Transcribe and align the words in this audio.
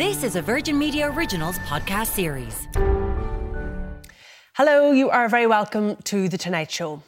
This 0.00 0.24
is 0.24 0.34
a 0.34 0.40
Virgin 0.40 0.78
Media 0.78 1.12
Originals 1.12 1.58
podcast 1.58 2.06
series. 2.06 2.66
Hello, 4.54 4.92
you 4.92 5.10
are 5.10 5.28
very 5.28 5.46
welcome 5.46 5.96
to 6.04 6.26
The 6.26 6.38
Tonight 6.38 6.70
Show. 6.70 7.02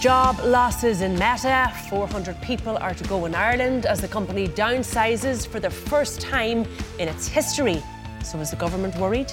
Job 0.00 0.40
losses 0.42 1.02
in 1.02 1.12
Meta. 1.12 1.72
400 1.88 2.42
people 2.42 2.76
are 2.78 2.94
to 2.94 3.04
go 3.04 3.26
in 3.26 3.36
Ireland 3.36 3.86
as 3.86 4.00
the 4.00 4.08
company 4.08 4.48
downsizes 4.48 5.46
for 5.46 5.60
the 5.60 5.70
first 5.70 6.20
time 6.20 6.66
in 6.98 7.06
its 7.06 7.28
history. 7.28 7.80
So 8.24 8.40
is 8.40 8.50
the 8.50 8.56
government 8.56 8.96
worried? 8.96 9.32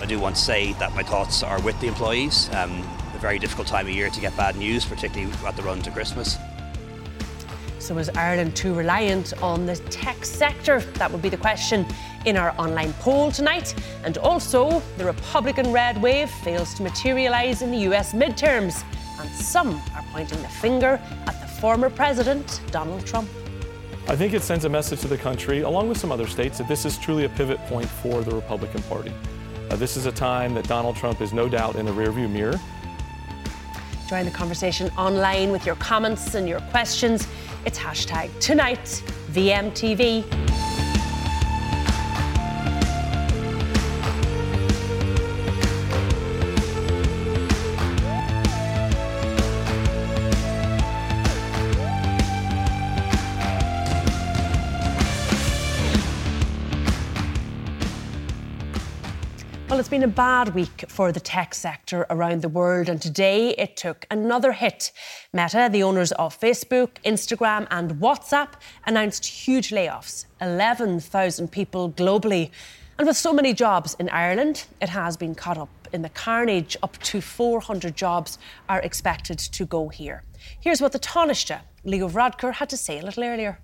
I 0.00 0.06
do 0.06 0.20
want 0.20 0.36
to 0.36 0.40
say 0.40 0.74
that 0.74 0.94
my 0.94 1.02
thoughts 1.02 1.42
are 1.42 1.60
with 1.62 1.80
the 1.80 1.88
employees. 1.88 2.48
Um, 2.50 2.70
a 3.16 3.18
very 3.18 3.40
difficult 3.40 3.66
time 3.66 3.88
of 3.88 3.92
year 3.92 4.10
to 4.10 4.20
get 4.20 4.36
bad 4.36 4.54
news, 4.54 4.84
particularly 4.84 5.32
at 5.44 5.56
the 5.56 5.62
run 5.62 5.82
to 5.82 5.90
Christmas. 5.90 6.38
So 7.88 7.96
is 7.96 8.10
Ireland 8.10 8.54
too 8.54 8.74
reliant 8.74 9.32
on 9.42 9.64
the 9.64 9.74
tech 9.88 10.22
sector? 10.22 10.80
That 10.98 11.10
would 11.10 11.22
be 11.22 11.30
the 11.30 11.38
question 11.38 11.86
in 12.26 12.36
our 12.36 12.54
online 12.60 12.92
poll 13.00 13.32
tonight. 13.32 13.74
And 14.04 14.18
also, 14.18 14.82
the 14.98 15.06
Republican 15.06 15.72
red 15.72 16.02
wave 16.02 16.28
fails 16.28 16.74
to 16.74 16.82
materialise 16.82 17.62
in 17.62 17.70
the 17.70 17.78
US 17.90 18.12
midterms. 18.12 18.84
And 19.18 19.30
some 19.30 19.80
are 19.94 20.04
pointing 20.12 20.42
the 20.42 20.48
finger 20.48 21.00
at 21.26 21.40
the 21.40 21.48
former 21.62 21.88
president, 21.88 22.60
Donald 22.70 23.06
Trump. 23.06 23.26
I 24.06 24.16
think 24.16 24.34
it 24.34 24.42
sends 24.42 24.66
a 24.66 24.68
message 24.68 25.00
to 25.00 25.08
the 25.08 25.16
country, 25.16 25.62
along 25.62 25.88
with 25.88 25.96
some 25.96 26.12
other 26.12 26.26
states, 26.26 26.58
that 26.58 26.68
this 26.68 26.84
is 26.84 26.98
truly 26.98 27.24
a 27.24 27.30
pivot 27.30 27.58
point 27.68 27.88
for 27.88 28.20
the 28.20 28.34
Republican 28.34 28.82
Party. 28.82 29.14
Uh, 29.70 29.76
this 29.76 29.96
is 29.96 30.04
a 30.04 30.12
time 30.12 30.52
that 30.52 30.68
Donald 30.68 30.96
Trump 30.96 31.22
is 31.22 31.32
no 31.32 31.48
doubt 31.48 31.76
in 31.76 31.86
the 31.86 31.92
rearview 31.92 32.28
mirror. 32.28 32.60
Join 34.08 34.24
the 34.24 34.30
conversation 34.30 34.90
online 34.96 35.52
with 35.52 35.66
your 35.66 35.74
comments 35.76 36.34
and 36.34 36.48
your 36.48 36.60
questions. 36.60 37.28
It's 37.64 37.78
hashtag 37.78 38.30
tonight 38.40 39.02
VMTV. 39.32 40.47
Well, 59.78 59.82
it's 59.82 59.90
been 59.90 60.02
a 60.02 60.08
bad 60.08 60.56
week 60.56 60.86
for 60.88 61.12
the 61.12 61.20
tech 61.20 61.54
sector 61.54 62.04
around 62.10 62.42
the 62.42 62.48
world, 62.48 62.88
and 62.88 63.00
today 63.00 63.50
it 63.50 63.76
took 63.76 64.06
another 64.10 64.50
hit. 64.50 64.90
Meta, 65.32 65.68
the 65.70 65.84
owners 65.84 66.10
of 66.10 66.36
Facebook, 66.36 66.96
Instagram, 67.04 67.68
and 67.70 67.92
WhatsApp, 67.92 68.54
announced 68.88 69.24
huge 69.24 69.70
layoffs 69.70 70.24
11,000 70.40 71.52
people 71.52 71.92
globally. 71.92 72.50
And 72.98 73.06
with 73.06 73.16
so 73.16 73.32
many 73.32 73.54
jobs 73.54 73.94
in 74.00 74.08
Ireland, 74.08 74.64
it 74.82 74.88
has 74.88 75.16
been 75.16 75.36
caught 75.36 75.58
up 75.58 75.70
in 75.92 76.02
the 76.02 76.08
carnage. 76.08 76.76
Up 76.82 76.98
to 76.98 77.20
400 77.20 77.94
jobs 77.94 78.40
are 78.68 78.80
expected 78.80 79.38
to 79.38 79.64
go 79.64 79.90
here. 79.90 80.24
Here's 80.58 80.80
what 80.80 80.90
the 80.90 80.98
Taoiseach, 80.98 81.60
Leo 81.84 82.08
Varadkar, 82.08 82.54
had 82.54 82.68
to 82.70 82.76
say 82.76 82.98
a 82.98 83.04
little 83.04 83.22
earlier. 83.22 83.60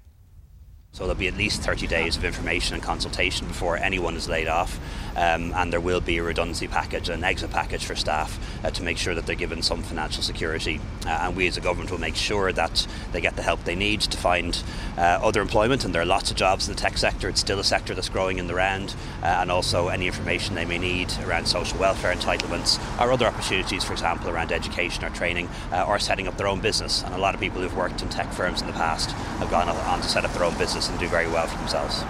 So 0.94 1.02
there'll 1.02 1.18
be 1.18 1.26
at 1.26 1.36
least 1.36 1.60
30 1.62 1.88
days 1.88 2.16
of 2.16 2.24
information 2.24 2.74
and 2.74 2.82
consultation 2.82 3.48
before 3.48 3.76
anyone 3.76 4.14
is 4.14 4.28
laid 4.28 4.46
off, 4.46 4.78
um, 5.16 5.52
and 5.52 5.72
there 5.72 5.80
will 5.80 6.00
be 6.00 6.18
a 6.18 6.22
redundancy 6.22 6.68
package, 6.68 7.08
an 7.08 7.24
exit 7.24 7.50
package 7.50 7.84
for 7.84 7.96
staff 7.96 8.38
uh, 8.64 8.70
to 8.70 8.80
make 8.84 8.96
sure 8.96 9.12
that 9.12 9.26
they're 9.26 9.34
given 9.34 9.60
some 9.60 9.82
financial 9.82 10.22
security. 10.22 10.80
Uh, 11.04 11.08
and 11.08 11.36
we 11.36 11.48
as 11.48 11.56
a 11.56 11.60
government 11.60 11.90
will 11.90 11.98
make 11.98 12.14
sure 12.14 12.52
that 12.52 12.86
they 13.10 13.20
get 13.20 13.34
the 13.34 13.42
help 13.42 13.64
they 13.64 13.74
need 13.74 14.02
to 14.02 14.16
find 14.16 14.62
uh, 14.96 15.18
other 15.20 15.40
employment. 15.40 15.84
And 15.84 15.92
there 15.92 16.00
are 16.00 16.06
lots 16.06 16.30
of 16.30 16.36
jobs 16.36 16.68
in 16.68 16.74
the 16.76 16.80
tech 16.80 16.96
sector. 16.96 17.28
It's 17.28 17.40
still 17.40 17.58
a 17.58 17.64
sector 17.64 17.92
that's 17.96 18.08
growing 18.08 18.38
in 18.38 18.46
the 18.46 18.54
round, 18.54 18.94
uh, 19.20 19.26
and 19.26 19.50
also 19.50 19.88
any 19.88 20.06
information 20.06 20.54
they 20.54 20.64
may 20.64 20.78
need 20.78 21.12
around 21.24 21.46
social 21.46 21.76
welfare 21.76 22.14
entitlements 22.14 22.78
or 23.00 23.10
other 23.10 23.26
opportunities, 23.26 23.82
for 23.82 23.94
example, 23.94 24.30
around 24.30 24.52
education 24.52 25.04
or 25.04 25.10
training 25.10 25.48
uh, 25.72 25.86
or 25.88 25.98
setting 25.98 26.28
up 26.28 26.36
their 26.36 26.46
own 26.46 26.60
business. 26.60 27.02
And 27.02 27.14
a 27.14 27.18
lot 27.18 27.34
of 27.34 27.40
people 27.40 27.62
who've 27.62 27.76
worked 27.76 28.00
in 28.00 28.08
tech 28.10 28.32
firms 28.32 28.60
in 28.60 28.68
the 28.68 28.72
past 28.74 29.10
have 29.10 29.50
gone 29.50 29.68
on 29.68 30.00
to 30.00 30.08
set 30.08 30.24
up 30.24 30.32
their 30.32 30.44
own 30.44 30.56
business 30.56 30.83
and 30.88 30.98
do 30.98 31.08
very 31.08 31.28
well 31.28 31.46
for 31.46 31.56
themselves. 31.58 32.04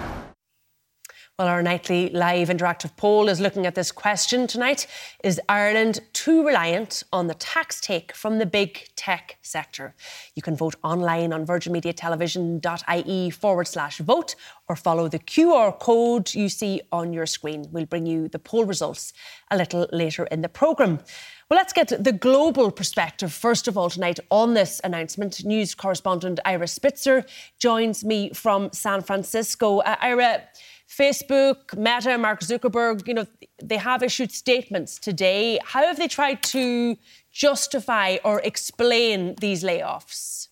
Well, 1.37 1.49
our 1.49 1.61
nightly 1.61 2.09
live 2.11 2.47
interactive 2.47 2.95
poll 2.95 3.27
is 3.27 3.41
looking 3.41 3.65
at 3.65 3.75
this 3.75 3.91
question 3.91 4.47
tonight. 4.47 4.87
Is 5.21 5.41
Ireland 5.49 5.99
too 6.13 6.47
reliant 6.47 7.03
on 7.11 7.27
the 7.27 7.33
tax 7.33 7.81
take 7.81 8.15
from 8.15 8.37
the 8.37 8.45
big 8.45 8.87
tech 8.95 9.37
sector? 9.41 9.95
You 10.35 10.41
can 10.41 10.55
vote 10.55 10.75
online 10.81 11.33
on 11.33 11.45
virginmediatelevision.ie 11.45 13.29
forward 13.31 13.67
slash 13.67 13.97
vote 13.97 14.35
or 14.69 14.77
follow 14.77 15.09
the 15.09 15.19
QR 15.19 15.77
code 15.77 16.33
you 16.33 16.47
see 16.47 16.79
on 16.93 17.11
your 17.11 17.25
screen. 17.25 17.67
We'll 17.69 17.85
bring 17.85 18.05
you 18.05 18.29
the 18.29 18.39
poll 18.39 18.63
results 18.63 19.11
a 19.51 19.57
little 19.57 19.89
later 19.91 20.23
in 20.27 20.41
the 20.41 20.47
programme. 20.47 21.01
Well, 21.49 21.57
let's 21.57 21.73
get 21.73 21.89
the 22.01 22.13
global 22.13 22.71
perspective 22.71 23.33
first 23.33 23.67
of 23.67 23.77
all 23.77 23.89
tonight 23.89 24.21
on 24.31 24.53
this 24.53 24.79
announcement. 24.85 25.43
News 25.43 25.75
correspondent 25.75 26.39
Ira 26.45 26.67
Spitzer 26.67 27.25
joins 27.59 28.05
me 28.05 28.31
from 28.33 28.71
San 28.71 29.01
Francisco. 29.01 29.79
Uh, 29.79 29.97
Ira, 30.01 30.41
Facebook, 30.87 31.75
Meta, 31.77 32.17
Mark 32.17 32.41
Zuckerberg, 32.41 33.07
you 33.07 33.13
know, 33.13 33.25
they 33.61 33.77
have 33.77 34.03
issued 34.03 34.31
statements 34.31 34.99
today. 34.99 35.59
How 35.63 35.85
have 35.85 35.97
they 35.97 36.07
tried 36.07 36.43
to 36.43 36.97
justify 37.31 38.17
or 38.23 38.39
explain 38.41 39.35
these 39.41 39.63
layoffs? 39.63 40.49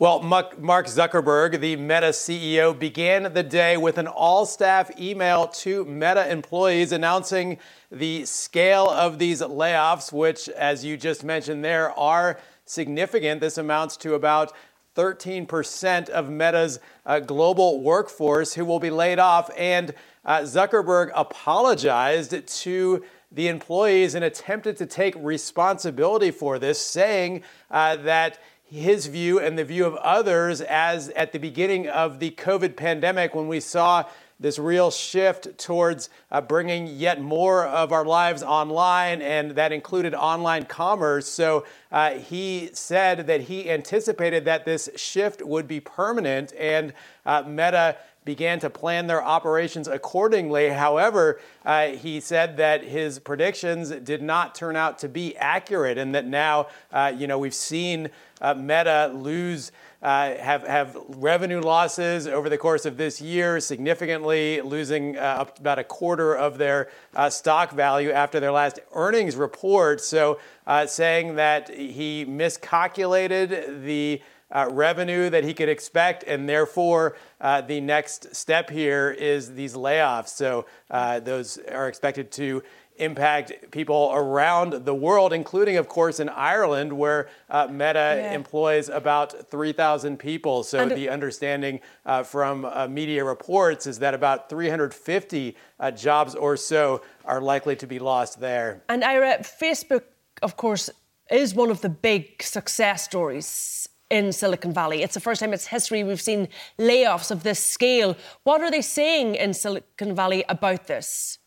Well, 0.00 0.20
Mark 0.22 0.56
Zuckerberg, 0.58 1.60
the 1.60 1.76
Meta 1.76 2.08
CEO, 2.08 2.76
began 2.76 3.32
the 3.32 3.44
day 3.44 3.76
with 3.76 3.96
an 3.96 4.08
all 4.08 4.44
staff 4.44 4.90
email 5.00 5.46
to 5.46 5.84
Meta 5.84 6.28
employees 6.30 6.90
announcing 6.90 7.58
the 7.92 8.24
scale 8.24 8.90
of 8.90 9.20
these 9.20 9.40
layoffs, 9.40 10.12
which, 10.12 10.48
as 10.48 10.84
you 10.84 10.96
just 10.96 11.22
mentioned 11.22 11.64
there, 11.64 11.96
are 11.96 12.40
significant. 12.64 13.40
This 13.40 13.56
amounts 13.56 13.96
to 13.98 14.14
about 14.14 14.52
13% 14.96 16.08
of 16.10 16.30
Meta's 16.30 16.80
uh, 17.04 17.20
global 17.20 17.80
workforce 17.80 18.54
who 18.54 18.64
will 18.64 18.80
be 18.80 18.90
laid 18.90 19.18
off. 19.18 19.50
And 19.56 19.94
uh, 20.24 20.40
Zuckerberg 20.40 21.10
apologized 21.14 22.46
to 22.46 23.04
the 23.32 23.48
employees 23.48 24.14
and 24.14 24.24
attempted 24.24 24.76
to 24.76 24.86
take 24.86 25.14
responsibility 25.18 26.30
for 26.30 26.58
this, 26.58 26.80
saying 26.80 27.42
uh, 27.70 27.96
that 27.96 28.38
his 28.64 29.06
view 29.06 29.38
and 29.38 29.58
the 29.58 29.64
view 29.64 29.84
of 29.84 29.94
others 29.96 30.60
as 30.60 31.08
at 31.10 31.32
the 31.32 31.38
beginning 31.38 31.88
of 31.88 32.18
the 32.18 32.30
COVID 32.32 32.76
pandemic 32.76 33.34
when 33.34 33.48
we 33.48 33.60
saw 33.60 34.04
this 34.40 34.58
real 34.58 34.90
shift 34.90 35.58
towards 35.58 36.10
uh, 36.30 36.40
bringing 36.40 36.86
yet 36.86 37.20
more 37.20 37.66
of 37.66 37.92
our 37.92 38.04
lives 38.04 38.42
online, 38.42 39.22
and 39.22 39.52
that 39.52 39.72
included 39.72 40.14
online 40.14 40.64
commerce. 40.64 41.28
So 41.28 41.64
uh, 41.92 42.12
he 42.12 42.70
said 42.72 43.26
that 43.26 43.42
he 43.42 43.70
anticipated 43.70 44.44
that 44.46 44.64
this 44.64 44.90
shift 44.96 45.42
would 45.42 45.68
be 45.68 45.80
permanent, 45.80 46.52
and 46.58 46.92
uh, 47.24 47.42
Meta 47.46 47.96
began 48.24 48.58
to 48.58 48.70
plan 48.70 49.06
their 49.06 49.22
operations 49.22 49.86
accordingly. 49.86 50.70
However, 50.70 51.40
uh, 51.64 51.88
he 51.88 52.20
said 52.20 52.56
that 52.56 52.82
his 52.82 53.18
predictions 53.18 53.90
did 53.90 54.22
not 54.22 54.54
turn 54.54 54.76
out 54.76 54.98
to 55.00 55.08
be 55.08 55.36
accurate, 55.36 55.98
and 55.98 56.14
that 56.14 56.26
now, 56.26 56.68
uh, 56.92 57.12
you 57.14 57.26
know, 57.26 57.38
we've 57.38 57.54
seen 57.54 58.08
uh, 58.40 58.54
Meta 58.54 59.12
lose. 59.14 59.72
Uh, 60.04 60.36
have 60.36 60.66
have 60.66 60.94
revenue 61.16 61.62
losses 61.62 62.26
over 62.26 62.50
the 62.50 62.58
course 62.58 62.84
of 62.84 62.98
this 62.98 63.22
year, 63.22 63.58
significantly 63.58 64.60
losing 64.60 65.16
uh, 65.16 65.46
about 65.58 65.78
a 65.78 65.84
quarter 65.84 66.34
of 66.34 66.58
their 66.58 66.90
uh, 67.16 67.30
stock 67.30 67.72
value 67.72 68.10
after 68.10 68.38
their 68.38 68.52
last 68.52 68.80
earnings 68.92 69.34
report. 69.34 70.02
So, 70.02 70.38
uh, 70.66 70.84
saying 70.84 71.36
that 71.36 71.70
he 71.70 72.26
miscalculated 72.26 73.82
the 73.86 74.20
uh, 74.54 74.68
revenue 74.70 75.30
that 75.30 75.42
he 75.42 75.54
could 75.54 75.68
expect, 75.68 76.22
and 76.24 76.48
therefore 76.48 77.16
uh, 77.40 77.60
the 77.60 77.80
next 77.80 78.34
step 78.34 78.70
here 78.70 79.10
is 79.10 79.54
these 79.54 79.74
layoffs. 79.74 80.28
So 80.28 80.66
uh, 80.90 81.20
those 81.20 81.58
are 81.58 81.88
expected 81.88 82.30
to 82.32 82.62
impact 82.96 83.70
people 83.70 84.12
around 84.14 84.84
the 84.84 84.94
world, 84.94 85.32
including, 85.32 85.76
of 85.76 85.88
course, 85.88 86.20
in 86.20 86.28
Ireland, 86.28 86.92
where 86.92 87.28
uh, 87.50 87.66
Meta 87.70 88.16
yeah. 88.18 88.32
employs 88.32 88.88
about 88.88 89.50
3,000 89.50 90.18
people. 90.18 90.62
So 90.62 90.80
and 90.80 90.90
the 90.90 91.08
understanding 91.08 91.80
uh, 92.06 92.22
from 92.22 92.64
uh, 92.64 92.86
media 92.88 93.24
reports 93.24 93.86
is 93.86 93.98
that 93.98 94.14
about 94.14 94.48
350 94.48 95.56
uh, 95.80 95.90
jobs 95.90 96.34
or 96.34 96.56
so 96.56 97.02
are 97.24 97.40
likely 97.40 97.76
to 97.76 97.86
be 97.86 97.98
lost 97.98 98.40
there. 98.40 98.82
And 98.88 99.02
Ira, 99.02 99.38
Facebook, 99.38 100.02
of 100.42 100.56
course, 100.56 100.90
is 101.30 101.54
one 101.54 101.70
of 101.70 101.80
the 101.80 101.88
big 101.88 102.42
success 102.42 103.04
stories 103.04 103.88
in 104.10 104.32
Silicon 104.32 104.72
Valley. 104.72 105.02
It's 105.02 105.14
the 105.14 105.20
first 105.20 105.40
time 105.40 105.50
in 105.50 105.54
its 105.54 105.66
history 105.66 106.04
we've 106.04 106.20
seen 106.20 106.48
layoffs 106.78 107.30
of 107.30 107.42
this 107.42 107.58
scale. 107.58 108.16
What 108.44 108.60
are 108.60 108.70
they 108.70 108.82
saying 108.82 109.34
in 109.34 109.54
Silicon 109.54 110.14
Valley 110.14 110.44
about 110.48 110.86
this? 110.86 111.38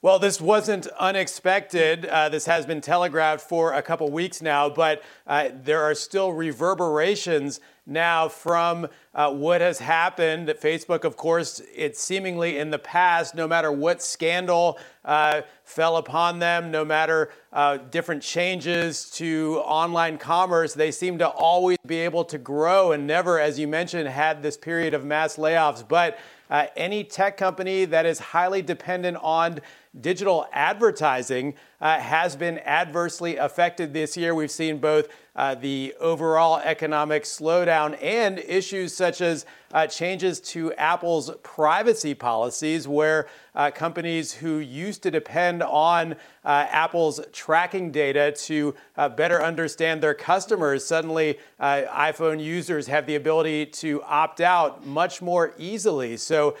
Well, 0.00 0.20
this 0.20 0.40
wasn't 0.40 0.86
unexpected. 1.00 2.06
Uh, 2.06 2.28
this 2.28 2.46
has 2.46 2.64
been 2.64 2.80
telegraphed 2.80 3.40
for 3.40 3.72
a 3.72 3.82
couple 3.82 4.08
weeks 4.12 4.40
now, 4.40 4.70
but 4.70 5.02
uh, 5.26 5.48
there 5.52 5.82
are 5.82 5.94
still 5.96 6.32
reverberations 6.32 7.58
now 7.84 8.28
from 8.28 8.86
uh, 9.12 9.32
what 9.32 9.60
has 9.60 9.80
happened. 9.80 10.54
Facebook, 10.62 11.02
of 11.02 11.16
course, 11.16 11.60
it's 11.74 12.00
seemingly 12.00 12.58
in 12.58 12.70
the 12.70 12.78
past, 12.78 13.34
no 13.34 13.48
matter 13.48 13.72
what 13.72 14.00
scandal 14.00 14.78
uh, 15.04 15.40
fell 15.64 15.96
upon 15.96 16.38
them, 16.38 16.70
no 16.70 16.84
matter 16.84 17.32
uh, 17.52 17.78
different 17.78 18.22
changes 18.22 19.10
to 19.10 19.60
online 19.64 20.16
commerce, 20.16 20.74
they 20.74 20.92
seem 20.92 21.18
to 21.18 21.26
always 21.26 21.78
be 21.86 21.96
able 21.96 22.24
to 22.24 22.38
grow 22.38 22.92
and 22.92 23.04
never, 23.04 23.40
as 23.40 23.58
you 23.58 23.66
mentioned, 23.66 24.08
had 24.08 24.44
this 24.44 24.56
period 24.56 24.94
of 24.94 25.04
mass 25.04 25.36
layoffs. 25.38 25.86
But 25.86 26.20
uh, 26.50 26.66
any 26.76 27.04
tech 27.04 27.36
company 27.36 27.84
that 27.86 28.06
is 28.06 28.18
highly 28.18 28.62
dependent 28.62 29.18
on 29.20 29.60
digital 29.98 30.46
advertising 30.52 31.54
uh, 31.80 31.98
has 31.98 32.36
been 32.36 32.58
adversely 32.60 33.36
affected 33.36 33.92
this 33.92 34.16
year. 34.16 34.34
We've 34.34 34.50
seen 34.50 34.78
both 34.78 35.08
uh, 35.38 35.54
the 35.54 35.94
overall 36.00 36.58
economic 36.58 37.22
slowdown 37.22 37.96
and 38.02 38.40
issues 38.40 38.92
such 38.92 39.20
as 39.20 39.46
uh, 39.72 39.86
changes 39.86 40.40
to 40.40 40.72
Apple's 40.74 41.30
privacy 41.44 42.12
policies, 42.12 42.88
where 42.88 43.28
uh, 43.54 43.70
companies 43.70 44.32
who 44.32 44.58
used 44.58 45.04
to 45.04 45.12
depend 45.12 45.62
on 45.62 46.14
uh, 46.44 46.66
Apple's 46.70 47.20
tracking 47.32 47.92
data 47.92 48.32
to 48.32 48.74
uh, 48.96 49.08
better 49.08 49.40
understand 49.40 50.02
their 50.02 50.14
customers, 50.14 50.84
suddenly 50.84 51.38
iPhone 51.60 52.42
users 52.42 52.88
have 52.88 53.06
the 53.06 53.14
ability 53.14 53.66
to 53.66 54.02
opt 54.02 54.40
out 54.40 54.84
much 54.84 55.22
more 55.22 55.54
easily. 55.58 56.16
So, 56.16 56.56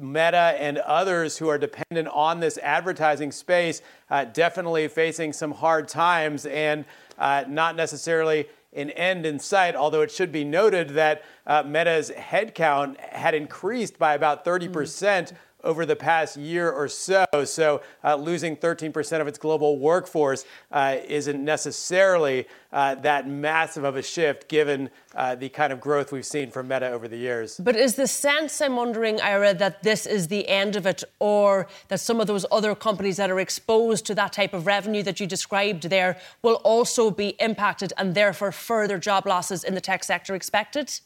Meta 0.00 0.56
and 0.58 0.78
others 0.78 1.36
who 1.36 1.48
are 1.48 1.58
dependent 1.58 2.08
on 2.08 2.40
this 2.40 2.58
advertising 2.58 3.30
space 3.30 3.82
definitely 4.22 4.86
facing 4.86 5.32
some 5.32 5.50
hard 5.50 5.88
times 5.88 6.46
and 6.46 6.84
uh, 7.18 7.44
not 7.48 7.74
necessarily 7.74 8.46
an 8.74 8.90
end 8.90 9.26
in 9.26 9.38
sight, 9.38 9.74
although 9.74 10.02
it 10.02 10.10
should 10.10 10.30
be 10.30 10.44
noted 10.44 10.90
that 10.90 11.24
uh, 11.46 11.62
Meta's 11.64 12.10
headcount 12.10 13.00
had 13.00 13.34
increased 13.34 13.98
by 13.98 14.14
about 14.14 14.44
30% 14.44 14.68
mm 14.70 15.36
over 15.64 15.84
the 15.84 15.96
past 15.96 16.36
year 16.36 16.70
or 16.70 16.88
so. 16.88 17.26
So 17.44 17.82
uh, 18.04 18.16
losing 18.16 18.56
13% 18.56 19.20
of 19.20 19.26
its 19.26 19.38
global 19.38 19.78
workforce 19.78 20.44
uh, 20.70 20.98
isn't 21.08 21.42
necessarily 21.42 22.46
uh, 22.72 22.96
that 22.96 23.28
massive 23.28 23.84
of 23.84 23.96
a 23.96 24.02
shift 24.02 24.48
given 24.48 24.90
uh, 25.14 25.34
the 25.34 25.48
kind 25.48 25.72
of 25.72 25.80
growth 25.80 26.12
we've 26.12 26.26
seen 26.26 26.50
from 26.50 26.68
Meta 26.68 26.90
over 26.90 27.08
the 27.08 27.16
years. 27.16 27.60
But 27.62 27.76
is 27.76 27.94
the 27.94 28.06
sense, 28.06 28.60
I'm 28.60 28.76
wondering, 28.76 29.20
Ira, 29.20 29.54
that 29.54 29.82
this 29.82 30.06
is 30.06 30.28
the 30.28 30.48
end 30.48 30.76
of 30.76 30.86
it, 30.86 31.04
or 31.20 31.68
that 31.88 32.00
some 32.00 32.20
of 32.20 32.26
those 32.26 32.44
other 32.50 32.74
companies 32.74 33.16
that 33.16 33.30
are 33.30 33.40
exposed 33.40 34.06
to 34.06 34.14
that 34.16 34.32
type 34.32 34.52
of 34.52 34.66
revenue 34.66 35.02
that 35.04 35.20
you 35.20 35.26
described 35.26 35.88
there 35.88 36.18
will 36.42 36.60
also 36.64 37.10
be 37.10 37.28
impacted 37.40 37.92
and 37.96 38.14
therefore 38.14 38.52
further 38.52 38.98
job 38.98 39.26
losses 39.26 39.64
in 39.64 39.74
the 39.74 39.80
tech 39.80 40.04
sector 40.04 40.34
expected? 40.34 41.00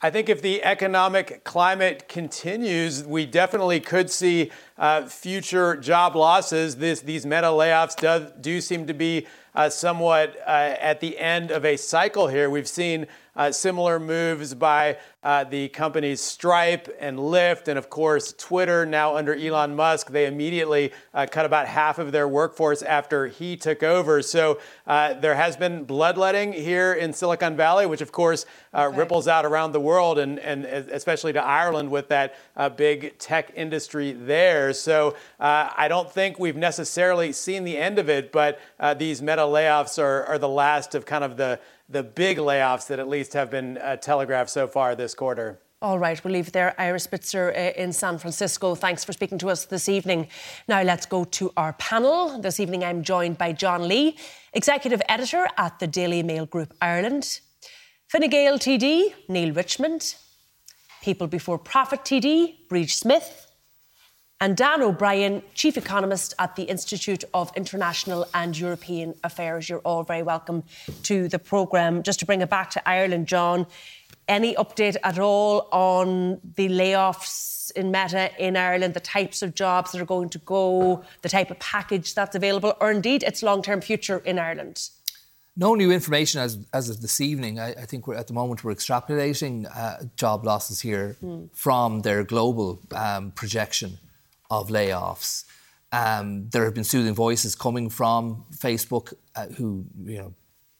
I 0.00 0.10
think 0.10 0.28
if 0.28 0.42
the 0.42 0.62
economic 0.62 1.42
climate 1.42 2.08
continues, 2.08 3.02
we 3.02 3.26
definitely 3.26 3.80
could 3.80 4.10
see 4.10 4.52
uh, 4.78 5.06
future 5.06 5.74
job 5.74 6.14
losses. 6.14 6.76
This, 6.76 7.00
these 7.00 7.26
meta 7.26 7.48
layoffs 7.48 7.96
do, 7.96 8.30
do 8.40 8.60
seem 8.60 8.86
to 8.86 8.94
be 8.94 9.26
uh, 9.54 9.68
somewhat 9.70 10.36
uh, 10.46 10.76
at 10.80 11.00
the 11.00 11.18
end 11.18 11.50
of 11.50 11.64
a 11.64 11.76
cycle 11.76 12.28
here. 12.28 12.50
We've 12.50 12.68
seen 12.68 13.06
uh, 13.38 13.52
similar 13.52 14.00
moves 14.00 14.52
by 14.52 14.98
uh, 15.22 15.44
the 15.44 15.68
companies 15.68 16.20
Stripe 16.20 16.88
and 16.98 17.18
Lyft, 17.18 17.68
and 17.68 17.78
of 17.78 17.88
course, 17.88 18.32
Twitter, 18.36 18.84
now 18.84 19.16
under 19.16 19.34
Elon 19.34 19.76
Musk. 19.76 20.10
They 20.10 20.26
immediately 20.26 20.92
uh, 21.14 21.26
cut 21.30 21.46
about 21.46 21.68
half 21.68 21.98
of 21.98 22.10
their 22.10 22.26
workforce 22.26 22.82
after 22.82 23.28
he 23.28 23.56
took 23.56 23.82
over. 23.82 24.22
So 24.22 24.58
uh, 24.86 25.14
there 25.14 25.36
has 25.36 25.56
been 25.56 25.84
bloodletting 25.84 26.52
here 26.52 26.92
in 26.92 27.12
Silicon 27.12 27.56
Valley, 27.56 27.86
which 27.86 28.00
of 28.00 28.10
course 28.10 28.44
uh, 28.74 28.86
okay. 28.86 28.98
ripples 28.98 29.28
out 29.28 29.44
around 29.44 29.72
the 29.72 29.80
world 29.80 30.18
and, 30.18 30.40
and 30.40 30.64
especially 30.64 31.32
to 31.32 31.44
Ireland 31.44 31.90
with 31.90 32.08
that 32.08 32.34
uh, 32.56 32.68
big 32.68 33.18
tech 33.18 33.52
industry 33.54 34.12
there. 34.12 34.72
So 34.72 35.14
I 35.38 35.86
don't 35.88 36.10
think 36.10 36.38
we've 36.38 36.56
necessarily 36.56 37.32
seen 37.32 37.62
the 37.62 37.76
end 37.76 37.98
of 37.98 38.08
it, 38.08 38.32
but 38.32 38.60
these 38.96 39.22
meta 39.22 39.37
layoffs 39.46 40.02
are, 40.02 40.24
are 40.24 40.38
the 40.38 40.48
last 40.48 40.94
of 40.94 41.06
kind 41.06 41.24
of 41.24 41.36
the 41.36 41.60
the 41.88 42.02
big 42.02 42.38
layoffs 42.38 42.86
that 42.88 42.98
at 42.98 43.08
least 43.08 43.32
have 43.32 43.50
been 43.50 43.78
uh, 43.78 43.96
telegraphed 43.96 44.50
so 44.50 44.68
far 44.68 44.94
this 44.94 45.14
quarter. 45.14 45.58
All 45.80 45.98
right, 45.98 46.22
we'll 46.24 46.32
leave 46.32 46.50
there. 46.52 46.74
Ira 46.78 46.98
Spitzer 46.98 47.52
uh, 47.56 47.80
in 47.80 47.92
San 47.92 48.18
Francisco. 48.18 48.74
Thanks 48.74 49.04
for 49.04 49.12
speaking 49.12 49.38
to 49.38 49.48
us 49.48 49.64
this 49.64 49.88
evening. 49.88 50.28
Now 50.66 50.82
let's 50.82 51.06
go 51.06 51.24
to 51.24 51.52
our 51.56 51.72
panel. 51.74 52.40
This 52.40 52.58
evening 52.58 52.82
I'm 52.84 53.02
joined 53.04 53.38
by 53.38 53.52
John 53.52 53.86
Lee, 53.86 54.16
Executive 54.52 55.00
Editor 55.08 55.46
at 55.56 55.78
the 55.78 55.86
Daily 55.86 56.22
Mail 56.22 56.46
Group 56.46 56.74
Ireland, 56.82 57.40
Fine 58.08 58.28
Gael 58.28 58.58
TD, 58.58 59.14
Neale 59.28 59.52
Richmond, 59.52 60.16
People 61.00 61.28
Before 61.28 61.58
Profit 61.58 62.00
TD, 62.00 62.66
Bríd 62.68 62.90
Smith, 62.90 63.47
and 64.40 64.56
Dan 64.56 64.82
O'Brien, 64.82 65.42
Chief 65.54 65.76
Economist 65.76 66.34
at 66.38 66.54
the 66.54 66.64
Institute 66.64 67.24
of 67.34 67.50
International 67.56 68.26
and 68.34 68.56
European 68.56 69.14
Affairs. 69.24 69.68
You're 69.68 69.80
all 69.80 70.04
very 70.04 70.22
welcome 70.22 70.62
to 71.04 71.28
the 71.28 71.38
programme. 71.38 72.02
Just 72.02 72.20
to 72.20 72.26
bring 72.26 72.40
it 72.40 72.48
back 72.48 72.70
to 72.70 72.88
Ireland, 72.88 73.26
John, 73.26 73.66
any 74.28 74.54
update 74.54 74.96
at 75.02 75.18
all 75.18 75.68
on 75.72 76.40
the 76.54 76.68
layoffs 76.68 77.72
in 77.72 77.90
Meta 77.90 78.30
in 78.38 78.56
Ireland, 78.56 78.94
the 78.94 79.00
types 79.00 79.42
of 79.42 79.54
jobs 79.54 79.92
that 79.92 80.00
are 80.00 80.06
going 80.06 80.28
to 80.30 80.38
go, 80.38 81.02
the 81.22 81.28
type 81.28 81.50
of 81.50 81.58
package 81.58 82.14
that's 82.14 82.36
available, 82.36 82.74
or 82.80 82.92
indeed 82.92 83.24
its 83.24 83.42
long 83.42 83.62
term 83.62 83.80
future 83.80 84.18
in 84.18 84.38
Ireland? 84.38 84.88
No 85.56 85.74
new 85.74 85.90
information 85.90 86.40
as, 86.40 86.64
as 86.72 86.88
of 86.88 87.00
this 87.00 87.20
evening. 87.20 87.58
I, 87.58 87.70
I 87.70 87.86
think 87.86 88.06
we're, 88.06 88.14
at 88.14 88.28
the 88.28 88.32
moment 88.32 88.62
we're 88.62 88.72
extrapolating 88.74 89.66
uh, 89.74 90.04
job 90.14 90.44
losses 90.44 90.80
here 90.80 91.16
mm. 91.20 91.48
from 91.52 92.02
their 92.02 92.22
global 92.22 92.80
um, 92.94 93.32
projection 93.32 93.98
of 94.50 94.68
layoffs. 94.68 95.44
Um, 95.92 96.48
there 96.50 96.64
have 96.64 96.74
been 96.74 96.84
soothing 96.84 97.14
voices 97.14 97.54
coming 97.54 97.88
from 97.88 98.44
Facebook 98.54 99.14
uh, 99.34 99.46
who, 99.46 99.86
you 100.04 100.18
know, 100.18 100.34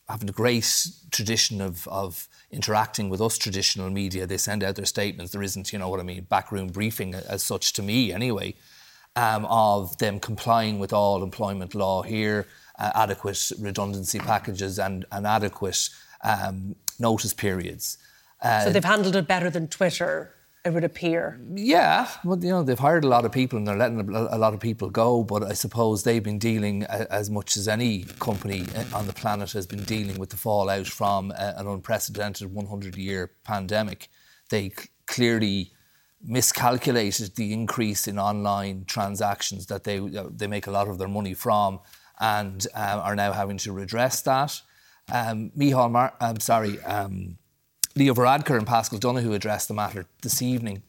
having 0.09 0.29
a 0.29 0.33
great 0.33 0.89
tradition 1.11 1.61
of, 1.61 1.87
of 1.89 2.29
interacting 2.51 3.11
with 3.11 3.21
us 3.21 3.37
traditional 3.37 3.91
media. 3.91 4.27
They 4.27 4.39
send 4.39 4.65
out 4.65 4.77
their 4.77 4.87
statements. 4.87 5.33
There 5.33 5.43
isn't, 5.43 5.73
you 5.73 5.79
know 5.79 5.89
what 5.89 6.01
I 6.01 6.03
mean, 6.03 6.27
backroom 6.29 6.69
briefing 6.69 7.15
as 7.15 7.43
such 7.43 7.75
to 7.75 7.83
me 7.83 8.13
anyway, 8.13 8.55
um, 9.17 9.45
of 9.47 9.97
them 9.99 10.19
complying 10.19 10.79
with 10.79 10.93
all 10.93 11.23
employment 11.23 11.75
law 11.75 12.03
here, 12.03 12.47
uh, 12.79 12.91
adequate 12.95 13.53
redundancy 13.59 14.19
packages 14.19 14.79
and, 14.79 15.05
and 15.13 15.27
adequate 15.27 15.91
um, 16.25 16.75
notice 16.99 17.35
periods. 17.35 17.99
Uh, 18.41 18.65
so 18.65 18.71
they've 18.71 18.85
handled 18.85 19.17
it 19.17 19.27
better 19.27 19.51
than 19.51 19.69
Twitter 19.69 20.33
it 20.65 20.71
would 20.73 20.85
appear. 20.85 21.41
Yeah, 21.55 22.09
well, 22.25 22.39
you 22.43 22.51
know, 22.51 22.63
they've 22.63 22.79
hired 22.79 23.05
a 23.05 23.09
lot 23.09 23.25
of 23.25 23.33
people 23.33 23.59
and 23.59 23.67
they're 23.67 23.77
letting 23.77 24.01
a 24.15 24.39
lot 24.39 24.55
of 24.55 24.61
people 24.61 24.91
go, 24.91 25.23
but 25.23 25.43
I 25.43 25.53
suppose 25.53 26.03
they've 26.03 26.23
been 26.23 26.39
dealing 26.39 26.85
as 26.85 27.31
much 27.31 27.57
as 27.57 27.69
any 27.69 28.05
company 28.19 28.67
on 28.93 29.07
the 29.07 29.13
planet 29.13 29.53
has 29.53 29.67
been 29.67 29.85
dealing 29.85 30.19
with 30.19 30.31
the 30.31 30.37
fallout 30.37 30.87
from 30.87 31.33
an 31.37 31.67
unprecedented 31.67 32.53
100 32.53 32.97
year 32.97 33.31
pandemic. 33.45 34.09
They 34.51 34.73
clearly 35.07 35.73
miscalculated 36.23 37.37
the 37.37 37.53
increase 37.53 38.09
in 38.09 38.19
online 38.19 38.85
transactions 38.85 39.67
that 39.67 39.85
they, 39.85 40.01
they 40.31 40.47
make 40.47 40.67
a 40.67 40.73
lot 40.73 40.89
of 40.89 40.99
their 40.99 41.09
money 41.09 41.35
from 41.35 41.81
and 42.21 42.67
um, 42.75 43.01
are 43.01 43.15
now 43.15 43.33
having 43.33 43.59
to 43.59 43.73
redress 43.73 44.21
that. 44.23 44.61
Um, 45.13 45.53
Micheál 45.57 45.91
Mar- 45.91 46.15
I'm 46.21 46.41
sorry, 46.41 46.83
um, 46.83 47.39
Leo 47.99 48.15
Varadkar 48.15 48.57
and 48.57 48.65
Paschal 48.65 48.99
Donohoe 48.99 49.33
addressed 49.33 49.67
the 49.67 49.75
matter 49.75 50.07
this 50.23 50.41
evening 50.41 50.85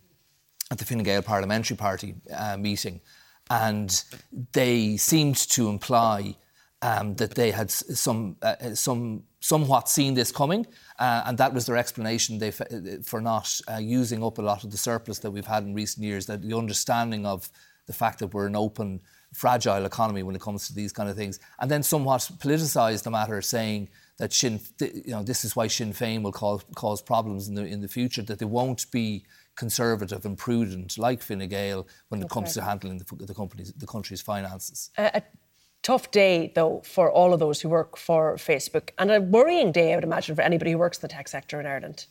at 0.69 0.77
the 0.77 0.85
Fine 0.85 1.01
Gael 1.01 1.23
Parliamentary 1.23 1.75
Party 1.75 2.13
uh, 2.31 2.55
meeting, 2.55 3.01
and 3.49 4.03
they 4.51 4.95
seemed 4.95 5.37
to 5.37 5.69
imply 5.69 6.35
um, 6.83 7.15
that 7.15 7.33
they 7.33 7.49
had 7.49 7.71
some, 7.71 8.35
uh, 8.43 8.75
some, 8.75 9.23
somewhat 9.39 9.89
seen 9.89 10.13
this 10.13 10.31
coming 10.31 10.67
Uh, 10.99 11.23
and 11.25 11.37
that 11.37 11.53
was 11.53 11.65
their 11.65 11.77
explanation 11.77 12.37
they, 12.37 12.51
for 12.51 13.21
not 13.21 13.59
uh, 13.71 13.77
using 13.77 14.23
up 14.23 14.37
a 14.37 14.41
lot 14.41 14.63
of 14.63 14.69
the 14.69 14.77
surplus 14.77 15.19
that 15.19 15.31
we've 15.31 15.47
had 15.47 15.63
in 15.63 15.73
recent 15.73 16.05
years, 16.05 16.25
that 16.25 16.41
the 16.41 16.55
understanding 16.55 17.25
of 17.25 17.49
the 17.87 17.93
fact 17.93 18.19
that 18.19 18.33
we're 18.33 18.47
an 18.47 18.55
open, 18.55 18.99
fragile 19.33 19.85
economy 19.85 20.21
when 20.21 20.35
it 20.35 20.41
comes 20.41 20.67
to 20.67 20.73
these 20.75 20.91
kind 20.91 21.09
of 21.09 21.15
things. 21.15 21.39
And 21.59 21.71
then 21.71 21.81
somewhat 21.81 22.29
politicised 22.39 23.03
the 23.03 23.11
matter, 23.11 23.41
saying 23.41 23.89
that 24.19 24.33
Sinn, 24.33 24.59
you 24.81 25.11
know, 25.11 25.23
this 25.23 25.43
is 25.45 25.55
why 25.55 25.67
Sinn 25.67 25.93
Féin 25.93 26.21
will 26.21 26.33
cause, 26.33 26.63
cause 26.75 27.01
problems 27.01 27.47
in 27.47 27.55
the, 27.55 27.65
in 27.65 27.81
the 27.81 27.87
future, 27.87 28.21
that 28.23 28.37
they 28.37 28.45
won't 28.45 28.89
be 28.91 29.25
conservative 29.55 30.25
and 30.25 30.37
prudent 30.37 30.97
like 30.97 31.21
Fine 31.23 31.47
Gael 31.47 31.87
when 32.09 32.19
okay. 32.19 32.25
it 32.25 32.29
comes 32.29 32.53
to 32.53 32.61
handling 32.61 32.97
the, 32.97 33.25
the, 33.25 33.33
company's, 33.33 33.73
the 33.73 33.87
country's 33.87 34.21
finances. 34.21 34.91
Uh, 34.97 35.09
a 35.13 35.23
tough 35.83 36.11
day, 36.11 36.51
though, 36.53 36.81
for 36.85 37.09
all 37.09 37.33
of 37.33 37.39
those 37.39 37.61
who 37.61 37.69
work 37.69 37.97
for 37.97 38.35
Facebook, 38.35 38.89
and 38.97 39.09
a 39.09 39.21
worrying 39.21 39.71
day, 39.71 39.93
I 39.93 39.95
would 39.95 40.03
imagine, 40.03 40.35
for 40.35 40.41
anybody 40.41 40.71
who 40.71 40.77
works 40.77 40.97
in 40.97 41.01
the 41.01 41.07
tech 41.07 41.29
sector 41.29 41.59
in 41.59 41.65
Ireland. 41.65 42.05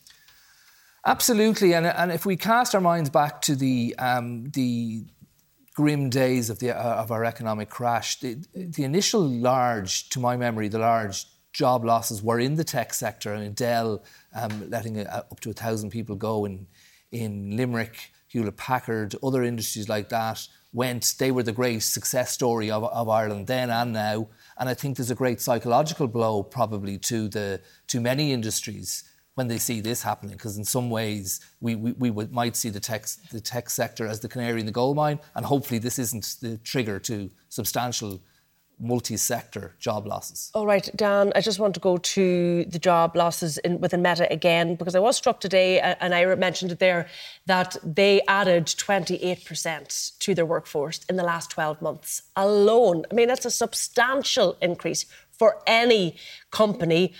Absolutely, 1.05 1.73
and, 1.73 1.85
and 1.85 2.11
if 2.11 2.25
we 2.25 2.35
cast 2.35 2.73
our 2.73 2.81
minds 2.81 3.09
back 3.09 3.41
to 3.43 3.55
the 3.55 3.95
um, 3.99 4.49
the 4.51 5.05
grim 5.73 6.09
days 6.09 6.49
of 6.49 6.59
the 6.59 6.71
uh, 6.71 7.01
of 7.01 7.09
our 7.09 7.23
economic 7.23 7.69
crash, 7.69 8.19
the, 8.19 8.35
the 8.53 8.83
initial 8.83 9.21
large, 9.21 10.09
to 10.09 10.19
my 10.19 10.35
memory, 10.35 10.67
the 10.67 10.79
large 10.79 11.25
job 11.59 11.83
losses 11.83 12.23
were 12.23 12.39
in 12.39 12.55
the 12.55 12.63
tech 12.63 12.93
sector. 12.93 13.37
Mean, 13.37 13.51
Dell 13.51 14.01
um, 14.33 14.69
letting 14.69 14.97
a, 14.97 15.03
up 15.03 15.41
to 15.41 15.49
a 15.49 15.53
thousand 15.53 15.89
people 15.89 16.15
go 16.15 16.45
in 16.45 16.65
in 17.11 17.57
Limerick, 17.57 18.11
Hewlett 18.29 18.55
Packard, 18.55 19.13
other 19.21 19.43
industries 19.43 19.89
like 19.89 20.07
that 20.07 20.47
went. 20.71 21.15
They 21.19 21.31
were 21.31 21.43
the 21.43 21.51
great 21.51 21.83
success 21.83 22.31
story 22.31 22.71
of, 22.71 22.85
of 22.85 23.09
Ireland 23.09 23.47
then 23.47 23.69
and 23.69 23.91
now. 23.91 24.29
And 24.57 24.69
I 24.69 24.73
think 24.73 24.95
there's 24.95 25.11
a 25.11 25.15
great 25.23 25.41
psychological 25.41 26.07
blow 26.07 26.43
probably 26.43 26.97
to 27.11 27.27
the 27.27 27.59
to 27.87 27.99
many 27.99 28.31
industries 28.31 29.03
when 29.35 29.47
they 29.49 29.57
see 29.57 29.81
this 29.81 30.01
happening, 30.03 30.35
because 30.35 30.57
in 30.57 30.63
some 30.65 30.89
ways 30.89 31.39
we, 31.59 31.75
we, 31.75 31.91
we 31.93 32.09
would, 32.09 32.31
might 32.31 32.55
see 32.55 32.69
the 32.69 32.79
tech, 32.79 33.05
the 33.31 33.41
tech 33.41 33.69
sector 33.69 34.05
as 34.07 34.19
the 34.19 34.27
canary 34.29 34.59
in 34.59 34.65
the 34.65 34.71
coal 34.71 34.93
mine, 34.93 35.19
and 35.35 35.45
hopefully 35.45 35.79
this 35.79 35.99
isn't 35.99 36.35
the 36.41 36.57
trigger 36.57 36.99
to 36.99 37.29
substantial 37.49 38.21
multi-sector 38.79 39.75
job 39.79 40.07
losses. 40.07 40.51
All 40.53 40.65
right, 40.65 40.89
Dan, 40.95 41.31
I 41.35 41.41
just 41.41 41.59
want 41.59 41.73
to 41.73 41.79
go 41.79 41.97
to 41.97 42.65
the 42.65 42.79
job 42.79 43.15
losses 43.15 43.57
in, 43.59 43.79
within 43.79 44.01
Meta 44.01 44.31
again 44.31 44.75
because 44.75 44.95
I 44.95 44.99
was 44.99 45.17
struck 45.17 45.39
today, 45.39 45.81
uh, 45.81 45.95
and 45.99 46.15
I 46.15 46.35
mentioned 46.35 46.71
it 46.71 46.79
there, 46.79 47.07
that 47.45 47.75
they 47.83 48.21
added 48.27 48.65
28% 48.65 50.17
to 50.19 50.35
their 50.35 50.45
workforce 50.45 51.01
in 51.09 51.15
the 51.17 51.23
last 51.23 51.49
12 51.51 51.81
months 51.81 52.23
alone. 52.35 53.05
I 53.11 53.13
mean, 53.13 53.27
that's 53.27 53.45
a 53.45 53.51
substantial 53.51 54.57
increase 54.61 55.05
for 55.31 55.61
any 55.65 56.15
company. 56.51 57.13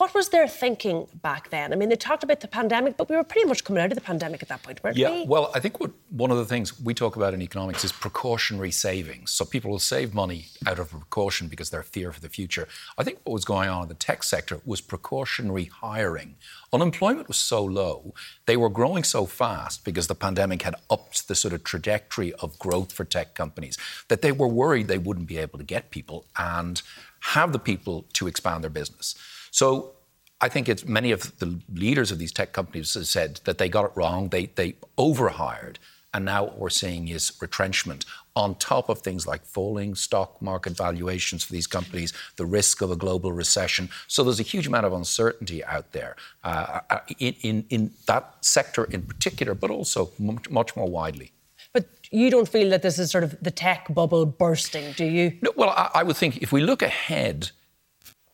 What 0.00 0.14
was 0.14 0.30
their 0.30 0.48
thinking 0.48 1.06
back 1.20 1.50
then? 1.50 1.74
I 1.74 1.76
mean, 1.76 1.90
they 1.90 1.94
talked 1.94 2.24
about 2.24 2.40
the 2.40 2.48
pandemic, 2.48 2.96
but 2.96 3.10
we 3.10 3.16
were 3.16 3.22
pretty 3.22 3.46
much 3.46 3.64
coming 3.64 3.82
out 3.82 3.92
of 3.92 3.96
the 3.96 4.00
pandemic 4.00 4.42
at 4.42 4.48
that 4.48 4.62
point, 4.62 4.82
weren't 4.82 4.96
yeah, 4.96 5.10
we? 5.10 5.26
well, 5.26 5.50
I 5.54 5.60
think 5.60 5.78
what, 5.78 5.90
one 6.08 6.30
of 6.30 6.38
the 6.38 6.46
things 6.46 6.80
we 6.80 6.94
talk 6.94 7.16
about 7.16 7.34
in 7.34 7.42
economics 7.42 7.84
is 7.84 7.92
precautionary 7.92 8.70
savings. 8.70 9.30
So 9.30 9.44
people 9.44 9.70
will 9.70 9.78
save 9.78 10.14
money 10.14 10.46
out 10.66 10.78
of 10.78 10.88
precaution 10.88 11.48
because 11.48 11.68
they're 11.68 11.82
fear 11.82 12.12
for 12.12 12.20
the 12.20 12.30
future. 12.30 12.66
I 12.96 13.04
think 13.04 13.18
what 13.24 13.34
was 13.34 13.44
going 13.44 13.68
on 13.68 13.82
in 13.82 13.88
the 13.88 13.94
tech 13.94 14.22
sector 14.22 14.62
was 14.64 14.80
precautionary 14.80 15.64
hiring. 15.64 16.36
Unemployment 16.72 17.28
was 17.28 17.36
so 17.36 17.62
low, 17.62 18.14
they 18.46 18.56
were 18.56 18.70
growing 18.70 19.04
so 19.04 19.26
fast 19.26 19.84
because 19.84 20.06
the 20.06 20.14
pandemic 20.14 20.62
had 20.62 20.76
upped 20.88 21.28
the 21.28 21.34
sort 21.34 21.52
of 21.52 21.62
trajectory 21.62 22.32
of 22.36 22.58
growth 22.58 22.90
for 22.90 23.04
tech 23.04 23.34
companies 23.34 23.76
that 24.08 24.22
they 24.22 24.32
were 24.32 24.48
worried 24.48 24.88
they 24.88 24.96
wouldn't 24.96 25.28
be 25.28 25.36
able 25.36 25.58
to 25.58 25.64
get 25.64 25.90
people 25.90 26.24
and 26.38 26.80
have 27.34 27.52
the 27.52 27.58
people 27.58 28.06
to 28.14 28.26
expand 28.26 28.64
their 28.64 28.70
business. 28.70 29.14
So 29.50 29.92
I 30.40 30.48
think 30.48 30.68
it's 30.68 30.86
many 30.86 31.12
of 31.12 31.38
the 31.38 31.60
leaders 31.72 32.10
of 32.10 32.18
these 32.18 32.32
tech 32.32 32.52
companies 32.52 32.94
have 32.94 33.06
said 33.06 33.40
that 33.44 33.58
they 33.58 33.68
got 33.68 33.84
it 33.84 33.92
wrong. 33.94 34.30
They 34.30 34.46
they 34.46 34.76
overhired, 34.96 35.78
and 36.14 36.24
now 36.24 36.44
what 36.44 36.58
we're 36.58 36.70
seeing 36.70 37.08
is 37.08 37.32
retrenchment 37.40 38.06
on 38.34 38.54
top 38.54 38.88
of 38.88 39.00
things 39.00 39.26
like 39.26 39.44
falling 39.44 39.94
stock 39.94 40.40
market 40.40 40.76
valuations 40.76 41.44
for 41.44 41.52
these 41.52 41.66
companies, 41.66 42.12
the 42.36 42.46
risk 42.46 42.80
of 42.80 42.90
a 42.90 42.96
global 42.96 43.32
recession. 43.32 43.90
So 44.06 44.24
there's 44.24 44.40
a 44.40 44.44
huge 44.44 44.66
amount 44.66 44.86
of 44.86 44.92
uncertainty 44.92 45.64
out 45.64 45.92
there 45.92 46.16
uh, 46.44 46.80
uh 46.88 47.00
in, 47.18 47.34
in 47.42 47.64
in 47.68 47.90
that 48.06 48.36
sector 48.40 48.84
in 48.84 49.02
particular, 49.02 49.54
but 49.54 49.70
also 49.70 50.10
much, 50.18 50.48
much 50.48 50.74
more 50.74 50.88
widely. 50.88 51.32
But 51.72 51.86
you 52.10 52.30
don't 52.30 52.48
feel 52.48 52.70
that 52.70 52.82
this 52.82 52.98
is 52.98 53.10
sort 53.10 53.24
of 53.24 53.36
the 53.42 53.50
tech 53.50 53.92
bubble 53.94 54.26
bursting, 54.26 54.92
do 54.92 55.04
you? 55.04 55.38
No, 55.42 55.52
well, 55.54 55.70
I, 55.70 55.90
I 55.96 56.02
would 56.02 56.16
think 56.16 56.38
if 56.38 56.50
we 56.50 56.62
look 56.62 56.82
ahead 56.82 57.50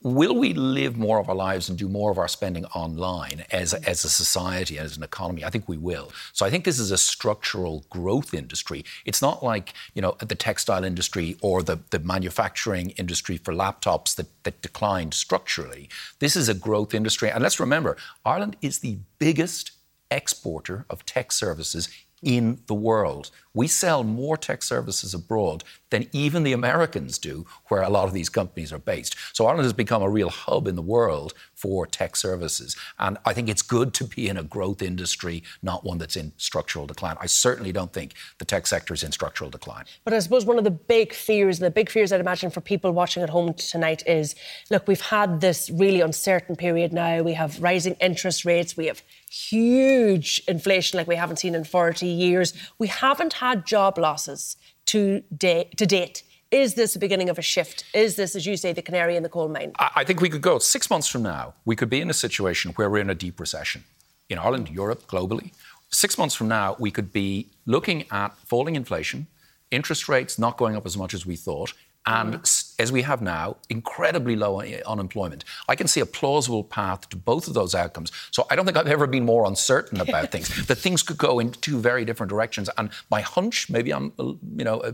will 0.06 0.36
we 0.36 0.54
live 0.54 0.96
more 0.96 1.18
of 1.18 1.28
our 1.28 1.34
lives 1.34 1.68
and 1.68 1.76
do 1.76 1.88
more 1.88 2.12
of 2.12 2.18
our 2.18 2.28
spending 2.28 2.64
online 2.66 3.44
as, 3.50 3.74
as 3.74 4.04
a 4.04 4.08
society, 4.08 4.78
as 4.78 4.96
an 4.96 5.02
economy? 5.02 5.44
I 5.44 5.50
think 5.50 5.68
we 5.68 5.76
will. 5.76 6.12
So 6.32 6.46
I 6.46 6.50
think 6.50 6.64
this 6.64 6.78
is 6.78 6.92
a 6.92 6.96
structural 6.96 7.84
growth 7.90 8.32
industry. 8.32 8.84
It's 9.04 9.20
not 9.20 9.42
like, 9.42 9.74
you 9.94 10.02
know, 10.02 10.16
the 10.20 10.36
textile 10.36 10.84
industry 10.84 11.36
or 11.40 11.60
the, 11.60 11.80
the 11.90 11.98
manufacturing 11.98 12.90
industry 12.90 13.36
for 13.36 13.52
laptops 13.52 14.14
that, 14.14 14.28
that 14.44 14.62
declined 14.62 15.12
structurally. 15.12 15.88
This 16.20 16.36
is 16.36 16.48
a 16.48 16.54
growth 16.54 16.94
industry. 16.94 17.28
And 17.28 17.42
let's 17.42 17.58
remember, 17.58 17.96
Ireland 18.24 18.56
is 18.62 18.78
the 18.78 18.98
biggest 19.18 19.72
exporter 20.08 20.86
of 20.88 21.04
tech 21.04 21.32
services 21.32 21.88
in 22.22 22.60
the 22.66 22.74
world. 22.74 23.30
We 23.56 23.68
sell 23.68 24.04
more 24.04 24.36
tech 24.36 24.62
services 24.62 25.14
abroad 25.14 25.64
than 25.88 26.08
even 26.12 26.42
the 26.42 26.52
Americans 26.52 27.16
do, 27.16 27.46
where 27.68 27.80
a 27.80 27.88
lot 27.88 28.06
of 28.06 28.12
these 28.12 28.28
companies 28.28 28.70
are 28.70 28.78
based. 28.78 29.16
So 29.32 29.46
Ireland 29.46 29.64
has 29.64 29.72
become 29.72 30.02
a 30.02 30.10
real 30.10 30.28
hub 30.28 30.68
in 30.68 30.76
the 30.76 30.82
world 30.82 31.32
for 31.54 31.86
tech 31.86 32.16
services. 32.16 32.76
And 32.98 33.16
I 33.24 33.32
think 33.32 33.48
it's 33.48 33.62
good 33.62 33.94
to 33.94 34.04
be 34.04 34.28
in 34.28 34.36
a 34.36 34.42
growth 34.42 34.82
industry, 34.82 35.42
not 35.62 35.84
one 35.84 35.96
that's 35.96 36.16
in 36.16 36.32
structural 36.36 36.86
decline. 36.86 37.16
I 37.18 37.24
certainly 37.24 37.72
don't 37.72 37.94
think 37.94 38.12
the 38.36 38.44
tech 38.44 38.66
sector 38.66 38.92
is 38.92 39.02
in 39.02 39.10
structural 39.10 39.48
decline. 39.48 39.86
But 40.04 40.12
I 40.12 40.18
suppose 40.18 40.44
one 40.44 40.58
of 40.58 40.64
the 40.64 40.70
big 40.70 41.14
fears, 41.14 41.58
the 41.58 41.70
big 41.70 41.88
fears 41.88 42.12
I'd 42.12 42.20
imagine 42.20 42.50
for 42.50 42.60
people 42.60 42.92
watching 42.92 43.22
at 43.22 43.30
home 43.30 43.54
tonight 43.54 44.06
is 44.06 44.34
look, 44.70 44.86
we've 44.86 45.00
had 45.00 45.40
this 45.40 45.70
really 45.70 46.02
uncertain 46.02 46.56
period 46.56 46.92
now. 46.92 47.22
We 47.22 47.32
have 47.32 47.62
rising 47.62 47.94
interest 48.00 48.44
rates, 48.44 48.76
we 48.76 48.86
have 48.86 49.02
huge 49.30 50.42
inflation 50.46 50.96
like 50.98 51.06
we 51.06 51.16
haven't 51.16 51.38
seen 51.38 51.54
in 51.54 51.64
40 51.64 52.06
years. 52.06 52.52
We 52.78 52.88
haven't 52.88 53.34
had 53.34 53.45
job 53.54 53.98
losses 53.98 54.56
to, 54.86 55.22
day, 55.36 55.70
to 55.76 55.86
date. 55.86 56.22
Is 56.50 56.74
this 56.74 56.94
the 56.94 56.98
beginning 56.98 57.28
of 57.28 57.38
a 57.38 57.42
shift? 57.42 57.84
Is 57.92 58.16
this, 58.16 58.36
as 58.36 58.46
you 58.46 58.56
say, 58.56 58.72
the 58.72 58.82
canary 58.82 59.16
in 59.16 59.22
the 59.22 59.28
coal 59.28 59.48
mine? 59.48 59.72
I 59.78 60.04
think 60.04 60.20
we 60.20 60.28
could 60.28 60.42
go 60.42 60.58
six 60.58 60.88
months 60.88 61.08
from 61.08 61.22
now, 61.22 61.54
we 61.64 61.76
could 61.76 61.90
be 61.90 62.00
in 62.00 62.08
a 62.08 62.14
situation 62.14 62.72
where 62.72 62.88
we're 62.88 63.00
in 63.00 63.10
a 63.10 63.14
deep 63.14 63.40
recession 63.40 63.84
in 64.28 64.38
Ireland, 64.38 64.70
Europe, 64.70 65.06
globally. 65.06 65.52
Six 65.90 66.18
months 66.18 66.34
from 66.34 66.48
now, 66.48 66.76
we 66.78 66.90
could 66.90 67.12
be 67.12 67.48
looking 67.64 68.04
at 68.10 68.36
falling 68.38 68.76
inflation, 68.76 69.26
interest 69.70 70.08
rates 70.08 70.38
not 70.38 70.56
going 70.56 70.76
up 70.76 70.86
as 70.86 70.96
much 70.96 71.14
as 71.14 71.26
we 71.26 71.36
thought, 71.36 71.72
and 72.06 72.34
mm. 72.34 72.46
As 72.78 72.92
we 72.92 73.02
have 73.02 73.22
now, 73.22 73.56
incredibly 73.68 74.36
low 74.36 74.60
unemployment. 74.60 75.44
I 75.68 75.76
can 75.76 75.88
see 75.88 76.00
a 76.00 76.06
plausible 76.06 76.64
path 76.64 77.08
to 77.08 77.16
both 77.16 77.48
of 77.48 77.54
those 77.54 77.74
outcomes. 77.74 78.12
So 78.30 78.46
I 78.50 78.56
don't 78.56 78.66
think 78.66 78.76
I've 78.76 78.86
ever 78.86 79.06
been 79.06 79.24
more 79.24 79.46
uncertain 79.46 80.00
about 80.00 80.30
things. 80.30 80.46
That 80.66 80.76
things 80.76 81.02
could 81.02 81.18
go 81.18 81.38
in 81.38 81.52
two 81.52 81.78
very 81.78 82.04
different 82.04 82.30
directions. 82.30 82.68
And 82.76 82.90
my 83.10 83.20
hunch, 83.20 83.70
maybe 83.70 83.92
I'm, 83.92 84.12
uh, 84.18 84.24
you 84.56 84.64
know, 84.64 84.80
uh, 84.80 84.92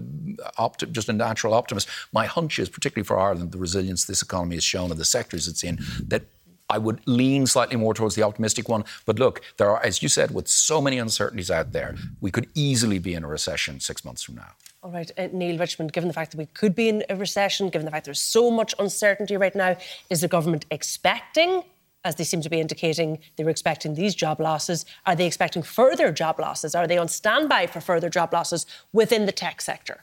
opti- 0.59 0.91
just 0.93 1.09
a 1.09 1.13
natural 1.13 1.55
optimist. 1.55 1.89
My 2.13 2.27
hunch 2.27 2.59
is, 2.59 2.69
particularly 2.69 3.07
for 3.07 3.19
Ireland, 3.19 3.53
the 3.53 3.59
resilience 3.59 4.05
this 4.05 4.23
economy 4.23 4.57
has 4.57 4.65
shown 4.65 4.91
and 4.91 5.01
the 5.01 5.05
sectors 5.05 5.49
it's 5.49 5.65
in, 5.65 5.79
that 6.09 6.23
I 6.69 6.79
would 6.79 7.01
lean 7.07 7.47
slightly 7.47 7.77
more 7.77 7.95
towards 7.95 8.15
the 8.15 8.23
optimistic 8.23 8.69
one. 8.69 8.85
But 9.05 9.19
look, 9.19 9.43
there 9.57 9.71
are, 9.71 9.83
as 9.85 10.03
you 10.03 10.09
said, 10.09 10.33
with 10.33 10.49
so 10.49 10.81
many 10.81 10.99
uncertainties 10.99 11.51
out 11.51 11.73
there, 11.73 11.95
we 12.21 12.31
could 12.31 12.49
easily 12.55 12.99
be 12.99 13.15
in 13.15 13.25
a 13.25 13.29
recession 13.29 13.81
six 13.81 14.05
months 14.05 14.23
from 14.23 14.37
now. 14.37 14.53
All 14.85 14.91
right, 14.91 15.09
uh, 15.17 15.29
Neale 15.33 15.59
Richmond, 15.59 15.93
given 15.93 16.09
the 16.09 16.15
fact 16.15 16.33
that 16.33 16.39
we 16.39 16.47
could 16.47 16.75
be 16.75 16.89
in 16.89 17.05
a 17.09 17.15
recession, 17.15 17.69
given 17.69 17.85
the 17.85 17.93
fact 17.93 18.05
there's 18.05 18.21
so 18.21 18.51
much 18.51 18.75
uncertainty 18.81 19.37
right 19.37 19.55
now, 19.55 19.77
is 20.11 20.23
the 20.23 20.29
government 20.29 20.67
expecting, 20.73 21.63
as 22.05 22.17
they 22.17 22.25
seem 22.25 22.41
to 22.41 22.51
be 22.51 22.59
indicating, 22.59 23.21
they 23.37 23.45
were 23.45 23.51
expecting 23.51 23.95
these 23.95 24.13
job 24.13 24.41
losses? 24.41 24.85
Are 25.07 25.15
they 25.15 25.27
expecting 25.27 25.63
further 25.63 26.11
job 26.11 26.41
losses? 26.41 26.75
Are 26.75 26.89
they 26.89 26.99
on 26.99 27.07
standby 27.07 27.69
for 27.69 27.81
further 27.81 28.11
job 28.11 28.33
losses 28.33 28.67
within 28.93 29.25
the 29.25 29.31
tech 29.31 29.61
sector? 29.61 30.01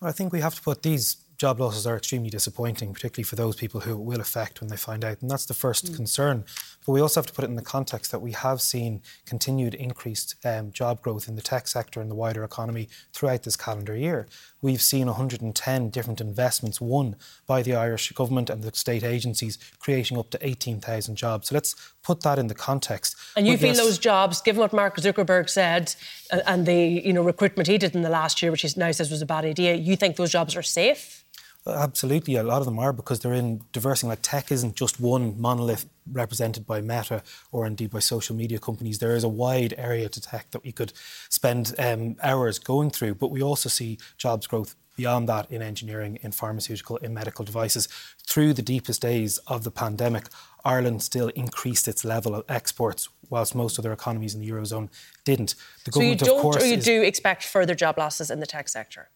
Well, 0.00 0.08
I 0.08 0.12
think 0.12 0.32
we 0.32 0.40
have 0.40 0.54
to 0.54 0.62
put 0.62 0.82
these 0.82 1.16
job 1.36 1.60
losses 1.60 1.86
are 1.88 1.96
extremely 1.96 2.30
disappointing, 2.30 2.94
particularly 2.94 3.24
for 3.24 3.36
those 3.36 3.56
people 3.56 3.80
who 3.80 3.92
it 3.94 4.04
will 4.04 4.20
affect 4.20 4.60
when 4.60 4.70
they 4.70 4.76
find 4.76 5.04
out. 5.04 5.20
And 5.20 5.30
that's 5.30 5.44
the 5.44 5.54
first 5.54 5.92
mm. 5.92 5.96
concern. 5.96 6.44
But 6.84 6.92
we 6.92 7.00
also 7.00 7.20
have 7.20 7.26
to 7.26 7.32
put 7.32 7.44
it 7.44 7.48
in 7.48 7.56
the 7.56 7.62
context 7.62 8.10
that 8.10 8.20
we 8.20 8.32
have 8.32 8.60
seen 8.60 9.02
continued 9.26 9.74
increased 9.74 10.36
um, 10.44 10.72
job 10.72 11.00
growth 11.00 11.28
in 11.28 11.36
the 11.36 11.42
tech 11.42 11.68
sector 11.68 12.00
and 12.00 12.10
the 12.10 12.14
wider 12.14 12.44
economy 12.44 12.88
throughout 13.12 13.44
this 13.44 13.56
calendar 13.56 13.96
year. 13.96 14.26
We've 14.60 14.82
seen 14.82 15.06
110 15.06 15.90
different 15.90 16.20
investments 16.20 16.80
won 16.80 17.16
by 17.46 17.62
the 17.62 17.74
Irish 17.74 18.10
government 18.12 18.50
and 18.50 18.62
the 18.62 18.74
state 18.74 19.04
agencies, 19.04 19.58
creating 19.78 20.18
up 20.18 20.30
to 20.30 20.46
18,000 20.46 21.16
jobs. 21.16 21.48
So 21.48 21.54
let's 21.54 21.74
put 22.02 22.22
that 22.22 22.38
in 22.38 22.48
the 22.48 22.54
context. 22.54 23.16
And 23.36 23.46
you 23.46 23.56
feel 23.56 23.74
those 23.74 23.98
jobs, 23.98 24.40
given 24.40 24.60
what 24.60 24.72
Mark 24.72 24.96
Zuckerberg 24.96 25.48
said 25.48 25.94
and 26.30 26.66
the 26.66 26.74
you 26.74 27.12
know 27.12 27.22
recruitment 27.22 27.68
he 27.68 27.78
did 27.78 27.94
in 27.94 28.02
the 28.02 28.10
last 28.10 28.42
year, 28.42 28.50
which 28.50 28.62
he 28.62 28.70
now 28.76 28.92
says 28.92 29.10
was 29.10 29.22
a 29.22 29.26
bad 29.26 29.44
idea, 29.44 29.74
you 29.74 29.96
think 29.96 30.16
those 30.16 30.30
jobs 30.30 30.56
are 30.56 30.62
safe? 30.62 31.24
Absolutely, 31.64 32.34
a 32.34 32.42
lot 32.42 32.58
of 32.58 32.64
them 32.64 32.78
are 32.80 32.92
because 32.92 33.20
they're 33.20 33.32
in 33.32 33.62
diversing. 33.70 34.08
Like 34.08 34.18
tech 34.22 34.50
isn't 34.50 34.74
just 34.74 34.98
one 34.98 35.40
monolith 35.40 35.86
represented 36.10 36.66
by 36.66 36.80
Meta 36.80 37.22
or 37.52 37.66
indeed 37.66 37.90
by 37.90 38.00
social 38.00 38.34
media 38.34 38.58
companies. 38.58 38.98
There 38.98 39.14
is 39.14 39.22
a 39.22 39.28
wide 39.28 39.72
area 39.78 40.08
to 40.08 40.20
tech 40.20 40.50
that 40.50 40.64
we 40.64 40.72
could 40.72 40.92
spend 41.28 41.72
um, 41.78 42.16
hours 42.20 42.58
going 42.58 42.90
through, 42.90 43.14
but 43.14 43.30
we 43.30 43.42
also 43.42 43.68
see 43.68 43.98
jobs 44.18 44.48
growth 44.48 44.74
beyond 44.96 45.28
that 45.28 45.50
in 45.50 45.62
engineering, 45.62 46.18
in 46.22 46.32
pharmaceutical, 46.32 46.96
in 46.96 47.14
medical 47.14 47.44
devices. 47.44 47.88
Through 48.26 48.54
the 48.54 48.62
deepest 48.62 49.00
days 49.00 49.38
of 49.46 49.62
the 49.62 49.70
pandemic, 49.70 50.26
Ireland 50.64 51.02
still 51.02 51.28
increased 51.28 51.86
its 51.86 52.04
level 52.04 52.34
of 52.34 52.44
exports, 52.48 53.08
whilst 53.30 53.54
most 53.54 53.78
other 53.78 53.92
economies 53.92 54.34
in 54.34 54.40
the 54.40 54.50
eurozone 54.50 54.90
didn't. 55.24 55.54
The 55.84 55.92
so 55.92 56.00
you 56.00 56.16
don't, 56.16 56.44
or 56.44 56.64
you 56.64 56.76
do 56.76 57.02
expect 57.02 57.44
further 57.44 57.74
job 57.74 57.98
losses 57.98 58.30
in 58.30 58.40
the 58.40 58.46
tech 58.46 58.68
sector? 58.68 59.08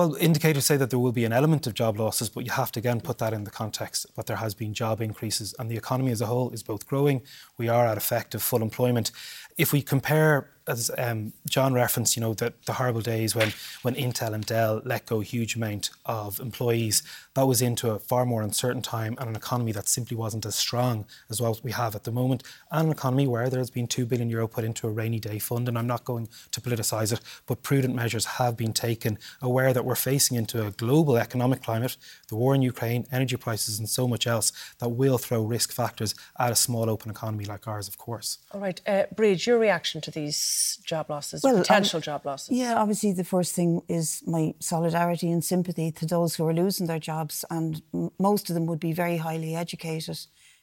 Well, 0.00 0.14
indicators 0.14 0.64
say 0.64 0.78
that 0.78 0.88
there 0.88 0.98
will 0.98 1.12
be 1.12 1.26
an 1.26 1.32
element 1.34 1.66
of 1.66 1.74
job 1.74 2.00
losses, 2.00 2.30
but 2.30 2.46
you 2.46 2.52
have 2.52 2.72
to 2.72 2.80
again 2.80 3.02
put 3.02 3.18
that 3.18 3.34
in 3.34 3.44
the 3.44 3.50
context 3.50 4.06
that 4.16 4.24
there 4.24 4.38
has 4.38 4.54
been 4.54 4.72
job 4.72 5.02
increases 5.02 5.54
and 5.58 5.70
the 5.70 5.76
economy 5.76 6.10
as 6.10 6.22
a 6.22 6.26
whole 6.26 6.48
is 6.52 6.62
both 6.62 6.86
growing. 6.86 7.20
We 7.58 7.68
are 7.68 7.84
at 7.86 7.98
effective 7.98 8.42
full 8.42 8.62
employment. 8.62 9.10
If 9.58 9.74
we 9.74 9.82
compare 9.82 10.48
as 10.66 10.90
um, 10.98 11.32
John 11.48 11.74
referenced, 11.74 12.16
you 12.16 12.20
know, 12.20 12.34
the, 12.34 12.52
the 12.66 12.74
horrible 12.74 13.00
days 13.00 13.34
when, 13.34 13.52
when 13.82 13.94
Intel 13.94 14.34
and 14.34 14.44
Dell 14.44 14.80
let 14.84 15.06
go 15.06 15.20
a 15.20 15.24
huge 15.24 15.56
amount 15.56 15.90
of 16.06 16.40
employees, 16.40 17.02
that 17.34 17.46
was 17.46 17.62
into 17.62 17.90
a 17.90 17.98
far 17.98 18.26
more 18.26 18.42
uncertain 18.42 18.82
time 18.82 19.16
and 19.18 19.28
an 19.28 19.36
economy 19.36 19.72
that 19.72 19.88
simply 19.88 20.16
wasn't 20.16 20.46
as 20.46 20.54
strong 20.54 21.06
as 21.28 21.40
what 21.40 21.62
we 21.62 21.72
have 21.72 21.94
at 21.94 22.04
the 22.04 22.12
moment, 22.12 22.42
and 22.70 22.86
an 22.86 22.92
economy 22.92 23.26
where 23.26 23.48
there's 23.48 23.70
been 23.70 23.86
two 23.86 24.06
billion 24.06 24.28
euro 24.28 24.48
put 24.48 24.64
into 24.64 24.86
a 24.86 24.90
rainy 24.90 25.20
day 25.20 25.38
fund. 25.38 25.68
And 25.68 25.78
I'm 25.78 25.86
not 25.86 26.04
going 26.04 26.28
to 26.50 26.60
politicise 26.60 27.12
it, 27.12 27.20
but 27.46 27.62
prudent 27.62 27.94
measures 27.94 28.24
have 28.24 28.56
been 28.56 28.72
taken, 28.72 29.18
aware 29.40 29.72
that 29.72 29.84
we're 29.84 29.94
facing 29.94 30.36
into 30.36 30.66
a 30.66 30.70
global 30.70 31.16
economic 31.16 31.62
climate, 31.62 31.96
the 32.28 32.36
war 32.36 32.54
in 32.54 32.62
Ukraine, 32.62 33.06
energy 33.12 33.36
prices, 33.36 33.78
and 33.78 33.88
so 33.88 34.06
much 34.06 34.26
else 34.26 34.52
that 34.78 34.88
will 34.88 35.18
throw 35.18 35.42
risk 35.42 35.72
factors 35.72 36.14
at 36.38 36.52
a 36.52 36.56
small 36.56 36.88
open 36.90 37.10
economy 37.10 37.44
like 37.44 37.66
ours, 37.66 37.88
of 37.88 37.98
course. 37.98 38.38
All 38.52 38.60
right, 38.60 38.80
uh, 38.86 39.04
Bríd, 39.14 39.46
your 39.46 39.58
reaction 39.58 40.00
to 40.02 40.10
these 40.10 40.36
job 40.84 41.10
losses, 41.10 41.42
well, 41.42 41.58
potential 41.58 41.98
um, 41.98 42.02
job 42.02 42.26
losses? 42.26 42.56
Yeah, 42.56 42.74
obviously 42.76 43.12
the 43.12 43.24
first 43.24 43.54
thing 43.54 43.82
is 43.88 44.22
my 44.26 44.54
solidarity 44.58 45.30
and 45.30 45.44
sympathy 45.44 45.90
to 45.92 46.06
those 46.06 46.34
who 46.34 46.46
are 46.46 46.54
losing 46.54 46.86
their 46.86 46.98
jobs, 46.98 47.44
and 47.50 47.82
m- 47.94 48.10
most 48.18 48.50
of 48.50 48.54
them 48.54 48.66
would 48.66 48.80
be 48.80 48.92
very 48.92 49.18
highly 49.18 49.54
educated, 49.54 50.18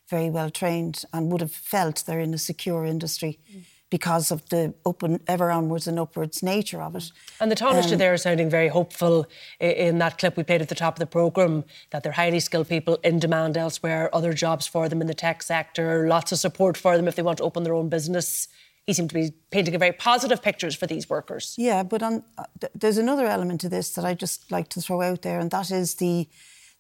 very 0.09 0.29
well 0.29 0.49
trained, 0.49 1.03
and 1.13 1.31
would 1.31 1.41
have 1.41 1.51
felt 1.51 2.03
they're 2.05 2.19
in 2.19 2.33
a 2.33 2.37
secure 2.37 2.85
industry. 2.85 3.39
Mm. 3.51 3.63
Because 3.89 4.31
of 4.31 4.49
the 4.49 4.73
and 5.01 5.21
ever 5.27 5.49
onwards 5.49 5.87
and 5.87 5.97
upwards 5.97 6.43
nature 6.43 6.81
of 6.81 6.97
it. 6.97 7.09
And 7.39 7.49
the 7.49 7.55
Taoiseach 7.55 7.93
um, 7.93 7.97
there 7.97 8.13
is 8.13 8.21
sounding 8.21 8.49
very 8.49 8.67
hopeful 8.67 9.25
in 9.61 9.99
that 9.99 10.17
clip 10.17 10.35
we 10.35 10.43
played 10.43 10.61
at 10.61 10.67
the 10.67 10.75
top 10.75 10.95
of 10.95 10.99
the 10.99 11.05
programme 11.05 11.63
that 11.91 12.03
they're 12.03 12.11
highly 12.11 12.41
skilled 12.41 12.67
people 12.67 12.95
in 13.01 13.17
demand 13.17 13.55
elsewhere, 13.55 14.13
other 14.13 14.33
jobs 14.33 14.67
for 14.67 14.89
them 14.89 14.99
in 14.99 15.07
the 15.07 15.13
tech 15.13 15.41
sector, 15.41 16.05
lots 16.05 16.33
of 16.33 16.37
support 16.37 16.75
for 16.75 16.97
them 16.97 17.07
if 17.07 17.15
they 17.15 17.21
want 17.21 17.37
to 17.37 17.45
open 17.45 17.63
their 17.63 17.73
own 17.73 17.87
business 17.87 18.49
he 18.87 18.93
seemed 18.93 19.09
to 19.09 19.15
be 19.15 19.33
painting 19.51 19.75
a 19.75 19.77
very 19.77 19.91
positive 19.91 20.41
pictures 20.41 20.73
for 20.73 20.87
these 20.87 21.09
workers. 21.09 21.55
Yeah, 21.57 21.83
but 21.83 22.01
on, 22.01 22.23
uh, 22.37 22.45
th- 22.59 22.71
there's 22.73 22.97
another 22.97 23.27
element 23.27 23.59
to 23.61 23.69
this 23.69 23.93
that 23.95 24.05
I 24.05 24.13
just 24.13 24.49
like 24.49 24.69
to 24.69 24.81
throw 24.81 25.01
out 25.01 25.21
there, 25.21 25.39
and 25.39 25.51
that 25.51 25.69
is 25.69 25.95
the 25.95 26.27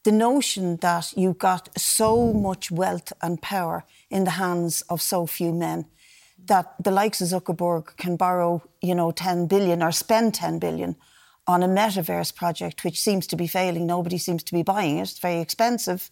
the 0.03 0.11
notion 0.13 0.77
that 0.77 1.11
you've 1.17 1.37
got 1.37 1.67
so 1.77 2.31
much 2.31 2.71
wealth 2.71 3.11
and 3.21 3.41
power 3.41 3.83
in 4.09 4.23
the 4.23 4.31
hands 4.31 4.81
of 4.83 5.01
so 5.01 5.25
few 5.25 5.51
men 5.51 5.85
that 6.45 6.75
the 6.81 6.91
likes 6.91 7.19
of 7.19 7.27
Zuckerberg 7.27 7.97
can 7.97 8.15
borrow, 8.15 8.61
you 8.81 8.95
know, 8.95 9.11
10 9.11 9.47
billion 9.47 9.83
or 9.83 9.91
spend 9.91 10.33
10 10.33 10.59
billion 10.59 10.95
on 11.45 11.61
a 11.61 11.67
metaverse 11.67 12.33
project 12.33 12.85
which 12.85 13.01
seems 13.01 13.27
to 13.27 13.35
be 13.35 13.47
failing. 13.47 13.85
Nobody 13.85 14.17
seems 14.17 14.43
to 14.43 14.53
be 14.53 14.63
buying 14.63 14.99
it. 14.99 15.09
It's 15.09 15.19
very 15.19 15.41
expensive. 15.41 16.09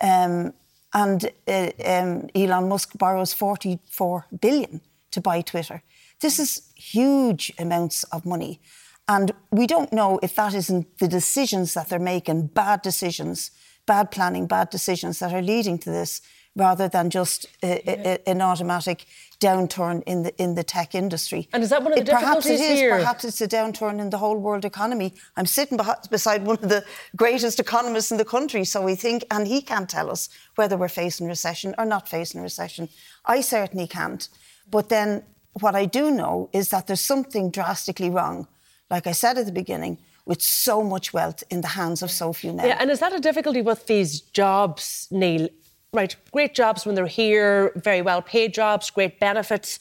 Um, 0.00 0.54
and 0.94 1.30
uh, 1.46 1.72
um, 1.84 2.30
Elon 2.34 2.70
Musk 2.70 2.96
borrows 2.96 3.34
44 3.34 4.26
billion 4.40 4.80
to 5.16 5.20
buy 5.20 5.40
Twitter. 5.40 5.82
This 6.20 6.38
is 6.38 6.72
huge 6.76 7.52
amounts 7.58 8.04
of 8.04 8.24
money. 8.24 8.60
And 9.08 9.32
we 9.50 9.66
don't 9.66 9.92
know 9.92 10.20
if 10.22 10.34
that 10.34 10.54
isn't 10.54 10.98
the 10.98 11.08
decisions 11.08 11.74
that 11.74 11.88
they're 11.88 11.98
making, 12.14 12.48
bad 12.48 12.82
decisions, 12.82 13.50
bad 13.86 14.10
planning, 14.10 14.46
bad 14.46 14.68
decisions 14.70 15.18
that 15.20 15.32
are 15.32 15.42
leading 15.42 15.78
to 15.78 15.90
this, 15.90 16.20
rather 16.56 16.88
than 16.88 17.10
just 17.10 17.46
a, 17.62 17.70
a, 17.88 18.28
an 18.28 18.40
automatic 18.40 19.06
downturn 19.38 20.02
in 20.06 20.22
the 20.22 20.32
in 20.42 20.54
the 20.54 20.64
tech 20.64 20.94
industry. 20.94 21.48
And 21.52 21.62
is 21.62 21.70
that 21.70 21.82
one 21.82 21.92
of 21.92 21.96
the 21.96 22.02
it, 22.02 22.06
difficulties 22.06 22.44
perhaps 22.44 22.62
it 22.62 22.72
is, 22.72 22.78
here? 22.78 22.98
Perhaps 22.98 23.24
it's 23.24 23.40
a 23.40 23.48
downturn 23.48 24.00
in 24.00 24.10
the 24.10 24.18
whole 24.18 24.38
world 24.38 24.64
economy. 24.64 25.12
I'm 25.36 25.46
sitting 25.46 25.78
beside 26.10 26.46
one 26.46 26.58
of 26.62 26.68
the 26.68 26.84
greatest 27.14 27.60
economists 27.60 28.10
in 28.10 28.18
the 28.18 28.24
country, 28.24 28.64
so 28.64 28.82
we 28.82 28.96
think, 28.96 29.24
and 29.30 29.46
he 29.46 29.60
can't 29.62 29.88
tell 29.88 30.10
us 30.10 30.28
whether 30.56 30.76
we're 30.76 30.88
facing 30.88 31.28
recession 31.28 31.74
or 31.78 31.84
not 31.84 32.08
facing 32.08 32.42
recession. 32.42 32.88
I 33.24 33.42
certainly 33.42 33.86
can't. 33.86 34.28
But 34.70 34.88
then 34.88 35.22
what 35.60 35.74
I 35.74 35.86
do 35.86 36.10
know 36.10 36.50
is 36.52 36.68
that 36.70 36.86
there's 36.86 37.00
something 37.00 37.50
drastically 37.50 38.10
wrong, 38.10 38.46
like 38.90 39.06
I 39.06 39.12
said 39.12 39.38
at 39.38 39.46
the 39.46 39.52
beginning, 39.52 39.98
with 40.26 40.42
so 40.42 40.82
much 40.82 41.12
wealth 41.12 41.44
in 41.50 41.60
the 41.60 41.68
hands 41.68 42.02
of 42.02 42.10
so 42.10 42.32
few 42.32 42.52
men. 42.52 42.66
Yeah, 42.66 42.76
and 42.80 42.90
is 42.90 43.00
that 43.00 43.12
a 43.12 43.20
difficulty 43.20 43.62
with 43.62 43.86
these 43.86 44.20
jobs, 44.20 45.08
Neale? 45.10 45.48
Right, 45.92 46.14
great 46.32 46.54
jobs 46.54 46.84
when 46.84 46.94
they're 46.94 47.06
here, 47.06 47.72
very 47.76 48.02
well 48.02 48.20
paid 48.20 48.52
jobs, 48.52 48.90
great 48.90 49.18
benefits. 49.20 49.78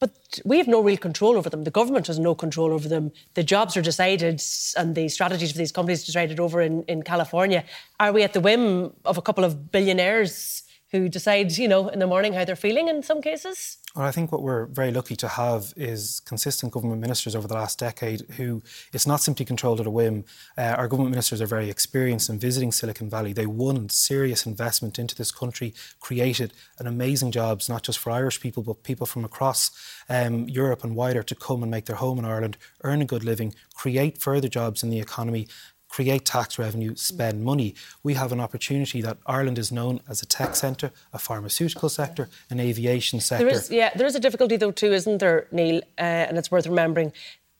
But 0.00 0.40
we 0.44 0.58
have 0.58 0.66
no 0.66 0.80
real 0.80 0.96
control 0.96 1.36
over 1.36 1.48
them. 1.48 1.62
The 1.62 1.70
government 1.70 2.08
has 2.08 2.18
no 2.18 2.34
control 2.34 2.72
over 2.72 2.88
them. 2.88 3.12
The 3.34 3.44
jobs 3.44 3.76
are 3.76 3.82
decided 3.82 4.42
and 4.76 4.96
the 4.96 5.08
strategies 5.08 5.52
for 5.52 5.58
these 5.58 5.70
companies 5.70 6.02
decided 6.02 6.40
over 6.40 6.60
in, 6.60 6.82
in 6.84 7.04
California. 7.04 7.62
Are 8.00 8.12
we 8.12 8.24
at 8.24 8.32
the 8.32 8.40
whim 8.40 8.92
of 9.04 9.16
a 9.16 9.22
couple 9.22 9.44
of 9.44 9.70
billionaires 9.70 10.64
who 10.92 11.08
decide, 11.08 11.52
you 11.56 11.66
know, 11.66 11.88
in 11.88 11.98
the 11.98 12.06
morning 12.06 12.34
how 12.34 12.44
they're 12.44 12.54
feeling 12.54 12.88
in 12.88 13.02
some 13.02 13.20
cases? 13.20 13.78
Well, 13.96 14.06
I 14.06 14.10
think 14.10 14.32
what 14.32 14.42
we're 14.42 14.66
very 14.66 14.90
lucky 14.90 15.16
to 15.16 15.28
have 15.28 15.74
is 15.76 16.20
consistent 16.20 16.72
government 16.72 17.00
ministers 17.00 17.36
over 17.36 17.46
the 17.46 17.54
last 17.54 17.78
decade 17.78 18.22
who 18.36 18.62
it's 18.92 19.06
not 19.06 19.20
simply 19.20 19.44
controlled 19.44 19.80
at 19.80 19.86
a 19.86 19.90
whim. 19.90 20.24
Uh, 20.56 20.74
our 20.78 20.88
government 20.88 21.10
ministers 21.10 21.42
are 21.42 21.46
very 21.46 21.68
experienced 21.68 22.30
in 22.30 22.38
visiting 22.38 22.72
Silicon 22.72 23.10
Valley. 23.10 23.34
They 23.34 23.46
won 23.46 23.90
serious 23.90 24.46
investment 24.46 24.98
into 24.98 25.14
this 25.14 25.30
country, 25.30 25.74
created 26.00 26.54
an 26.78 26.86
amazing 26.86 27.32
jobs, 27.32 27.68
not 27.68 27.82
just 27.82 27.98
for 27.98 28.10
Irish 28.10 28.40
people, 28.40 28.62
but 28.62 28.82
people 28.82 29.06
from 29.06 29.24
across 29.24 29.70
um, 30.08 30.48
Europe 30.48 30.84
and 30.84 30.96
wider 30.96 31.22
to 31.22 31.34
come 31.34 31.62
and 31.62 31.70
make 31.70 31.86
their 31.86 31.96
home 31.96 32.18
in 32.18 32.24
Ireland, 32.24 32.56
earn 32.84 33.02
a 33.02 33.06
good 33.06 33.24
living, 33.24 33.54
create 33.74 34.22
further 34.22 34.48
jobs 34.48 34.82
in 34.82 34.88
the 34.88 35.00
economy, 35.00 35.48
create 35.92 36.24
tax 36.24 36.58
revenue, 36.58 36.94
spend 36.96 37.44
money. 37.44 37.74
We 38.02 38.14
have 38.14 38.32
an 38.32 38.40
opportunity 38.40 39.02
that 39.02 39.18
Ireland 39.26 39.58
is 39.58 39.70
known 39.70 40.00
as 40.08 40.22
a 40.22 40.26
tech 40.26 40.56
centre, 40.56 40.90
a 41.12 41.18
pharmaceutical 41.18 41.90
sector, 41.90 42.30
an 42.48 42.58
aviation 42.60 43.20
sector. 43.20 43.44
There 43.44 43.54
is, 43.54 43.70
yeah, 43.70 43.90
there 43.94 44.06
is 44.06 44.14
a 44.14 44.20
difficulty 44.20 44.56
though 44.56 44.70
too, 44.70 44.92
isn't 44.92 45.18
there, 45.18 45.46
Neale? 45.52 45.82
Uh, 45.98 46.28
and 46.28 46.38
it's 46.38 46.50
worth 46.50 46.66
remembering 46.66 47.12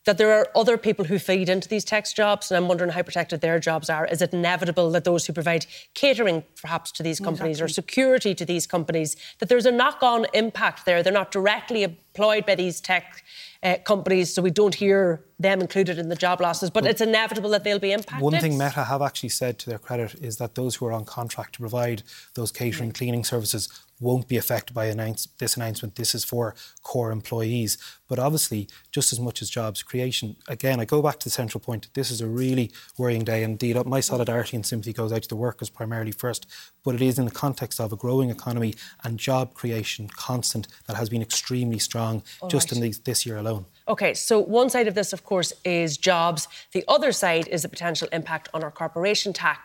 that 0.05 0.19
there 0.19 0.33
are 0.33 0.49
other 0.55 0.77
people 0.77 1.05
who 1.05 1.19
feed 1.19 1.49
into 1.49 1.69
these 1.69 1.85
tech 1.85 2.07
jobs, 2.13 2.51
and 2.51 2.57
I'm 2.57 2.69
wondering 2.69 2.91
how 2.91 3.03
protected 3.03 3.41
their 3.41 3.61
jobs 3.61 3.89
are. 3.89 4.07
Is 4.07 4.21
it 4.21 4.33
inevitable 4.33 4.91
that 4.91 5.05
those 5.05 5.27
who 5.27 5.33
provide 5.33 5.67
catering, 5.95 6.43
perhaps, 6.61 6.91
to 6.93 7.03
these 7.03 7.21
companies 7.21 7.59
exactly. 7.59 7.65
or 7.65 7.69
security 7.69 8.35
to 8.35 8.45
these 8.45 8.67
companies, 8.67 9.17
that 9.39 9.49
there's 9.49 9.67
a 9.67 9.71
knock-on 9.71 10.27
impact 10.35 10.87
there? 10.87 11.03
They're 11.03 11.13
not 11.13 11.31
directly 11.31 11.85
employed 11.85 12.47
by 12.47 12.57
these 12.57 12.81
tech 12.81 13.25
uh, 13.63 13.77
companies, 13.85 14.35
so 14.35 14.43
we 14.43 14.51
don't 14.51 14.75
hear 14.75 15.25
them 15.39 15.61
included 15.61 15.99
in 15.99 16.09
the 16.09 16.17
job 16.17 16.41
losses. 16.41 16.69
But, 16.71 16.83
but 16.83 16.91
it's 16.91 17.01
inevitable 17.01 17.51
that 17.51 17.63
they'll 17.63 17.79
be 17.79 17.93
impacted. 17.93 18.23
One 18.23 18.39
thing 18.41 18.59
Meta 18.59 18.85
have 18.85 19.03
actually 19.03 19.29
said 19.29 19.59
to 19.61 19.71
their 19.71 19.79
credit 19.79 20.17
is 20.17 20.39
that 20.39 20.57
those 20.57 20.77
who 20.77 20.87
are 20.87 20.93
on 20.93 21.05
contract 21.05 21.55
to 21.55 21.61
provide 21.61 22.03
those 22.35 22.51
catering, 22.51 22.91
mm. 22.91 22.95
cleaning 22.95 23.23
services 23.23 23.69
won't 24.03 24.29
be 24.29 24.37
affected 24.37 24.75
by 24.75 24.87
announce, 24.87 25.27
this 25.39 25.57
announcement. 25.57 25.95
This 25.95 26.15
is 26.15 26.25
for 26.25 26.55
core 26.83 27.13
employees. 27.13 27.79
But 28.09 28.19
obviously, 28.19 28.69
just 28.91 29.13
as 29.13 29.21
much 29.21 29.41
as 29.41 29.49
jobs 29.49 29.83
creation, 29.83 30.37
again, 30.49 30.81
I 30.81 30.85
go 30.85 31.01
back 31.01 31.19
to 31.21 31.25
the 31.25 31.31
central 31.31 31.61
point. 31.61 31.89
This 31.95 32.11
is 32.11 32.21
a 32.21 32.27
really 32.27 32.73
worrying 32.99 33.25
day. 33.25 33.43
Indeed, 33.43 33.77
my 33.87 34.01
solidarity 34.01 34.57
and 34.57 34.67
sympathy 34.67 34.93
goes 34.93 35.13
out 35.13 35.23
to 35.23 35.29
the 35.29 35.37
workers 35.37 35.71
primarily 35.71 36.13
first, 36.13 36.47
but 36.85 36.95
it 36.95 37.01
is 37.01 37.19
in 37.19 37.25
the 37.25 37.31
context 37.31 37.81
of 37.81 37.93
a 37.93 37.97
growing 37.97 38.29
economy 38.29 38.75
and 39.05 39.19
job 39.19 39.55
creation 39.55 40.09
constant 40.09 40.69
that 40.87 40.97
has 40.97 41.09
been 41.09 41.23
extremely 41.23 41.79
strong 41.79 42.23
All 42.41 42.49
just 42.49 42.71
right. 42.71 42.77
in 42.77 42.83
these, 42.83 42.99
this 42.99 43.25
year 43.25 43.39
alone. 43.39 43.67
Okay, 43.89 44.15
so 44.15 44.39
one 44.39 44.69
side 44.69 44.89
of 44.89 44.95
this, 44.95 45.13
of 45.13 45.25
course, 45.25 45.53
is 45.65 45.97
jobs. 45.97 46.49
The 46.73 46.85
other 46.89 47.13
side 47.13 47.49
is 47.49 47.63
the 47.63 47.69
potential 47.69 48.09
impact 48.13 48.49
on 48.53 48.63
our 48.63 48.71
corporation 48.71 49.33
tax 49.33 49.61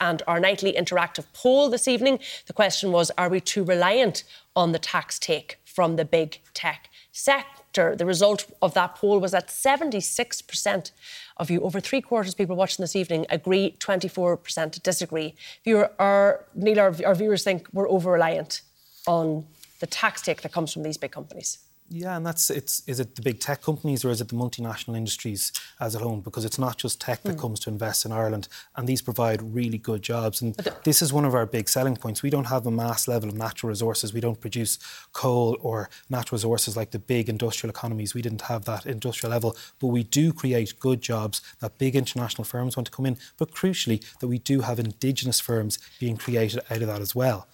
and 0.00 0.22
our 0.26 0.40
nightly 0.40 0.72
interactive 0.72 1.24
poll 1.32 1.68
this 1.68 1.88
evening. 1.88 2.18
The 2.46 2.52
question 2.52 2.92
was 2.92 3.10
Are 3.18 3.28
we 3.28 3.40
too 3.40 3.64
reliant 3.64 4.24
on 4.54 4.72
the 4.72 4.78
tax 4.78 5.18
take 5.18 5.58
from 5.64 5.96
the 5.96 6.04
big 6.04 6.40
tech 6.54 6.88
sector? 7.12 7.96
The 7.96 8.06
result 8.06 8.46
of 8.62 8.74
that 8.74 8.94
poll 8.94 9.18
was 9.18 9.32
that 9.32 9.48
76% 9.48 10.90
of 11.36 11.50
you, 11.50 11.60
over 11.60 11.80
three 11.80 12.00
quarters 12.00 12.32
of 12.32 12.38
people 12.38 12.56
watching 12.56 12.82
this 12.82 12.94
evening, 12.94 13.26
agree, 13.28 13.76
24% 13.80 14.82
disagree. 14.82 15.34
Viewer, 15.64 15.90
our, 15.98 16.44
Neale, 16.54 16.80
our, 16.80 16.94
our 17.04 17.14
viewers 17.14 17.42
think 17.42 17.68
we're 17.72 17.88
over 17.88 18.12
reliant 18.12 18.62
on 19.06 19.46
the 19.80 19.86
tax 19.86 20.22
take 20.22 20.42
that 20.42 20.52
comes 20.52 20.72
from 20.72 20.82
these 20.82 20.96
big 20.96 21.10
companies. 21.10 21.58
Yeah, 21.90 22.16
and 22.16 22.24
that's 22.24 22.48
it's 22.48 22.82
is 22.86 22.98
it 22.98 23.14
the 23.14 23.20
big 23.20 23.40
tech 23.40 23.60
companies 23.62 24.04
or 24.04 24.10
is 24.10 24.20
it 24.20 24.28
the 24.28 24.34
multinational 24.34 24.96
industries 24.96 25.52
as 25.78 25.94
a 25.94 25.98
whole? 25.98 26.16
Because 26.16 26.44
it's 26.44 26.58
not 26.58 26.78
just 26.78 26.98
tech 26.98 27.22
that 27.24 27.36
mm. 27.36 27.40
comes 27.40 27.60
to 27.60 27.70
invest 27.70 28.06
in 28.06 28.12
Ireland, 28.12 28.48
and 28.74 28.88
these 28.88 29.02
provide 29.02 29.42
really 29.42 29.76
good 29.76 30.00
jobs. 30.00 30.40
And 30.40 30.54
this 30.84 31.02
is 31.02 31.12
one 31.12 31.26
of 31.26 31.34
our 31.34 31.44
big 31.44 31.68
selling 31.68 31.96
points. 31.96 32.22
We 32.22 32.30
don't 32.30 32.46
have 32.46 32.66
a 32.66 32.70
mass 32.70 33.06
level 33.06 33.28
of 33.28 33.36
natural 33.36 33.68
resources. 33.68 34.14
We 34.14 34.20
don't 34.20 34.40
produce 34.40 34.78
coal 35.12 35.58
or 35.60 35.90
natural 36.08 36.36
resources 36.36 36.74
like 36.74 36.90
the 36.92 36.98
big 36.98 37.28
industrial 37.28 37.70
economies. 37.70 38.14
We 38.14 38.22
didn't 38.22 38.42
have 38.42 38.64
that 38.64 38.86
industrial 38.86 39.30
level, 39.30 39.54
but 39.78 39.88
we 39.88 40.04
do 40.04 40.32
create 40.32 40.78
good 40.80 41.02
jobs 41.02 41.42
that 41.60 41.76
big 41.76 41.96
international 41.96 42.44
firms 42.44 42.78
want 42.78 42.86
to 42.86 42.92
come 42.92 43.04
in. 43.04 43.18
But 43.36 43.52
crucially, 43.52 44.02
that 44.20 44.28
we 44.28 44.38
do 44.38 44.62
have 44.62 44.78
indigenous 44.78 45.38
firms 45.38 45.78
being 46.00 46.16
created 46.16 46.60
out 46.70 46.80
of 46.80 46.86
that 46.86 47.02
as 47.02 47.14
well 47.14 47.46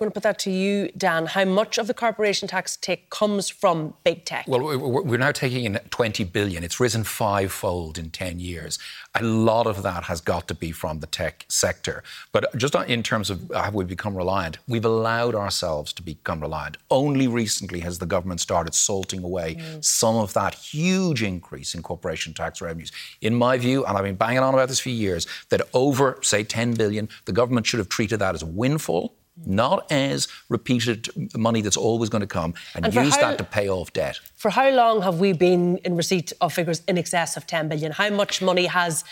going 0.00 0.10
to 0.10 0.14
put 0.14 0.24
that 0.24 0.38
to 0.40 0.50
you, 0.50 0.90
Dan. 0.96 1.26
How 1.26 1.44
much 1.44 1.78
of 1.78 1.86
the 1.86 1.94
corporation 1.94 2.48
tax 2.48 2.76
take 2.76 3.10
comes 3.10 3.48
from 3.48 3.94
big 4.02 4.24
tech? 4.24 4.46
Well, 4.48 4.78
we're 4.78 5.18
now 5.18 5.30
taking 5.30 5.64
in 5.64 5.78
20 5.90 6.24
billion. 6.24 6.64
It's 6.64 6.80
risen 6.80 7.04
fivefold 7.04 7.98
in 7.98 8.10
10 8.10 8.40
years. 8.40 8.78
A 9.14 9.22
lot 9.22 9.66
of 9.66 9.82
that 9.82 10.04
has 10.04 10.20
got 10.20 10.48
to 10.48 10.54
be 10.54 10.72
from 10.72 11.00
the 11.00 11.06
tech 11.06 11.44
sector. 11.48 12.02
But 12.32 12.56
just 12.56 12.74
in 12.74 13.02
terms 13.02 13.30
of 13.30 13.50
have 13.54 13.74
we 13.74 13.84
become 13.84 14.16
reliant, 14.16 14.58
we've 14.66 14.84
allowed 14.84 15.34
ourselves 15.34 15.92
to 15.92 16.02
become 16.02 16.40
reliant. 16.40 16.78
Only 16.90 17.28
recently 17.28 17.80
has 17.80 17.98
the 17.98 18.06
government 18.06 18.40
started 18.40 18.74
salting 18.74 19.22
away 19.22 19.56
mm. 19.56 19.84
some 19.84 20.16
of 20.16 20.32
that 20.32 20.54
huge 20.54 21.22
increase 21.22 21.74
in 21.74 21.82
corporation 21.82 22.32
tax 22.34 22.60
revenues. 22.60 22.90
In 23.20 23.34
my 23.34 23.58
view, 23.58 23.84
and 23.84 23.96
I've 23.96 24.04
been 24.04 24.16
banging 24.16 24.42
on 24.42 24.54
about 24.54 24.68
this 24.68 24.80
for 24.80 24.88
years, 24.88 25.26
that 25.50 25.60
over, 25.74 26.18
say, 26.22 26.42
10 26.42 26.74
billion, 26.74 27.08
the 27.26 27.32
government 27.32 27.66
should 27.66 27.78
have 27.78 27.88
treated 27.88 28.18
that 28.20 28.34
as 28.34 28.42
a 28.42 28.46
windfall 28.46 29.14
not 29.46 29.90
as 29.90 30.28
repeated 30.48 31.08
money 31.36 31.60
that's 31.60 31.76
always 31.76 32.08
going 32.10 32.20
to 32.20 32.26
come, 32.26 32.54
and, 32.74 32.84
and 32.84 32.94
use 32.94 33.16
how, 33.16 33.22
that 33.22 33.38
to 33.38 33.44
pay 33.44 33.68
off 33.68 33.92
debt. 33.92 34.20
For 34.36 34.50
how 34.50 34.70
long 34.70 35.02
have 35.02 35.20
we 35.20 35.32
been 35.32 35.78
in 35.78 35.96
receipt 35.96 36.32
of 36.40 36.52
figures 36.52 36.82
in 36.88 36.98
excess 36.98 37.36
of 37.36 37.46
10 37.46 37.68
billion? 37.68 37.92
How 37.92 38.10
much 38.10 38.42
money 38.42 38.66
has 38.66 39.04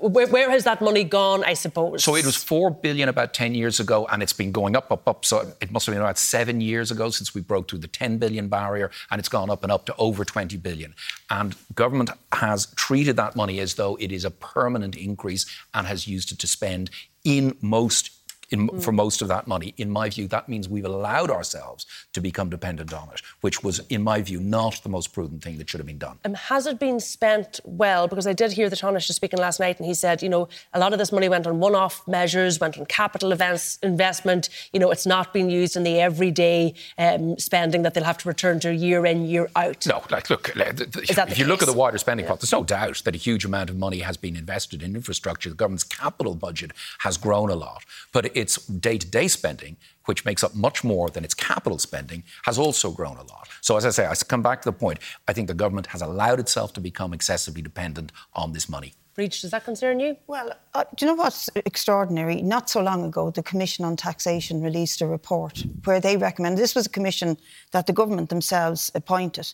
where, 0.00 0.26
where, 0.28 0.50
has 0.50 0.64
that 0.64 0.80
money 0.80 1.04
gone, 1.04 1.44
I 1.44 1.54
suppose? 1.54 2.02
So 2.02 2.14
it 2.14 2.24
was 2.24 2.36
4 2.36 2.70
billion 2.70 3.08
about 3.08 3.34
10 3.34 3.54
years 3.54 3.80
ago, 3.80 4.06
and 4.10 4.22
it's 4.22 4.32
been 4.32 4.52
going 4.52 4.76
up, 4.76 4.90
up, 4.90 5.06
up. 5.06 5.24
So 5.24 5.52
it 5.60 5.70
must 5.70 5.86
have 5.86 5.94
been 5.94 6.00
about 6.00 6.18
seven 6.18 6.60
years 6.60 6.90
ago 6.90 7.10
since 7.10 7.34
we 7.34 7.40
broke 7.40 7.68
through 7.68 7.80
the 7.80 7.88
10 7.88 8.18
billion 8.18 8.48
barrier, 8.48 8.90
and 9.10 9.18
it's 9.18 9.28
gone 9.28 9.50
up 9.50 9.62
and 9.62 9.70
up 9.70 9.84
to 9.86 9.94
over 9.96 10.24
20 10.24 10.56
billion. 10.56 10.94
And 11.30 11.54
government 11.74 12.10
has 12.32 12.66
treated 12.76 13.16
that 13.16 13.36
money 13.36 13.60
as 13.60 13.74
though 13.74 13.96
it 13.96 14.10
is 14.10 14.24
a 14.24 14.30
permanent 14.30 14.96
increase 14.96 15.44
and 15.74 15.86
has 15.86 16.08
used 16.08 16.32
it 16.32 16.38
to 16.38 16.46
spend 16.46 16.90
in 17.24 17.56
most 17.60 18.10
in, 18.50 18.68
mm. 18.68 18.82
for 18.82 18.92
most 18.92 19.22
of 19.22 19.28
that 19.28 19.46
money. 19.46 19.74
In 19.76 19.90
my 19.90 20.08
view, 20.08 20.28
that 20.28 20.48
means 20.48 20.68
we've 20.68 20.84
allowed 20.84 21.30
ourselves 21.30 21.86
to 22.12 22.20
become 22.20 22.48
dependent 22.50 22.92
on 22.92 23.08
it, 23.12 23.22
which 23.40 23.62
was, 23.62 23.80
in 23.88 24.02
my 24.02 24.22
view, 24.22 24.40
not 24.40 24.82
the 24.82 24.88
most 24.88 25.12
prudent 25.12 25.42
thing 25.42 25.58
that 25.58 25.68
should 25.68 25.80
have 25.80 25.86
been 25.86 25.98
done. 25.98 26.18
Um, 26.24 26.34
has 26.34 26.66
it 26.66 26.78
been 26.78 27.00
spent 27.00 27.60
well? 27.64 28.08
Because 28.08 28.26
I 28.26 28.32
did 28.32 28.52
hear 28.52 28.68
the 28.70 28.76
Taoiseach 28.76 29.12
speaking 29.12 29.38
last 29.38 29.60
night, 29.60 29.78
and 29.78 29.86
he 29.86 29.94
said, 29.94 30.22
you 30.22 30.28
know, 30.28 30.48
a 30.72 30.78
lot 30.78 30.92
of 30.92 30.98
this 30.98 31.12
money 31.12 31.28
went 31.28 31.46
on 31.46 31.60
one-off 31.60 32.06
measures, 32.06 32.60
went 32.60 32.78
on 32.78 32.86
capital 32.86 33.32
events, 33.32 33.78
investment. 33.82 34.48
You 34.72 34.80
know, 34.80 34.90
it's 34.90 35.06
not 35.06 35.32
being 35.32 35.50
used 35.50 35.76
in 35.76 35.82
the 35.82 36.00
everyday 36.00 36.74
um, 36.96 37.38
spending 37.38 37.82
that 37.82 37.94
they'll 37.94 38.04
have 38.04 38.18
to 38.18 38.28
return 38.28 38.60
to 38.60 38.74
year 38.74 39.04
in, 39.06 39.26
year 39.26 39.50
out. 39.56 39.86
No, 39.86 40.02
like, 40.10 40.30
look, 40.30 40.52
if 40.56 41.38
you 41.38 41.44
look 41.44 41.62
at 41.62 41.66
the 41.66 41.72
wider 41.72 41.98
spending 41.98 42.24
yeah. 42.24 42.30
pot, 42.30 42.40
there's 42.40 42.52
no 42.52 42.64
doubt 42.64 43.02
that 43.04 43.14
a 43.14 43.18
huge 43.18 43.44
amount 43.44 43.70
of 43.70 43.76
money 43.76 44.00
has 44.00 44.16
been 44.16 44.36
invested 44.36 44.82
in 44.82 44.94
infrastructure. 44.94 45.48
The 45.48 45.56
government's 45.56 45.84
capital 45.84 46.34
budget 46.34 46.72
has 47.00 47.16
grown 47.16 47.50
a 47.50 47.54
lot, 47.54 47.84
but 48.12 48.36
its 48.38 48.64
day 48.66 48.98
to 48.98 49.06
day 49.06 49.28
spending, 49.28 49.76
which 50.06 50.24
makes 50.24 50.44
up 50.44 50.54
much 50.54 50.84
more 50.84 51.08
than 51.10 51.24
its 51.24 51.34
capital 51.34 51.78
spending, 51.78 52.22
has 52.44 52.58
also 52.58 52.90
grown 52.90 53.16
a 53.16 53.24
lot. 53.24 53.48
So, 53.60 53.76
as 53.76 53.84
I 53.84 53.90
say, 53.90 54.06
I 54.06 54.14
come 54.14 54.42
back 54.42 54.62
to 54.62 54.68
the 54.68 54.78
point 54.78 55.00
I 55.26 55.32
think 55.32 55.48
the 55.48 55.54
government 55.54 55.88
has 55.88 56.02
allowed 56.02 56.40
itself 56.40 56.72
to 56.74 56.80
become 56.80 57.12
excessively 57.12 57.62
dependent 57.62 58.12
on 58.34 58.52
this 58.52 58.68
money. 58.68 58.94
Reach, 59.16 59.40
does 59.42 59.50
that 59.50 59.64
concern 59.64 59.98
you? 59.98 60.16
Well, 60.28 60.52
uh, 60.74 60.84
do 60.94 61.04
you 61.04 61.10
know 61.10 61.16
what's 61.16 61.50
extraordinary? 61.56 62.40
Not 62.40 62.70
so 62.70 62.80
long 62.80 63.04
ago, 63.04 63.32
the 63.32 63.42
Commission 63.42 63.84
on 63.84 63.96
Taxation 63.96 64.62
released 64.62 65.00
a 65.00 65.08
report 65.08 65.64
where 65.84 66.00
they 66.00 66.16
recommended 66.16 66.62
this 66.62 66.76
was 66.76 66.86
a 66.86 66.90
commission 66.90 67.36
that 67.72 67.88
the 67.88 67.92
government 67.92 68.30
themselves 68.30 68.92
appointed. 68.94 69.52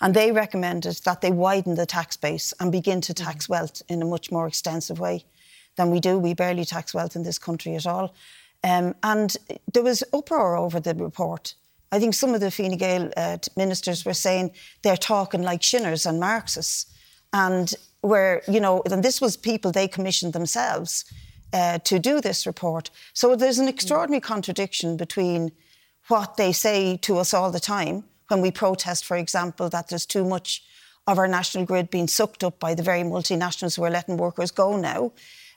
And 0.00 0.14
they 0.14 0.32
recommended 0.32 0.96
that 1.04 1.20
they 1.20 1.30
widen 1.30 1.76
the 1.76 1.86
tax 1.86 2.16
base 2.16 2.52
and 2.58 2.72
begin 2.72 3.00
to 3.02 3.14
tax 3.14 3.48
wealth 3.48 3.82
in 3.88 4.02
a 4.02 4.04
much 4.04 4.32
more 4.32 4.48
extensive 4.48 4.98
way 4.98 5.24
than 5.76 5.90
we 5.90 6.00
do. 6.00 6.18
We 6.18 6.34
barely 6.34 6.64
tax 6.64 6.94
wealth 6.94 7.16
in 7.16 7.22
this 7.22 7.38
country 7.38 7.74
at 7.76 7.86
all. 7.86 8.14
Um, 8.62 8.94
and 9.02 9.36
there 9.72 9.82
was 9.82 10.02
uproar 10.12 10.56
over 10.56 10.80
the 10.80 10.94
report. 10.94 11.54
I 11.92 11.98
think 11.98 12.14
some 12.14 12.34
of 12.34 12.40
the 12.40 12.50
Fine 12.50 12.76
Gael 12.76 13.10
uh, 13.16 13.38
ministers 13.56 14.04
were 14.04 14.14
saying 14.14 14.52
they're 14.82 14.96
talking 14.96 15.42
like 15.42 15.62
Shinners 15.62 16.06
and 16.06 16.18
Marxists. 16.18 16.86
And 17.32 17.72
where, 18.00 18.42
you 18.46 18.60
know, 18.60 18.82
and 18.90 19.02
this 19.02 19.20
was 19.20 19.36
people 19.36 19.72
they 19.72 19.88
commissioned 19.88 20.34
themselves 20.34 21.04
uh, 21.52 21.78
to 21.78 21.98
do 21.98 22.20
this 22.20 22.46
report. 22.46 22.90
So 23.12 23.34
there's 23.34 23.58
an 23.58 23.68
extraordinary 23.68 24.20
contradiction 24.20 24.96
between 24.96 25.52
what 26.08 26.36
they 26.36 26.52
say 26.52 26.96
to 26.98 27.18
us 27.18 27.32
all 27.32 27.50
the 27.50 27.60
time 27.60 28.04
when 28.28 28.40
we 28.40 28.50
protest, 28.50 29.04
for 29.04 29.16
example, 29.16 29.68
that 29.70 29.88
there's 29.88 30.06
too 30.06 30.24
much 30.24 30.62
of 31.06 31.18
our 31.18 31.28
national 31.28 31.64
grid 31.64 31.90
being 31.90 32.08
sucked 32.08 32.44
up 32.44 32.58
by 32.58 32.74
the 32.74 32.82
very 32.82 33.02
multinationals 33.02 33.76
who 33.76 33.84
are 33.84 33.90
letting 33.90 34.16
workers 34.16 34.50
go 34.50 34.76
now. 34.76 35.12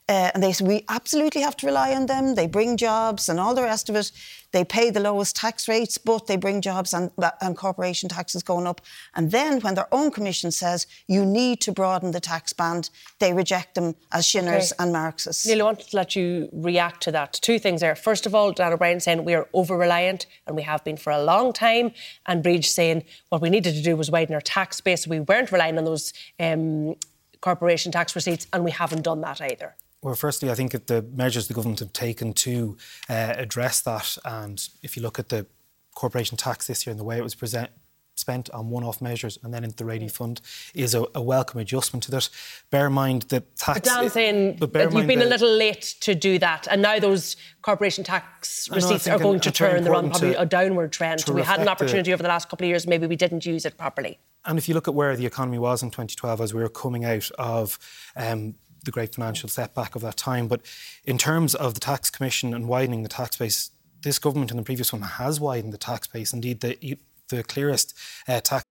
Uh, 0.09 0.31
and 0.33 0.41
they 0.41 0.53
said, 0.53 0.65
we 0.65 0.85
absolutely 0.87 1.41
have 1.41 1.57
to 1.57 1.65
rely 1.65 1.93
on 1.93 2.05
them. 2.05 2.35
They 2.35 2.47
bring 2.47 2.77
jobs 2.77 3.27
and 3.27 3.41
all 3.41 3.53
the 3.53 3.63
rest 3.63 3.89
of 3.89 3.95
it. 3.97 4.09
They 4.53 4.63
pay 4.63 4.89
the 4.89 5.01
lowest 5.01 5.35
tax 5.35 5.67
rates, 5.67 5.97
but 5.97 6.27
they 6.27 6.37
bring 6.37 6.61
jobs 6.61 6.93
and, 6.93 7.11
and 7.41 7.57
corporation 7.57 8.07
taxes 8.07 8.41
going 8.41 8.65
up. 8.65 8.79
And 9.15 9.31
then 9.31 9.59
when 9.59 9.75
their 9.75 9.93
own 9.93 10.11
commission 10.11 10.51
says 10.51 10.87
you 11.07 11.25
need 11.25 11.59
to 11.61 11.73
broaden 11.73 12.11
the 12.11 12.21
tax 12.21 12.53
band, 12.53 12.89
they 13.19 13.33
reject 13.33 13.75
them 13.75 13.95
as 14.13 14.25
Shinners 14.25 14.71
okay. 14.71 14.83
and 14.83 14.93
Marxists. 14.93 15.45
Neale, 15.45 15.61
I 15.61 15.65
want 15.65 15.79
to 15.81 15.95
let 15.95 16.15
you 16.15 16.47
react 16.53 17.03
to 17.03 17.11
that. 17.11 17.33
Two 17.33 17.59
things 17.59 17.81
there. 17.81 17.93
First 17.93 18.25
of 18.25 18.33
all, 18.33 18.53
Dan 18.53 18.71
O'Brien 18.71 19.01
saying 19.01 19.25
we 19.25 19.33
are 19.33 19.49
over 19.53 19.75
reliant, 19.77 20.25
and 20.45 20.55
we 20.55 20.61
have 20.61 20.85
been 20.85 20.95
for 20.95 21.11
a 21.11 21.21
long 21.21 21.51
time. 21.51 21.91
And 22.25 22.41
Bríd 22.41 22.63
saying 22.63 23.03
what 23.27 23.41
we 23.41 23.49
needed 23.49 23.75
to 23.75 23.83
do 23.83 23.97
was 23.97 24.09
widen 24.09 24.33
our 24.33 24.41
tax 24.41 24.79
base. 24.79 25.05
We 25.05 25.19
weren't 25.19 25.51
relying 25.51 25.77
on 25.77 25.83
those 25.83 26.13
um, 26.39 26.95
corporation 27.41 27.91
tax 27.91 28.15
receipts, 28.15 28.47
and 28.53 28.63
we 28.63 28.71
haven't 28.71 29.01
done 29.01 29.19
that 29.21 29.41
either. 29.41 29.75
Well, 30.01 30.15
firstly, 30.15 30.51
I 30.51 30.55
think 30.55 30.71
the 30.71 31.01
measures 31.13 31.47
the 31.47 31.53
government 31.53 31.79
have 31.79 31.93
taken 31.93 32.33
to 32.33 32.77
uh, 33.09 33.33
address 33.37 33.81
that, 33.81 34.17
and 34.23 34.67
if 34.83 34.95
you 34.95 35.03
look 35.03 35.17
at 35.17 35.29
the 35.29 35.47
corporation 35.95 36.37
tax 36.37 36.67
this 36.67 36.85
year 36.85 36.91
and 36.91 36.99
the 36.99 37.03
way 37.03 37.17
it 37.17 37.23
was 37.23 37.33
present, 37.33 37.71
spent 38.19 38.49
on 38.51 38.69
one-off 38.69 39.01
measures 39.01 39.37
and 39.43 39.53
then 39.53 39.63
into 39.63 39.75
the 39.75 39.85
ready 39.85 40.07
fund 40.07 40.41
is 40.73 40.95
a, 40.95 41.05
a, 41.15 41.21
welcome 41.21 41.59
adjustment 41.59 42.03
to 42.03 42.11
that. 42.11 42.29
Bear 42.71 42.87
in 42.87 42.93
mind 42.93 43.23
that 43.23 43.55
tax. 43.57 43.79
But 43.79 43.83
Dan's 43.83 44.13
saying 44.13 44.57
but 44.57 44.73
you've 44.73 45.07
been 45.07 45.19
the, 45.19 45.25
a 45.25 45.27
little 45.27 45.51
late 45.51 45.95
to 46.01 46.15
do 46.15 46.39
that, 46.39 46.67
and 46.69 46.81
now 46.81 46.99
those 46.99 47.37
corporation 47.61 48.03
tax 48.03 48.69
receipts 48.69 49.07
are 49.07 49.19
going 49.19 49.39
to 49.41 49.51
turn. 49.51 49.83
They're 49.83 49.95
on 49.95 50.09
probably 50.09 50.33
to, 50.33 50.41
a 50.41 50.45
downward 50.45 50.91
trend. 50.91 51.23
We 51.29 51.41
had 51.41 51.59
an 51.59 51.67
opportunity 51.67 52.11
the, 52.11 52.13
over 52.13 52.23
the 52.23 52.29
last 52.29 52.49
couple 52.49 52.65
of 52.65 52.69
years. 52.69 52.87
Maybe 52.87 53.07
we 53.07 53.15
didn't 53.15 53.45
use 53.45 53.65
it 53.65 53.77
properly. 53.77 54.19
And 54.45 54.57
if 54.57 54.69
you 54.69 54.73
look 54.73 54.87
at 54.87 54.93
where 54.93 55.15
the 55.15 55.25
economy 55.25 55.59
was 55.59 55.83
in 55.83 55.89
2012 55.89 56.41
as 56.41 56.53
we 56.53 56.61
were 56.61 56.69
coming 56.69 57.03
out 57.03 57.29
of 57.37 57.77
um, 58.15 58.55
the 58.85 58.91
great 58.91 59.15
financial 59.15 59.49
setback 59.49 59.95
of 59.95 60.01
that 60.01 60.17
time. 60.17 60.47
But 60.47 60.61
in 61.05 61.17
terms 61.17 61.55
of 61.55 61.73
the 61.73 61.79
tax 61.79 62.09
commission 62.09 62.53
and 62.53 62.67
widening 62.67 63.03
the 63.03 63.09
tax 63.09 63.37
base, 63.37 63.71
this 64.01 64.19
government 64.19 64.51
and 64.51 64.59
the 64.59 64.63
previous 64.63 64.93
one 64.93 65.01
has 65.01 65.39
widened 65.39 65.73
the 65.73 65.77
tax 65.77 66.07
base. 66.07 66.33
Indeed, 66.33 66.61
the 66.61 66.97
the 67.29 67.43
clearest 67.43 67.93
uh, 68.27 68.39
tax. 68.39 68.63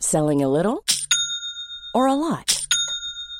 Selling 0.00 0.42
a 0.42 0.48
little 0.48 0.84
or 1.94 2.06
a 2.06 2.14
lot. 2.14 2.57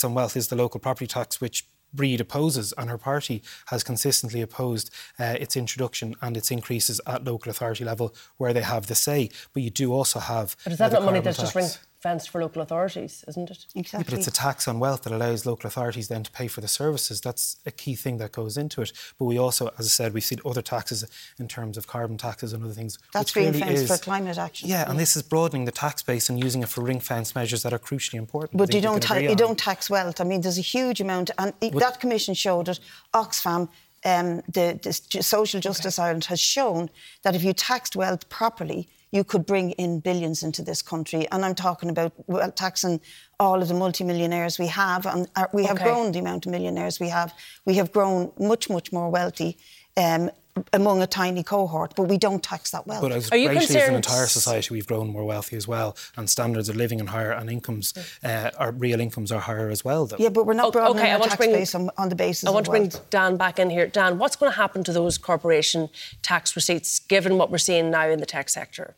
Some 0.00 0.14
wealth 0.14 0.34
is 0.34 0.48
the 0.48 0.56
local 0.56 0.80
property 0.80 1.06
tax, 1.06 1.42
which 1.42 1.66
Bríd 1.94 2.20
opposes, 2.20 2.72
and 2.78 2.88
her 2.88 2.96
party 2.96 3.42
has 3.66 3.82
consistently 3.84 4.40
opposed 4.40 4.90
uh, 5.18 5.36
its 5.38 5.56
introduction 5.56 6.14
and 6.22 6.36
its 6.38 6.50
increases 6.50 7.02
at 7.06 7.24
local 7.24 7.50
authority 7.50 7.84
level 7.84 8.14
where 8.38 8.54
they 8.54 8.62
have 8.62 8.86
the 8.86 8.94
say. 8.94 9.28
But 9.52 9.62
you 9.62 9.68
do 9.68 9.92
also 9.92 10.18
have. 10.18 10.56
But 10.64 10.72
is 10.72 10.78
that 10.78 10.92
uh, 10.92 11.00
not 11.00 11.04
money 11.04 11.20
that's 11.20 11.38
just 11.38 11.54
ring 11.54 11.66
tax. 11.66 11.86
Fenced 12.00 12.30
for 12.30 12.40
local 12.40 12.62
authorities, 12.62 13.24
isn't 13.28 13.50
it? 13.50 13.66
Yeah, 13.74 14.02
but 14.02 14.12
it's 14.14 14.26
a 14.26 14.30
tax 14.30 14.66
on 14.66 14.78
wealth 14.80 15.02
that 15.02 15.12
allows 15.12 15.44
local 15.44 15.68
authorities 15.68 16.08
then 16.08 16.22
to 16.22 16.30
pay 16.30 16.48
for 16.48 16.60
the 16.62 16.68
services. 16.68 17.20
That's 17.20 17.56
a 17.66 17.70
key 17.70 17.94
thing 17.94 18.16
that 18.18 18.32
goes 18.32 18.56
into 18.56 18.80
it. 18.80 18.92
But 19.18 19.26
we 19.26 19.38
also, 19.38 19.66
as 19.78 19.84
I 19.86 19.88
said, 19.88 20.14
we've 20.14 20.24
seen 20.24 20.40
other 20.46 20.62
taxes 20.62 21.04
in 21.38 21.46
terms 21.46 21.76
of 21.76 21.86
carbon 21.86 22.16
taxes 22.16 22.52
and 22.54 22.64
other 22.64 22.72
things. 22.72 22.98
That's 23.12 23.34
which 23.34 23.44
ring 23.44 23.52
clearly 23.52 23.74
is- 23.74 23.88
for 23.90 23.98
climate 24.02 24.38
action. 24.38 24.68
Yeah, 24.68 24.90
and 24.90 24.98
this 24.98 25.14
is 25.14 25.22
broadening 25.22 25.66
the 25.66 25.72
tax 25.72 26.02
base 26.02 26.30
and 26.30 26.42
using 26.42 26.62
it 26.62 26.68
for 26.70 26.82
ring 26.82 27.00
fence 27.00 27.34
measures 27.34 27.62
that 27.64 27.72
are 27.72 27.78
crucially 27.78 28.14
important. 28.14 28.56
But 28.58 28.72
you 28.74 28.80
don't 28.80 29.02
ta- 29.02 29.16
you 29.16 29.36
don't 29.36 29.58
tax 29.58 29.90
wealth. 29.90 30.20
I 30.20 30.24
mean, 30.24 30.40
there's 30.40 30.58
a 30.58 30.62
huge 30.62 31.00
amount, 31.00 31.30
and 31.38 31.52
it- 31.60 31.74
Would- 31.74 31.82
that 31.82 32.00
commission 32.00 32.34
showed 32.34 32.68
it. 32.68 32.80
Oxfam, 33.12 33.68
um, 34.06 34.40
the, 34.48 34.78
the 34.82 35.22
Social 35.22 35.60
Justice 35.60 35.98
Ireland 35.98 36.24
has 36.26 36.40
shown 36.40 36.88
that 37.22 37.34
if 37.36 37.44
you 37.44 37.52
taxed 37.52 37.94
wealth 37.94 38.30
properly, 38.30 38.88
you 39.12 39.24
could 39.24 39.44
bring 39.46 39.72
in 39.72 40.00
billions 40.00 40.42
into 40.42 40.62
this 40.62 40.82
country. 40.82 41.26
And 41.30 41.44
I'm 41.44 41.54
talking 41.54 41.90
about 41.90 42.12
well, 42.26 42.50
taxing 42.52 43.00
all 43.38 43.60
of 43.62 43.68
the 43.68 43.74
multimillionaires 43.74 44.58
we 44.58 44.68
have, 44.68 45.06
and 45.06 45.28
uh, 45.36 45.46
we 45.52 45.64
have 45.64 45.76
Okay. 45.76 45.84
grown 45.84 46.12
the 46.12 46.18
amount 46.18 46.46
of 46.46 46.52
millionaires 46.52 47.00
we 47.00 47.08
have. 47.08 47.32
We 47.64 47.74
have 47.74 47.92
grown 47.92 48.32
much, 48.38 48.68
much 48.70 48.92
more 48.92 49.10
wealthy. 49.10 49.58
Um, 49.96 50.30
among 50.72 51.00
a 51.02 51.06
tiny 51.06 51.42
cohort, 51.42 51.94
but 51.96 52.04
we 52.04 52.18
don't 52.18 52.42
tax 52.42 52.70
that 52.72 52.86
wealth. 52.86 53.02
But 53.02 53.12
as 53.12 53.30
racially 53.30 53.80
as 53.80 53.88
an 53.88 53.94
entire 53.94 54.26
society, 54.26 54.74
we've 54.74 54.86
grown 54.86 55.08
more 55.08 55.24
wealthy 55.24 55.56
as 55.56 55.66
well, 55.68 55.96
and 56.16 56.28
standards 56.28 56.68
of 56.68 56.76
living 56.76 57.00
and 57.00 57.08
higher, 57.08 57.30
and 57.30 57.48
incomes, 57.48 57.94
uh, 58.24 58.50
our 58.58 58.72
real 58.72 59.00
incomes 59.00 59.30
are 59.32 59.40
higher 59.40 59.68
as 59.70 59.84
well. 59.84 60.06
Though. 60.06 60.16
Yeah, 60.18 60.28
but 60.28 60.46
we're 60.46 60.54
not 60.54 60.66
O- 60.66 60.70
broadening 60.72 61.02
okay, 61.02 61.10
I 61.10 61.14
our 61.14 61.20
want 61.20 61.30
to 61.32 61.36
tax 61.36 61.46
bring- 61.46 61.56
base 61.56 61.74
on, 61.74 61.90
on 61.96 62.08
the 62.08 62.16
basis 62.16 62.48
I 62.48 62.50
want 62.50 62.66
to 62.66 62.72
of 62.72 62.76
bring. 62.90 62.92
Dan 63.10 63.36
back 63.36 63.58
in 63.58 63.70
here. 63.70 63.86
Dan, 63.86 64.18
what's 64.18 64.36
going 64.36 64.50
to 64.52 64.56
happen 64.56 64.82
to 64.84 64.92
those 64.92 65.18
corporation 65.18 65.88
tax 66.22 66.54
receipts 66.56 66.98
given 66.98 67.38
what 67.38 67.50
we're 67.50 67.58
seeing 67.58 67.90
now 67.90 68.08
in 68.08 68.18
the 68.20 68.26
tech 68.26 68.48
sector? 68.48 68.96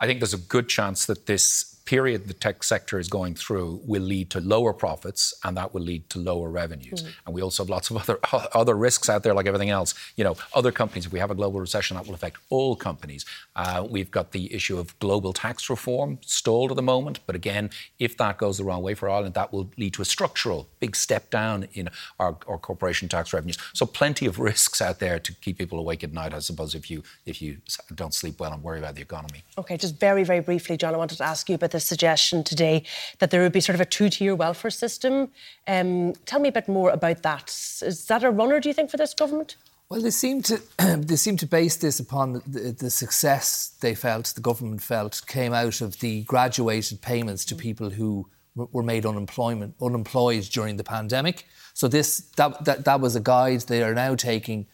I 0.00 0.06
think 0.06 0.20
there's 0.20 0.34
a 0.34 0.38
good 0.38 0.68
chance 0.68 1.06
that 1.06 1.26
this 1.26 1.77
period 1.88 2.28
the 2.28 2.34
tech 2.34 2.62
sector 2.62 2.98
is 2.98 3.08
going 3.08 3.34
through 3.34 3.80
will 3.92 4.02
lead 4.02 4.28
to 4.28 4.40
lower 4.40 4.74
profits 4.74 5.32
and 5.42 5.56
that 5.56 5.72
will 5.72 5.80
lead 5.80 6.02
to 6.10 6.18
lower 6.18 6.50
revenues. 6.50 7.02
Mhm. 7.02 7.12
And 7.24 7.34
we 7.34 7.40
also 7.40 7.62
have 7.62 7.70
lots 7.70 7.88
of 7.90 7.96
other 7.96 8.18
other 8.60 8.76
risks 8.88 9.08
out 9.08 9.22
there, 9.22 9.32
like 9.32 9.46
everything 9.46 9.70
else. 9.70 9.94
You 10.18 10.24
know, 10.24 10.36
other 10.52 10.70
companies. 10.70 11.06
If 11.06 11.12
we 11.12 11.18
have 11.24 11.30
a 11.30 11.34
global 11.34 11.60
recession, 11.60 11.96
that 11.96 12.06
will 12.06 12.14
affect 12.20 12.36
all 12.50 12.76
companies. 12.76 13.24
Uh, 13.56 13.86
we've 13.94 14.10
got 14.18 14.32
the 14.32 14.44
issue 14.58 14.76
of 14.82 14.98
global 14.98 15.32
tax 15.32 15.70
reform 15.70 16.18
stalled 16.40 16.70
at 16.72 16.76
the 16.76 16.88
moment, 16.94 17.20
but 17.26 17.34
again, 17.34 17.70
if 17.98 18.12
that 18.18 18.36
goes 18.36 18.58
the 18.58 18.64
wrong 18.64 18.82
way 18.82 18.94
for 18.94 19.08
Ireland, 19.08 19.34
that 19.40 19.50
will 19.54 19.70
lead 19.78 19.94
to 19.94 20.02
a 20.02 20.08
structural 20.16 20.68
big 20.80 20.94
step 20.94 21.30
down 21.30 21.68
in 21.72 21.88
our, 22.20 22.36
our 22.50 22.58
corporation 22.58 23.08
tax 23.08 23.32
revenues. 23.32 23.56
So 23.72 23.86
plenty 23.86 24.26
of 24.26 24.38
risks 24.38 24.82
out 24.82 24.98
there 24.98 25.18
to 25.26 25.30
keep 25.44 25.56
people 25.56 25.78
awake 25.78 26.04
at 26.04 26.12
night. 26.12 26.34
I 26.34 26.40
suppose 26.40 26.74
if 26.74 26.90
you 26.90 27.02
if 27.24 27.40
you 27.40 27.52
don't 27.94 28.12
sleep 28.12 28.40
well 28.40 28.52
and 28.52 28.62
worry 28.62 28.78
about 28.78 28.94
the 28.94 29.02
economy. 29.10 29.40
Okay, 29.56 29.76
just 29.78 29.98
very, 29.98 30.24
very 30.24 30.40
briefly, 30.40 30.76
John, 30.76 30.92
I 30.94 30.98
wanted 30.98 31.16
to 31.18 31.24
ask 31.24 31.48
you 31.48 31.54
about 31.54 31.70
the 31.78 31.86
suggestion 31.86 32.42
today 32.42 32.82
that 33.20 33.30
there 33.30 33.40
would 33.42 33.52
be 33.52 33.60
sort 33.60 33.74
of 33.74 33.80
a 33.80 33.84
two 33.84 34.08
tier 34.10 34.34
welfare 34.34 34.70
system. 34.70 35.30
Um, 35.66 36.14
tell 36.26 36.40
me 36.40 36.48
a 36.48 36.52
bit 36.52 36.68
more 36.68 36.90
about 36.90 37.22
that. 37.22 37.48
Is 37.82 38.06
that 38.08 38.24
a 38.24 38.30
runner, 38.30 38.58
do 38.58 38.68
you 38.68 38.74
think, 38.74 38.90
for 38.90 38.96
this 38.96 39.14
government? 39.14 39.56
Well, 39.88 40.02
they 40.02 40.10
seem 40.10 40.42
to 40.42 40.60
they 40.96 41.16
seem 41.16 41.36
to 41.36 41.46
base 41.46 41.76
this 41.76 42.00
upon 42.00 42.42
the, 42.46 42.74
the 42.78 42.90
success 42.90 43.76
they 43.80 43.94
felt, 43.94 44.26
the 44.34 44.40
government 44.40 44.82
felt, 44.82 45.22
came 45.26 45.54
out 45.54 45.80
of 45.80 46.00
the 46.00 46.24
graduated 46.24 47.00
payments 47.00 47.44
to 47.46 47.54
people 47.54 47.90
who 47.90 48.28
were 48.54 48.82
made 48.82 49.06
unemployment 49.06 49.76
unemployed 49.80 50.42
during 50.50 50.76
the 50.76 50.84
pandemic. 50.84 51.46
So 51.74 51.86
this 51.86 52.18
that, 52.36 52.64
that 52.64 52.84
that 52.86 53.00
was 53.00 53.14
a 53.14 53.20
guide 53.20 53.60
they 53.62 53.82
are 53.84 53.94
now 53.94 54.16
taking 54.16 54.66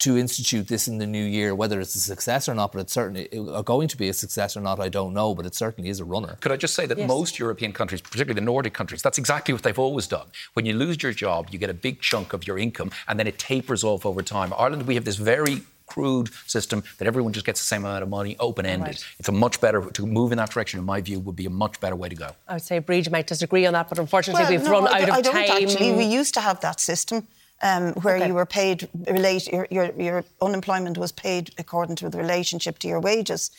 to 0.00 0.16
institute 0.18 0.66
this 0.68 0.88
in 0.88 0.98
the 0.98 1.06
new 1.06 1.22
year. 1.24 1.54
Whether 1.54 1.80
it's 1.80 1.94
a 1.94 1.98
success 2.00 2.48
or 2.48 2.54
not, 2.54 2.72
but 2.72 2.80
it's 2.80 2.92
certainly 2.92 3.28
uh, 3.32 3.62
going 3.62 3.86
to 3.88 3.96
be 3.96 4.08
a 4.08 4.12
success 4.12 4.56
or 4.56 4.60
not, 4.60 4.80
I 4.80 4.88
don't 4.88 5.12
know. 5.14 5.34
But 5.34 5.46
it 5.46 5.54
certainly 5.54 5.88
is 5.90 6.00
a 6.00 6.04
runner. 6.04 6.36
Could 6.40 6.52
I 6.52 6.56
just 6.56 6.74
say 6.74 6.86
that 6.86 6.98
Yes. 6.98 7.08
most 7.08 7.38
European 7.38 7.72
countries, 7.72 8.00
particularly 8.00 8.34
the 8.34 8.44
Nordic 8.44 8.74
countries, 8.74 9.02
that's 9.02 9.18
exactly 9.18 9.54
what 9.54 9.62
they've 9.62 9.78
always 9.78 10.06
done. 10.06 10.26
When 10.54 10.66
you 10.66 10.74
lose 10.74 11.02
your 11.02 11.12
job, 11.12 11.48
you 11.50 11.58
get 11.58 11.70
a 11.70 11.74
big 11.74 12.00
chunk 12.00 12.32
of 12.32 12.46
your 12.46 12.58
income 12.58 12.90
and 13.08 13.18
then 13.18 13.26
it 13.26 13.38
tapers 13.38 13.84
off 13.84 14.04
over 14.06 14.22
time. 14.22 14.52
Ireland, 14.56 14.86
we 14.86 14.94
have 14.94 15.04
this 15.04 15.16
very 15.16 15.62
crude 15.86 16.30
system 16.46 16.84
that 16.98 17.08
everyone 17.08 17.32
just 17.32 17.44
gets 17.44 17.60
the 17.60 17.66
same 17.66 17.84
amount 17.84 18.02
of 18.02 18.08
money, 18.08 18.36
open 18.38 18.64
ended. 18.64 18.86
Right. 18.88 19.04
It's 19.18 19.28
a 19.28 19.32
much 19.32 19.60
better, 19.60 19.80
to 19.90 20.06
move 20.06 20.30
in 20.32 20.38
that 20.38 20.50
direction, 20.50 20.78
in 20.78 20.86
my 20.86 21.00
view, 21.00 21.18
would 21.20 21.34
be 21.36 21.46
a 21.46 21.50
much 21.50 21.80
better 21.80 21.96
way 21.96 22.08
to 22.08 22.14
go. 22.14 22.30
I 22.48 22.54
would 22.54 22.62
say 22.62 22.80
Bríd 22.80 23.10
might 23.10 23.26
disagree 23.26 23.66
on 23.66 23.72
that, 23.72 23.88
but 23.88 23.98
unfortunately, 23.98 24.42
Well, 24.44 24.50
we've 24.52 24.62
no, 24.64 24.70
run 24.70 24.86
I, 24.86 24.90
out 24.92 25.00
don't- 25.00 25.08
of 25.10 25.14
I 25.16 25.20
don't 25.22 25.48
time. 25.48 25.62
actually. 25.68 25.92
We 25.92 26.04
used 26.04 26.32
to 26.34 26.40
have 26.40 26.60
that 26.60 26.78
system 26.80 27.26
um, 27.62 27.92
where 28.02 28.16
Okay. 28.16 28.26
you 28.28 28.34
were 28.34 28.46
paid 28.46 28.88
relate 29.06 29.46
your, 29.52 29.66
your 29.70 29.92
your 29.98 30.24
unemployment 30.40 30.96
was 30.98 31.12
paid 31.12 31.50
according 31.58 31.96
to 31.96 32.08
the 32.08 32.18
relationship 32.18 32.78
to 32.78 32.88
your 32.88 33.00
wages. 33.00 33.50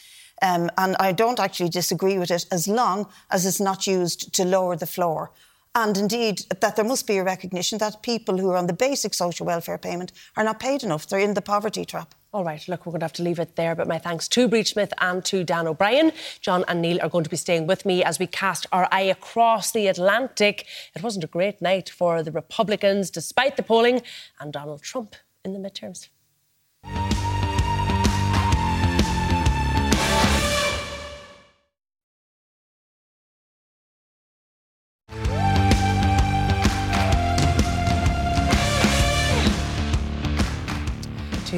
Um, 0.42 0.72
and 0.78 0.96
I 1.00 1.12
don't 1.14 1.40
actually 1.40 1.70
disagree 1.70 2.18
with 2.18 2.32
it 2.32 2.46
as 2.52 2.68
long 2.68 3.08
as 3.30 3.46
it's 3.46 3.60
not 3.60 3.86
used 3.86 4.34
to 4.34 4.44
lower 4.44 4.76
the 4.76 4.88
floor. 4.88 5.30
And 5.74 5.98
indeed, 5.98 6.42
that 6.60 6.76
there 6.76 6.84
must 6.84 7.08
be 7.08 7.18
a 7.18 7.24
recognition 7.24 7.78
that 7.78 8.04
people 8.04 8.38
who 8.38 8.50
are 8.50 8.58
on 8.58 8.68
the 8.68 8.74
basic 8.74 9.14
social 9.14 9.46
welfare 9.46 9.78
payment 9.78 10.12
are 10.36 10.44
not 10.44 10.60
paid 10.60 10.84
enough. 10.84 11.08
They're 11.08 11.20
in 11.20 11.34
the 11.34 11.42
poverty 11.42 11.86
trap. 11.86 12.14
All 12.34 12.44
right, 12.44 12.66
look, 12.68 12.86
we're 12.86 12.92
going 12.92 13.00
to 13.00 13.06
have 13.06 13.14
to 13.14 13.24
leave 13.24 13.40
it 13.40 13.56
there. 13.56 13.74
But 13.74 13.88
my 13.88 13.98
thanks 13.98 14.28
to 14.30 14.50
Bríd 14.50 14.68
Smith 14.68 14.94
and 15.00 15.24
to 15.26 15.46
Dan 15.46 15.68
O'Brien. 15.68 16.12
John 16.42 16.66
and 16.68 16.82
Neale 16.82 17.02
are 17.02 17.10
going 17.10 17.24
to 17.24 17.30
be 17.30 17.38
staying 17.38 17.68
with 17.68 17.86
me 17.86 18.04
as 18.04 18.20
we 18.20 18.28
cast 18.28 18.68
our 18.74 18.88
eye 18.92 19.02
across 19.02 19.72
the 19.72 19.88
Atlantic. 19.88 20.66
It 20.94 21.04
wasn't 21.04 21.24
a 21.24 21.28
great 21.28 21.62
night 21.62 21.90
for 21.90 22.22
the 22.22 22.32
Republicans, 22.32 23.10
despite 23.10 23.56
the 23.56 23.64
polling, 23.64 24.02
and 24.42 24.52
Donald 24.52 24.82
Trump 24.82 25.16
in 25.46 25.54
the 25.54 25.60
midterms. 25.60 26.10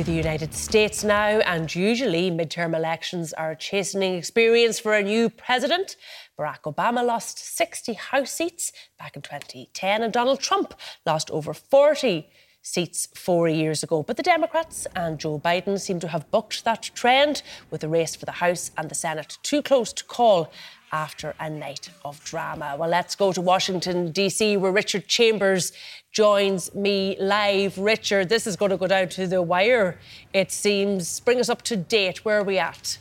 The 0.05 0.11
United 0.11 0.53
States 0.53 1.03
now, 1.03 1.39
and 1.39 1.73
usually 1.73 2.29
midterm 2.29 2.75
elections 2.75 3.31
are 3.33 3.51
a 3.51 3.55
chastening 3.55 4.15
experience 4.15 4.77
for 4.77 4.93
a 4.93 5.01
new 5.01 5.29
president. 5.29 5.95
Barack 6.37 6.61
Obama 6.63 7.05
lost 7.05 7.37
60 7.37 7.93
House 7.93 8.31
seats 8.31 8.73
back 8.99 9.15
in 9.15 9.21
2010, 9.21 10.03
and 10.03 10.11
Donald 10.11 10.41
Trump 10.41 10.73
lost 11.05 11.31
over 11.31 11.53
40 11.53 12.27
seats 12.61 13.07
four 13.15 13.47
years 13.47 13.81
ago. 13.81 14.03
But 14.03 14.17
the 14.17 14.23
Democrats 14.23 14.87
and 14.95 15.19
Joe 15.19 15.39
Biden 15.39 15.79
seem 15.79 15.99
to 16.01 16.09
have 16.09 16.29
bucked 16.31 16.65
that 16.65 16.91
trend 16.93 17.41
with 17.71 17.81
the 17.81 17.89
race 17.89 18.15
for 18.15 18.25
the 18.25 18.33
House 18.33 18.71
and 18.77 18.89
the 18.89 18.95
Senate 18.95 19.37
too 19.41 19.61
close 19.61 19.93
to 19.93 20.03
call 20.03 20.51
after 20.93 21.33
a 21.39 21.49
night 21.49 21.89
of 22.05 22.23
drama. 22.23 22.75
Well, 22.79 22.89
let's 22.89 23.15
go 23.15 23.33
to 23.33 23.41
Washington, 23.41 24.11
D.C., 24.11 24.55
where 24.57 24.71
Richard 24.71 25.07
Chambers 25.07 25.73
joins 26.11 26.73
me 26.75 27.17
live. 27.19 27.77
Richard, 27.77 28.29
this 28.29 28.45
is 28.45 28.55
going 28.55 28.69
to 28.69 28.77
go 28.77 28.87
down 28.87 29.09
to 29.09 29.27
the 29.27 29.41
wire, 29.41 29.97
it 30.33 30.51
seems. 30.51 31.19
Bring 31.19 31.39
us 31.39 31.49
up 31.49 31.63
to 31.63 31.75
date. 31.75 32.23
Where 32.23 32.37
are 32.39 32.43
we 32.43 32.59
at? 32.59 32.99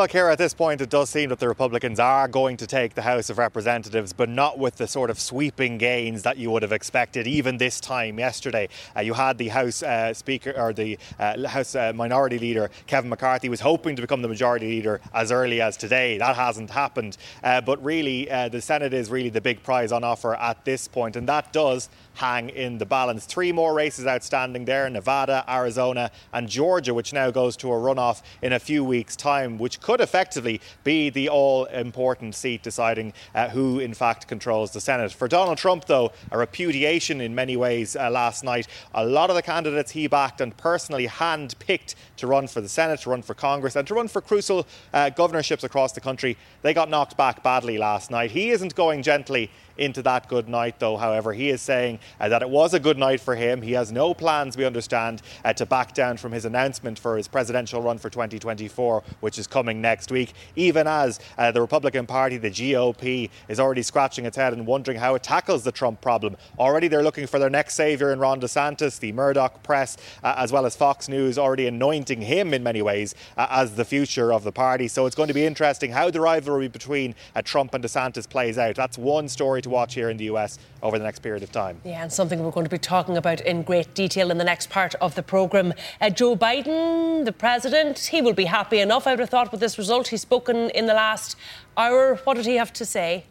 Well, 0.00 0.08
Ciara, 0.08 0.32
at 0.32 0.38
this 0.38 0.54
point, 0.54 0.80
it 0.80 0.88
does 0.88 1.10
seem 1.10 1.28
that 1.28 1.40
the 1.40 1.48
Republicans 1.48 2.00
are 2.00 2.26
going 2.26 2.56
to 2.56 2.66
take 2.66 2.94
the 2.94 3.02
House 3.02 3.28
of 3.28 3.36
Representatives, 3.36 4.14
but 4.14 4.30
not 4.30 4.58
with 4.58 4.76
the 4.76 4.88
sort 4.88 5.10
of 5.10 5.20
sweeping 5.20 5.76
gains 5.76 6.22
that 6.22 6.38
you 6.38 6.50
would 6.50 6.62
have 6.62 6.72
expected, 6.72 7.26
even 7.26 7.58
this 7.58 7.80
time 7.80 8.18
yesterday. 8.18 8.70
Uh, 8.96 9.00
you 9.00 9.12
had 9.12 9.36
the 9.36 9.48
House 9.48 9.82
uh, 9.82 10.14
Speaker 10.14 10.54
or 10.56 10.72
the 10.72 10.98
uh, 11.18 11.46
House 11.46 11.74
uh, 11.74 11.92
Minority 11.94 12.38
Leader, 12.38 12.70
Kevin 12.86 13.10
McCarthy, 13.10 13.50
was 13.50 13.60
hoping 13.60 13.94
to 13.94 14.00
become 14.00 14.22
the 14.22 14.28
Majority 14.28 14.68
Leader 14.68 15.02
as 15.12 15.30
early 15.30 15.60
as 15.60 15.76
today. 15.76 16.16
That 16.16 16.34
hasn't 16.34 16.70
happened. 16.70 17.18
Uh, 17.44 17.60
but 17.60 17.84
really, 17.84 18.30
uh, 18.30 18.48
the 18.48 18.62
Senate 18.62 18.94
is 18.94 19.10
really 19.10 19.28
the 19.28 19.42
big 19.42 19.62
prize 19.62 19.92
on 19.92 20.02
offer 20.02 20.34
at 20.34 20.64
this 20.64 20.88
point, 20.88 21.14
and 21.14 21.28
that 21.28 21.52
does 21.52 21.90
hang 22.14 22.48
in 22.48 22.78
the 22.78 22.86
balance. 22.86 23.26
Three 23.26 23.52
more 23.52 23.74
races 23.74 24.06
outstanding 24.06 24.64
there 24.64 24.88
Nevada, 24.88 25.44
Arizona, 25.46 26.10
and 26.32 26.48
Georgia, 26.48 26.94
which 26.94 27.12
now 27.12 27.30
goes 27.30 27.54
to 27.58 27.68
a 27.70 27.76
runoff 27.76 28.22
in 28.40 28.54
a 28.54 28.58
few 28.58 28.82
weeks' 28.82 29.14
time, 29.14 29.58
which 29.58 29.78
could 29.90 30.00
effectively 30.00 30.60
be 30.84 31.10
the 31.10 31.28
all 31.28 31.64
important 31.64 32.32
seat 32.32 32.62
deciding 32.62 33.12
uh, 33.34 33.48
who, 33.48 33.80
in 33.80 33.92
fact, 33.92 34.28
controls 34.28 34.70
the 34.70 34.80
Senate. 34.80 35.10
For 35.10 35.26
Donald 35.26 35.58
Trump, 35.58 35.86
though, 35.86 36.12
a 36.30 36.38
repudiation 36.38 37.20
in 37.20 37.34
many 37.34 37.56
ways 37.56 37.96
uh, 37.96 38.08
last 38.08 38.44
night. 38.44 38.68
A 38.94 39.04
lot 39.04 39.30
of 39.30 39.36
the 39.36 39.42
candidates 39.42 39.90
he 39.90 40.06
backed 40.06 40.40
and 40.40 40.56
personally 40.56 41.06
hand 41.06 41.56
picked 41.58 41.96
to 42.18 42.28
run 42.28 42.46
for 42.46 42.60
the 42.60 42.68
Senate, 42.68 43.00
to 43.00 43.10
run 43.10 43.22
for 43.22 43.34
Congress, 43.34 43.74
and 43.74 43.84
to 43.88 43.94
run 43.94 44.06
for 44.06 44.20
crucial 44.20 44.64
uh, 44.94 45.10
governorships 45.10 45.64
across 45.64 45.90
the 45.90 46.00
country, 46.00 46.36
they 46.62 46.72
got 46.72 46.88
knocked 46.88 47.16
back 47.16 47.42
badly 47.42 47.76
last 47.76 48.12
night. 48.12 48.30
He 48.30 48.50
isn't 48.50 48.76
going 48.76 49.02
gently 49.02 49.50
into 49.80 50.02
that 50.02 50.28
good 50.28 50.48
night, 50.48 50.78
though. 50.78 50.96
However, 50.96 51.32
he 51.32 51.50
is 51.50 51.62
saying 51.62 51.98
uh, 52.20 52.28
that 52.28 52.42
it 52.42 52.50
was 52.50 52.74
a 52.74 52.80
good 52.80 52.98
night 52.98 53.20
for 53.20 53.34
him. 53.34 53.62
He 53.62 53.72
has 53.72 53.90
no 53.90 54.14
plans, 54.14 54.56
we 54.56 54.64
understand, 54.64 55.22
uh, 55.44 55.52
to 55.54 55.66
back 55.66 55.94
down 55.94 56.18
from 56.18 56.32
his 56.32 56.44
announcement 56.44 56.98
for 56.98 57.16
his 57.16 57.26
presidential 57.26 57.82
run 57.82 57.98
for 57.98 58.10
2024, 58.10 59.02
which 59.20 59.38
is 59.38 59.46
coming 59.46 59.80
next 59.80 60.12
week, 60.12 60.34
even 60.54 60.86
as 60.86 61.18
uh, 61.38 61.50
the 61.50 61.60
Republican 61.60 62.06
Party, 62.06 62.36
the 62.36 62.50
GOP, 62.50 63.30
is 63.48 63.58
already 63.58 63.82
scratching 63.82 64.26
its 64.26 64.36
head 64.36 64.52
and 64.52 64.66
wondering 64.66 64.98
how 64.98 65.14
it 65.14 65.22
tackles 65.22 65.64
the 65.64 65.72
Trump 65.72 66.00
problem. 66.00 66.36
Already 66.58 66.88
they're 66.88 67.02
looking 67.02 67.26
for 67.26 67.38
their 67.38 67.50
next 67.50 67.74
savior 67.74 68.12
in 68.12 68.18
Ron 68.18 68.40
DeSantis, 68.40 69.00
the 69.00 69.12
Murdoch 69.12 69.62
press, 69.62 69.96
uh, 70.22 70.34
as 70.36 70.52
well 70.52 70.66
as 70.66 70.76
Fox 70.76 71.08
News, 71.08 71.38
already 71.38 71.66
anointing 71.66 72.20
him 72.20 72.52
in 72.52 72.62
many 72.62 72.82
ways 72.82 73.14
uh, 73.36 73.46
as 73.50 73.76
the 73.76 73.84
future 73.84 74.32
of 74.32 74.44
the 74.44 74.52
party. 74.52 74.88
So 74.88 75.06
it's 75.06 75.16
going 75.16 75.28
to 75.28 75.34
be 75.34 75.46
interesting 75.46 75.92
how 75.92 76.10
the 76.10 76.20
rivalry 76.20 76.68
between 76.68 77.14
uh, 77.34 77.42
Trump 77.42 77.72
and 77.74 77.82
DeSantis 77.82 78.28
plays 78.28 78.58
out. 78.58 78.74
That's 78.74 78.98
one 78.98 79.28
story 79.28 79.62
to 79.62 79.69
watch 79.70 79.94
here 79.94 80.10
in 80.10 80.16
the 80.16 80.24
US 80.24 80.58
over 80.82 80.98
the 80.98 81.04
next 81.04 81.20
period 81.20 81.42
of 81.42 81.52
time. 81.52 81.80
Yeah, 81.84 82.02
and 82.02 82.12
something 82.12 82.42
we're 82.42 82.50
going 82.50 82.66
to 82.66 82.70
be 82.70 82.78
talking 82.78 83.16
about 83.16 83.40
in 83.40 83.62
great 83.62 83.94
detail 83.94 84.30
in 84.30 84.38
the 84.38 84.44
next 84.44 84.68
part 84.68 84.94
of 84.96 85.14
the 85.14 85.22
programme. 85.22 85.72
Uh, 86.00 86.10
Joe 86.10 86.36
Biden, 86.36 87.24
the 87.24 87.32
president, 87.32 87.98
he 87.98 88.20
will 88.20 88.32
be 88.32 88.44
happy 88.44 88.80
enough, 88.80 89.06
I 89.06 89.12
would 89.12 89.20
have 89.20 89.30
thought, 89.30 89.50
with 89.50 89.60
this 89.60 89.78
result. 89.78 90.08
He's 90.08 90.22
spoken 90.22 90.70
in 90.70 90.86
the 90.86 90.94
last 90.94 91.36
hour. 91.76 92.16
What 92.24 92.34
did 92.34 92.46
he 92.46 92.56
have 92.56 92.72
to 92.74 92.84
say? 92.84 93.24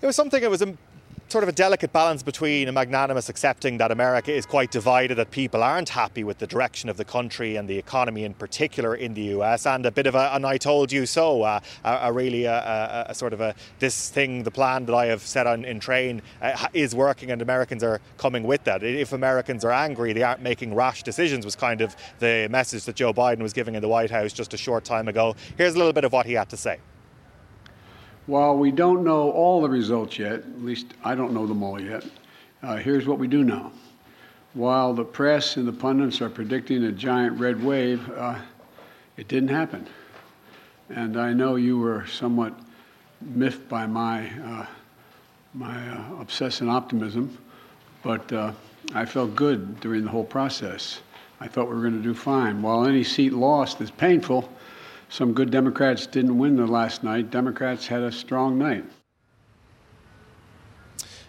It 0.00 0.06
was 0.06 0.16
something, 0.16 0.42
it 0.42 0.50
was 0.50 0.62
a 0.62 0.76
sort 1.28 1.42
of 1.42 1.48
a 1.48 1.52
delicate 1.52 1.92
balance 1.92 2.22
between 2.22 2.68
a 2.68 2.72
magnanimous 2.72 3.28
accepting 3.28 3.78
that 3.78 3.90
America 3.90 4.32
is 4.32 4.46
quite 4.46 4.70
divided, 4.70 5.16
that 5.16 5.30
people 5.32 5.62
aren't 5.62 5.88
happy 5.88 6.22
with 6.22 6.38
the 6.38 6.46
direction 6.46 6.88
of 6.88 6.96
the 6.96 7.04
country 7.04 7.56
and 7.56 7.68
the 7.68 7.76
economy 7.76 8.22
in 8.22 8.32
particular 8.32 8.94
in 8.94 9.12
the 9.14 9.22
US, 9.36 9.66
and 9.66 9.84
a 9.86 9.90
bit 9.90 10.06
of 10.06 10.14
a, 10.14 10.34
an 10.34 10.44
I 10.44 10.56
told 10.56 10.92
you 10.92 11.04
so, 11.04 11.42
uh, 11.42 11.60
a, 11.84 11.98
a, 12.02 12.12
really 12.12 12.44
a, 12.44 12.54
a, 12.54 13.06
a, 13.08 13.14
sort 13.14 13.32
of 13.32 13.40
a 13.40 13.54
this 13.80 14.08
thing, 14.08 14.44
the 14.44 14.52
plan 14.52 14.86
that 14.86 14.94
I 14.94 15.06
have 15.06 15.20
set 15.20 15.48
on 15.48 15.64
in 15.64 15.80
train 15.80 16.22
uh, 16.40 16.68
is 16.72 16.94
working, 16.94 17.32
and 17.32 17.42
Americans 17.42 17.82
are 17.82 18.00
coming 18.18 18.44
with 18.44 18.62
that. 18.64 18.84
If 18.84 19.12
Americans 19.12 19.64
are 19.64 19.72
angry, 19.72 20.12
they 20.12 20.22
aren't 20.22 20.42
making 20.42 20.74
rash 20.74 21.02
decisions, 21.02 21.44
was 21.44 21.56
kind 21.56 21.80
of 21.80 21.96
the 22.20 22.46
message 22.50 22.84
that 22.84 22.94
Joe 22.94 23.12
Biden 23.12 23.40
was 23.40 23.52
giving 23.52 23.74
in 23.74 23.82
the 23.82 23.88
White 23.88 24.10
House 24.10 24.32
just 24.32 24.54
a 24.54 24.56
short 24.56 24.84
time 24.84 25.08
ago. 25.08 25.34
Here's 25.58 25.74
a 25.74 25.78
little 25.78 25.92
bit 25.92 26.04
of 26.04 26.12
what 26.12 26.26
he 26.26 26.34
had 26.34 26.48
to 26.50 26.56
say. 26.56 26.78
While 28.26 28.56
we 28.56 28.72
don't 28.72 29.04
know 29.04 29.30
all 29.30 29.62
the 29.62 29.68
results 29.68 30.18
yet, 30.18 30.40
at 30.40 30.62
least 30.62 30.86
I 31.04 31.14
don't 31.14 31.32
know 31.32 31.46
them 31.46 31.62
all 31.62 31.80
yet, 31.80 32.04
uh, 32.62 32.76
here's 32.76 33.06
what 33.06 33.18
we 33.18 33.28
do 33.28 33.44
know. 33.44 33.70
While 34.54 34.94
the 34.94 35.04
press 35.04 35.56
and 35.56 35.68
the 35.68 35.72
pundits 35.72 36.20
are 36.20 36.28
predicting 36.28 36.84
a 36.84 36.92
giant 36.92 37.38
red 37.38 37.62
wave, 37.62 38.08
uh, 38.10 38.38
it 39.16 39.28
didn't 39.28 39.50
happen. 39.50 39.86
And 40.88 41.16
I 41.16 41.32
know 41.32 41.54
you 41.54 41.78
were 41.78 42.06
somewhat 42.06 42.52
miffed 43.20 43.68
by 43.68 43.86
my, 43.86 44.28
uh, 44.40 44.66
my 45.54 45.88
uh, 45.90 46.20
obsessive 46.20 46.68
optimism, 46.68 47.36
but 48.02 48.32
uh, 48.32 48.52
I 48.94 49.04
felt 49.04 49.36
good 49.36 49.78
during 49.80 50.04
the 50.04 50.10
whole 50.10 50.24
process. 50.24 51.00
I 51.40 51.46
thought 51.46 51.68
we 51.68 51.74
were 51.74 51.82
going 51.82 51.96
to 51.96 52.02
do 52.02 52.14
fine. 52.14 52.62
While 52.62 52.86
any 52.86 53.04
seat 53.04 53.32
lost 53.32 53.80
is 53.80 53.90
painful, 53.90 54.50
some 55.08 55.32
good 55.32 55.50
Democrats 55.50 56.06
didn't 56.06 56.36
win 56.38 56.56
the 56.56 56.66
last 56.66 57.04
night. 57.04 57.30
Democrats 57.30 57.86
had 57.86 58.02
a 58.02 58.12
strong 58.12 58.58
night. 58.58 58.84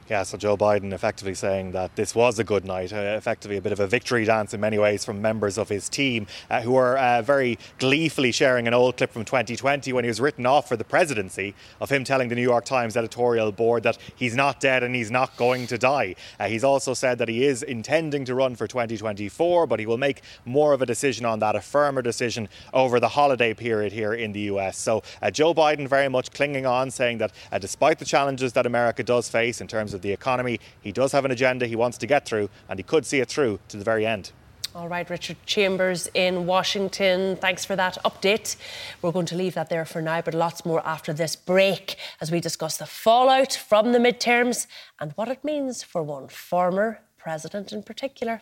Yeah, 0.10 0.24
so 0.24 0.38
Joe 0.38 0.56
Biden 0.56 0.93
effectively 0.93 1.34
saying 1.34 1.74
that 1.74 1.98
this 1.98 2.15
was 2.15 2.39
a 2.39 2.46
good 2.46 2.63
night, 2.63 2.93
uh, 2.93 3.15
effectively 3.17 3.58
a 3.58 3.62
bit 3.62 3.74
of 3.74 3.82
a 3.82 3.88
victory 3.88 4.24
dance 4.24 4.54
in 4.54 4.62
many 4.62 4.78
ways 4.78 5.04
from 5.04 5.22
members 5.22 5.58
of 5.58 5.67
his 5.67 5.89
team 5.89 6.28
uh, 6.50 6.62
who 6.62 6.78
are 6.78 6.98
uh, 6.98 7.22
very 7.22 7.60
gleefully 7.78 8.32
sharing 8.32 8.70
an 8.70 8.74
old 8.74 8.96
clip 8.96 9.12
from 9.12 9.26
2020 9.26 9.91
when 9.91 10.06
he 10.06 10.08
was 10.08 10.22
written 10.22 10.46
off 10.46 10.70
for 10.70 10.78
the 10.78 10.86
presidency 10.86 11.54
of 11.82 11.89
him 11.89 12.06
telling 12.06 12.30
the 12.30 12.36
New 12.36 12.41
York 12.41 12.63
Times 12.63 12.96
editorial 12.96 13.52
board 13.52 13.84
that 13.84 13.98
he's 14.15 14.34
not 14.34 14.62
dead 14.62 14.82
and 14.82 14.96
he's 14.96 15.12
not 15.12 15.36
going 15.36 15.67
to 15.67 15.78
die. 15.78 16.15
Uh, 16.39 16.48
he's 16.48 16.63
also 16.63 16.93
said 16.93 17.17
that 17.17 17.28
he 17.28 17.43
is 17.43 17.62
intending 17.62 18.24
to 18.24 18.34
run 18.34 18.56
for 18.56 18.65
2024, 18.65 19.67
but 19.67 19.78
he 19.78 19.86
will 19.86 19.98
make 19.98 20.22
more 20.46 20.72
of 20.72 20.82
a 20.82 20.86
decision 20.86 21.26
on 21.26 21.39
that, 21.39 21.58
a 21.58 21.62
firmer 21.62 22.02
decision 22.02 22.48
over 22.74 23.02
the 23.02 23.10
holiday 23.10 23.54
period 23.54 23.91
here 23.91 24.13
in 24.13 24.32
the 24.32 24.39
US. 24.52 24.78
So 24.78 25.04
uh, 25.22 25.32
Joe 25.32 25.54
Biden 25.54 25.86
very 25.86 26.08
much 26.08 26.32
clinging 26.32 26.65
on, 26.65 26.91
saying 26.91 27.17
that 27.17 27.34
uh, 27.52 27.60
despite 27.60 28.00
the 28.00 28.06
challenges 28.06 28.54
that 28.54 28.65
America 28.65 29.04
does 29.04 29.28
face 29.28 29.60
in 29.60 29.67
terms 29.67 29.93
of 29.93 29.96
of 29.97 30.01
the 30.01 30.13
economy. 30.13 30.60
He 30.81 30.93
does 30.93 31.12
have 31.12 31.25
an 31.25 31.31
agenda 31.31 31.67
he 31.67 31.75
wants 31.75 31.97
to 31.97 32.07
get 32.07 32.25
through, 32.25 32.49
and 32.69 32.79
he 32.79 32.83
could 32.83 33.05
see 33.05 33.19
it 33.19 33.27
through 33.27 33.60
to 33.67 33.77
the 33.77 33.83
very 33.83 34.05
end. 34.05 34.31
All 34.73 34.88
right, 34.88 35.10
Richard 35.10 35.38
Chambers 35.45 36.07
in 36.13 36.45
Washington. 36.45 37.36
Thanks 37.36 37.65
for 37.65 37.75
that 37.75 37.97
update. 38.05 38.57
We're 39.01 39.12
going 39.12 39.25
to 39.25 39.36
leave 39.36 39.55
that 39.55 39.69
there 39.69 39.86
for 39.86 40.03
now, 40.03 40.21
but 40.21 40.36
lots 40.36 40.65
more 40.65 40.86
after 40.86 41.13
this 41.13 41.36
break 41.36 41.95
as 42.21 42.31
we 42.31 42.39
discuss 42.39 42.77
the 42.77 42.86
fallout 42.86 43.53
from 43.53 43.91
the 43.91 43.97
midterms 43.97 44.67
and 44.99 45.13
what 45.13 45.29
it 45.29 45.43
means 45.43 45.81
for 45.81 46.03
one 46.03 46.27
former 46.27 46.99
president 47.17 47.71
in 47.71 47.81
particular. 47.81 48.41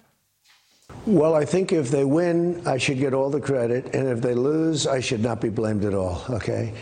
Well, 1.06 1.36
I 1.36 1.46
think 1.46 1.72
if 1.72 1.90
they 1.90 2.04
win, 2.04 2.62
I 2.68 2.78
should 2.78 3.00
get 3.00 3.14
all 3.14 3.30
the 3.30 3.40
credit, 3.40 3.96
and 3.96 4.08
if 4.08 4.22
they 4.22 4.36
lose, 4.36 4.86
I 4.86 5.00
should 5.00 5.22
not 5.22 5.40
be 5.40 5.50
blamed 5.50 5.86
at 5.86 5.94
all, 5.94 6.22
okay? 6.30 6.74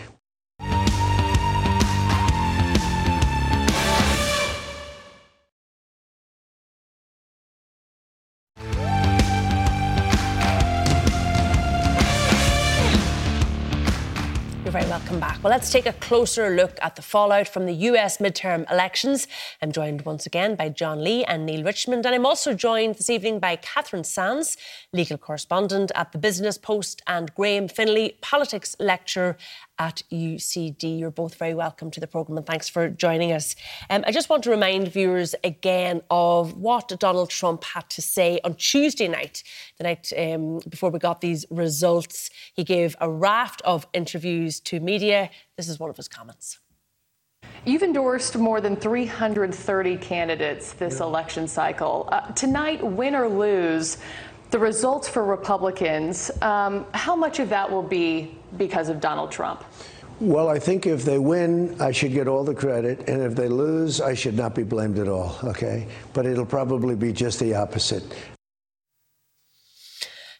Welcome 15.23 15.31
back. 15.31 15.32
Well, 15.43 15.51
let's 15.51 15.73
take 15.73 15.85
a 15.85 15.91
closer 15.91 16.51
look 16.51 16.79
at 16.81 16.95
the 16.95 17.01
fallout 17.01 17.49
from 17.49 17.65
the 17.65 17.73
US 17.73 18.19
midterm 18.19 18.63
elections. 18.71 19.27
I'm 19.61 19.73
joined 19.73 20.03
once 20.03 20.25
again 20.25 20.55
by 20.55 20.69
John 20.69 21.03
Lee 21.03 21.25
and 21.25 21.45
Neale 21.45 21.65
Richmond, 21.65 22.05
and 22.05 22.15
I'm 22.15 22.25
also 22.25 22.53
joined 22.53 22.95
this 22.95 23.09
evening 23.09 23.39
by 23.39 23.57
Catherine 23.57 24.05
Sands, 24.05 24.55
legal 24.93 25.17
correspondent 25.17 25.91
at 25.95 26.13
the 26.13 26.17
Business 26.17 26.57
Post, 26.57 27.01
and 27.07 27.35
Graham 27.35 27.67
Finlay, 27.67 28.15
politics 28.21 28.73
lecturer 28.79 29.35
at 29.79 30.03
UCD. 30.11 30.99
You're 30.99 31.11
both 31.11 31.35
very 31.35 31.53
welcome 31.53 31.91
to 31.91 31.99
the 31.99 32.07
programme 32.07 32.37
and 32.37 32.45
thanks 32.45 32.69
for 32.69 32.89
joining 32.89 33.31
us. 33.31 33.55
Um, 33.89 34.03
I 34.07 34.11
just 34.11 34.29
want 34.29 34.43
to 34.43 34.49
remind 34.51 34.87
viewers 34.87 35.35
again 35.43 36.01
of 36.09 36.53
what 36.53 36.87
Donald 36.99 37.31
Trump 37.31 37.63
had 37.63 37.89
to 37.89 38.01
say 38.01 38.39
on 38.43 38.55
Tuesday 38.55 39.07
night, 39.07 39.43
the 39.77 39.83
night 39.83 40.13
um, 40.17 40.59
before 40.69 40.89
we 40.89 40.99
got 40.99 41.21
these 41.21 41.45
results. 41.49 42.29
He 42.53 42.63
gave 42.63 42.95
a 43.01 43.09
raft 43.09 43.61
of 43.65 43.87
interviews 43.93 44.59
to 44.61 44.79
media. 44.79 45.29
This 45.57 45.69
is 45.69 45.79
one 45.79 45.89
of 45.89 45.97
his 45.97 46.07
comments. 46.07 46.59
You've 47.65 47.83
endorsed 47.83 48.37
more 48.37 48.59
than 48.59 48.75
330 48.75 49.97
candidates 49.97 50.73
this 50.73 50.99
election 50.99 51.47
cycle. 51.47 52.09
Uh, 52.11 52.31
tonight, 52.33 52.85
win 52.85 53.15
or 53.15 53.29
lose, 53.29 53.97
the 54.51 54.59
results 54.59 55.07
for 55.07 55.23
Republicans, 55.23 56.29
um, 56.41 56.85
how 56.93 57.15
much 57.15 57.39
of 57.39 57.49
that 57.49 57.69
will 57.69 57.81
be 57.81 58.37
because 58.57 58.89
of 58.89 58.99
Donald 58.99 59.31
Trump? 59.31 59.63
Well, 60.19 60.47
I 60.47 60.59
think 60.59 60.85
if 60.85 61.03
they 61.03 61.17
win, 61.17 61.75
I 61.81 61.91
should 61.91 62.13
get 62.13 62.27
all 62.27 62.43
the 62.43 62.53
credit, 62.53 63.09
and 63.09 63.21
if 63.21 63.35
they 63.35 63.47
lose, 63.47 63.99
I 63.99 64.13
should 64.13 64.35
not 64.35 64.53
be 64.53 64.63
blamed 64.63 64.99
at 64.99 65.07
all, 65.07 65.37
okay? 65.43 65.87
But 66.13 66.25
it'll 66.25 66.45
probably 66.45 66.95
be 66.95 67.11
just 67.11 67.39
the 67.39 67.55
opposite. 67.55 68.03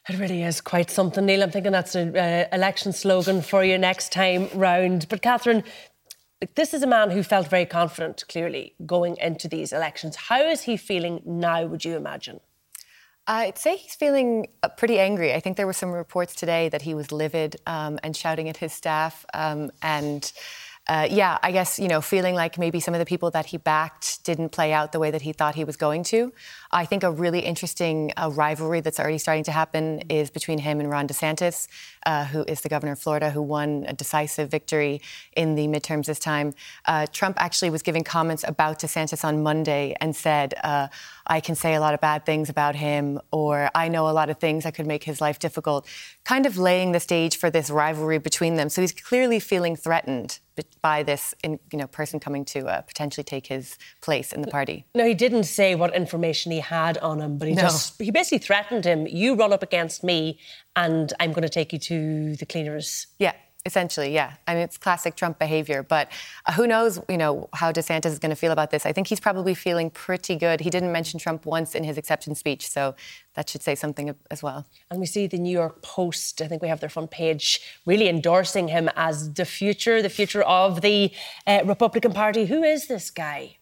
It 0.06 0.18
really 0.18 0.42
is 0.42 0.60
quite 0.60 0.90
something, 0.90 1.24
Neale. 1.24 1.42
I'm 1.42 1.50
thinking 1.50 1.72
that's 1.72 1.94
an 1.94 2.14
uh, 2.14 2.46
election 2.52 2.92
slogan 2.92 3.40
for 3.40 3.64
you 3.64 3.78
next 3.78 4.12
time 4.12 4.50
round. 4.52 5.08
But, 5.08 5.22
Catherine, 5.22 5.64
this 6.56 6.74
is 6.74 6.82
a 6.82 6.86
man 6.86 7.10
who 7.10 7.22
felt 7.22 7.48
very 7.48 7.64
confident, 7.64 8.24
clearly, 8.28 8.74
going 8.84 9.16
into 9.16 9.48
these 9.48 9.72
elections. 9.72 10.16
How 10.16 10.42
is 10.42 10.62
he 10.62 10.76
feeling 10.76 11.22
now, 11.24 11.64
would 11.64 11.86
you 11.86 11.96
imagine? 11.96 12.40
I'd 13.26 13.56
say 13.56 13.76
he's 13.76 13.94
feeling 13.94 14.48
uh, 14.62 14.68
pretty 14.68 14.98
angry. 14.98 15.32
I 15.32 15.40
think 15.40 15.56
there 15.56 15.66
were 15.66 15.72
some 15.72 15.90
reports 15.90 16.34
today 16.34 16.68
that 16.68 16.82
he 16.82 16.92
was 16.92 17.10
livid 17.10 17.56
um, 17.66 17.98
and 18.02 18.14
shouting 18.14 18.50
at 18.50 18.58
his 18.58 18.74
staff. 18.74 19.24
Um, 19.32 19.70
and 19.80 20.30
uh, 20.86 21.08
yeah, 21.10 21.38
I 21.42 21.50
guess, 21.50 21.78
you 21.78 21.88
know, 21.88 22.02
feeling 22.02 22.34
like 22.34 22.58
maybe 22.58 22.78
some 22.78 22.92
of 22.92 22.98
the 22.98 23.06
people 23.06 23.30
that 23.30 23.46
he 23.46 23.56
backed 23.56 24.22
didn't 24.24 24.50
play 24.50 24.74
out 24.74 24.92
the 24.92 24.98
way 24.98 25.10
that 25.10 25.22
he 25.22 25.32
thought 25.32 25.54
he 25.54 25.64
was 25.64 25.78
going 25.78 26.04
to. 26.04 26.30
I 26.74 26.86
think 26.86 27.04
a 27.04 27.10
really 27.12 27.38
interesting 27.38 28.12
uh, 28.16 28.30
rivalry 28.34 28.80
that's 28.80 28.98
already 28.98 29.18
starting 29.18 29.44
to 29.44 29.52
happen 29.52 30.00
is 30.08 30.28
between 30.28 30.58
him 30.58 30.80
and 30.80 30.90
Ron 30.90 31.06
DeSantis, 31.06 31.68
uh, 32.04 32.24
who 32.24 32.42
is 32.48 32.62
the 32.62 32.68
governor 32.68 32.92
of 32.92 32.98
Florida, 32.98 33.30
who 33.30 33.42
won 33.42 33.84
a 33.86 33.92
decisive 33.92 34.50
victory 34.50 35.00
in 35.36 35.54
the 35.54 35.68
midterms 35.68 36.06
this 36.06 36.18
time. 36.18 36.52
Uh, 36.84 37.06
Trump 37.12 37.36
actually 37.38 37.70
was 37.70 37.82
giving 37.82 38.02
comments 38.02 38.44
about 38.46 38.80
DeSantis 38.80 39.24
on 39.24 39.40
Monday 39.44 39.94
and 40.00 40.16
said, 40.16 40.54
uh, 40.64 40.88
I 41.28 41.38
can 41.38 41.54
say 41.54 41.74
a 41.74 41.80
lot 41.80 41.94
of 41.94 42.00
bad 42.00 42.26
things 42.26 42.48
about 42.48 42.74
him, 42.74 43.20
or 43.30 43.70
I 43.72 43.86
know 43.86 44.08
a 44.08 44.10
lot 44.10 44.28
of 44.28 44.38
things 44.38 44.64
that 44.64 44.74
could 44.74 44.86
make 44.86 45.04
his 45.04 45.20
life 45.20 45.38
difficult, 45.38 45.86
kind 46.24 46.44
of 46.44 46.58
laying 46.58 46.90
the 46.90 47.00
stage 47.00 47.36
for 47.36 47.50
this 47.50 47.70
rivalry 47.70 48.18
between 48.18 48.56
them. 48.56 48.68
So 48.68 48.80
he's 48.80 48.92
clearly 48.92 49.38
feeling 49.38 49.76
threatened 49.76 50.40
by 50.82 51.02
this 51.02 51.34
you 51.42 51.58
know, 51.72 51.86
person 51.86 52.20
coming 52.20 52.44
to 52.44 52.66
uh, 52.66 52.80
potentially 52.82 53.24
take 53.24 53.46
his 53.46 53.76
place 54.00 54.32
in 54.32 54.42
the 54.42 54.48
party. 54.48 54.86
No, 54.94 55.04
he 55.04 55.14
didn't 55.14 55.44
say 55.44 55.74
what 55.74 55.94
information 55.94 56.52
he 56.52 56.60
had 56.64 56.98
on 56.98 57.20
him, 57.20 57.38
but 57.38 57.48
he 57.48 57.54
no. 57.54 57.62
just 57.62 58.00
he 58.00 58.10
basically 58.10 58.38
threatened 58.38 58.84
him. 58.84 59.06
You 59.06 59.34
run 59.34 59.52
up 59.52 59.62
against 59.62 60.02
me, 60.02 60.38
and 60.74 61.12
I'm 61.20 61.32
going 61.32 61.42
to 61.42 61.48
take 61.60 61.72
you 61.72 61.78
to 61.78 62.36
the 62.36 62.46
cleaners. 62.46 63.06
Yeah. 63.18 63.34
Essentially, 63.66 64.12
yeah. 64.12 64.34
I 64.46 64.52
mean, 64.52 64.62
it's 64.62 64.76
classic 64.76 65.16
Trump 65.16 65.38
behavior. 65.38 65.82
But 65.82 66.12
uh, 66.44 66.52
who 66.52 66.66
knows, 66.66 67.00
you 67.08 67.16
know, 67.16 67.48
how 67.54 67.72
DeSantis 67.72 68.12
is 68.12 68.18
going 68.18 68.28
to 68.28 68.36
feel 68.36 68.52
about 68.52 68.70
this? 68.70 68.84
I 68.84 68.92
think 68.92 69.06
he's 69.06 69.20
probably 69.20 69.54
feeling 69.54 69.88
pretty 69.88 70.36
good. 70.36 70.60
He 70.60 70.68
didn't 70.68 70.92
mention 70.92 71.18
Trump 71.18 71.46
once 71.46 71.74
in 71.74 71.82
his 71.82 71.96
acceptance 71.96 72.38
speech, 72.38 72.68
so 72.68 72.94
that 73.36 73.48
should 73.48 73.62
say 73.62 73.74
something 73.74 74.14
as 74.30 74.42
well. 74.42 74.66
And 74.90 75.00
we 75.00 75.06
see 75.06 75.26
the 75.26 75.38
New 75.38 75.50
York 75.50 75.80
Post. 75.80 76.42
I 76.42 76.46
think 76.46 76.60
we 76.60 76.68
have 76.68 76.80
their 76.80 76.90
front 76.90 77.10
page 77.10 77.46
really 77.86 78.06
endorsing 78.06 78.68
him 78.68 78.90
as 78.96 79.32
the 79.32 79.46
future, 79.46 80.02
the 80.02 80.10
future 80.10 80.42
of 80.42 80.82
the 80.82 81.10
uh, 81.46 81.62
Republican 81.64 82.12
Party. 82.12 82.44
Who 82.44 82.62
is 82.62 82.86
this 82.86 83.10
guy? 83.10 83.56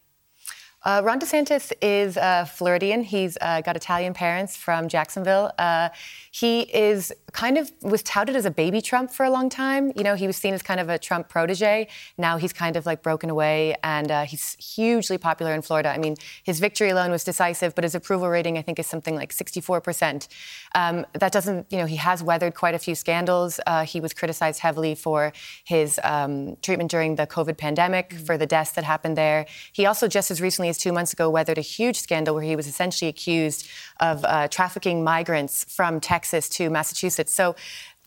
Uh, 0.85 1.01
Ron 1.03 1.19
DeSantis 1.19 1.71
is 1.81 2.17
a 2.17 2.45
Floridian. 2.45 3.03
He's 3.03 3.37
uh, 3.39 3.61
got 3.61 3.77
Italian 3.77 4.13
parents 4.13 4.57
from 4.57 4.89
Jacksonville. 4.89 5.51
Uh, 5.57 5.89
he 6.31 6.61
is 6.61 7.13
kind 7.31 7.57
of 7.57 7.71
was 7.81 8.03
touted 8.03 8.35
as 8.35 8.45
a 8.45 8.51
baby 8.51 8.81
Trump 8.81 9.09
for 9.09 9.23
a 9.25 9.29
long 9.29 9.49
time. 9.49 9.93
You 9.95 10.03
know, 10.03 10.15
he 10.15 10.27
was 10.27 10.35
seen 10.35 10.53
as 10.53 10.61
kind 10.61 10.79
of 10.79 10.89
a 10.89 10.99
Trump 10.99 11.29
protege. 11.29 11.87
Now 12.17 12.37
he's 12.37 12.51
kind 12.51 12.75
of 12.75 12.85
like 12.85 13.01
broken 13.01 13.29
away, 13.29 13.75
and 13.81 14.11
uh, 14.11 14.25
he's 14.25 14.55
hugely 14.55 15.17
popular 15.17 15.53
in 15.53 15.61
Florida. 15.61 15.89
I 15.89 15.97
mean, 15.97 16.17
his 16.43 16.59
victory 16.59 16.89
alone 16.89 17.11
was 17.11 17.23
decisive, 17.23 17.75
but 17.75 17.85
his 17.85 17.95
approval 17.95 18.27
rating, 18.27 18.57
I 18.57 18.61
think, 18.61 18.77
is 18.77 18.87
something 18.87 19.15
like 19.15 19.33
64%. 19.33 20.27
Um, 20.75 21.05
that 21.13 21.31
doesn't, 21.31 21.71
you 21.71 21.77
know, 21.77 21.85
he 21.85 21.95
has 21.95 22.21
weathered 22.21 22.55
quite 22.55 22.75
a 22.75 22.79
few 22.79 22.95
scandals. 22.95 23.59
Uh, 23.65 23.85
he 23.85 24.01
was 24.01 24.13
criticized 24.13 24.59
heavily 24.59 24.95
for 24.95 25.31
his 25.63 25.99
um, 26.03 26.57
treatment 26.61 26.91
during 26.91 27.15
the 27.15 27.25
COVID 27.25 27.57
pandemic, 27.57 28.09
mm-hmm. 28.09 28.25
for 28.25 28.37
the 28.37 28.45
deaths 28.45 28.71
that 28.71 28.83
happened 28.83 29.17
there. 29.17 29.45
He 29.71 29.85
also, 29.85 30.09
just 30.09 30.29
as 30.29 30.41
recently 30.41 30.72
two 30.77 30.91
months 30.91 31.13
ago, 31.13 31.29
weathered 31.29 31.57
a 31.57 31.61
huge 31.61 31.99
scandal 31.99 32.35
where 32.35 32.43
he 32.43 32.55
was 32.55 32.67
essentially 32.67 33.09
accused 33.09 33.67
of 33.99 34.23
uh, 34.25 34.47
trafficking 34.47 35.03
migrants 35.03 35.65
from 35.73 35.99
Texas 35.99 36.49
to 36.49 36.69
Massachusetts. 36.69 37.33
So 37.33 37.55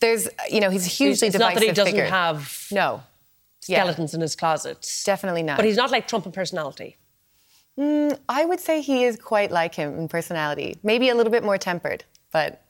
there's, 0.01 0.29
you 0.51 0.61
know, 0.61 0.71
he's 0.71 0.85
hugely 0.85 1.29
it's 1.29 1.37
divisive 1.37 1.41
not 1.41 1.55
that 1.55 1.63
he 1.63 1.73
doesn't 1.73 1.93
figure. 1.93 2.07
have 2.07 2.67
no 2.71 3.03
skeletons 3.61 4.13
yeah. 4.13 4.17
in 4.17 4.21
his 4.21 4.37
closet. 4.37 4.89
Definitely 5.05 5.43
not. 5.43 5.57
But 5.57 5.65
he's 5.65 5.77
not 5.77 5.91
like 5.91 6.07
Trump 6.07 6.27
in 6.27 6.33
personality. 6.33 6.97
Mm, 7.79 8.19
I 8.29 8.45
would 8.45 8.61
say 8.61 8.81
he 8.81 9.05
is 9.05 9.17
quite 9.17 9.51
like 9.51 9.75
him 9.75 9.99
in 9.99 10.09
personality. 10.09 10.79
Maybe 10.83 11.09
a 11.09 11.15
little 11.15 11.33
bit 11.33 11.45
more 11.45 11.59
tempered, 11.59 12.05
but. 12.33 12.63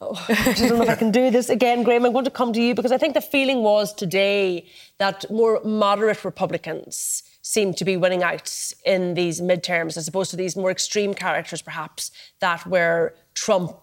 Oh, 0.00 0.26
I 0.28 0.52
don't 0.52 0.68
know 0.76 0.82
if 0.82 0.90
I 0.90 0.94
can 0.94 1.10
do 1.10 1.30
this 1.30 1.48
again, 1.48 1.82
Graham. 1.82 2.04
I 2.04 2.10
want 2.10 2.26
to 2.26 2.30
come 2.30 2.52
to 2.52 2.60
you 2.60 2.74
because 2.74 2.92
I 2.92 2.98
think 2.98 3.14
the 3.14 3.22
feeling 3.22 3.62
was 3.62 3.94
today 3.94 4.66
that 4.98 5.24
more 5.30 5.60
moderate 5.64 6.22
Republicans 6.22 7.22
seem 7.40 7.72
to 7.74 7.84
be 7.84 7.96
winning 7.96 8.22
out 8.22 8.52
in 8.84 9.14
these 9.14 9.40
midterms 9.40 9.96
as 9.96 10.06
opposed 10.06 10.30
to 10.32 10.36
these 10.36 10.54
more 10.54 10.70
extreme 10.70 11.14
characters, 11.14 11.62
perhaps, 11.62 12.10
that 12.40 12.66
were 12.66 13.14
Trump 13.32 13.74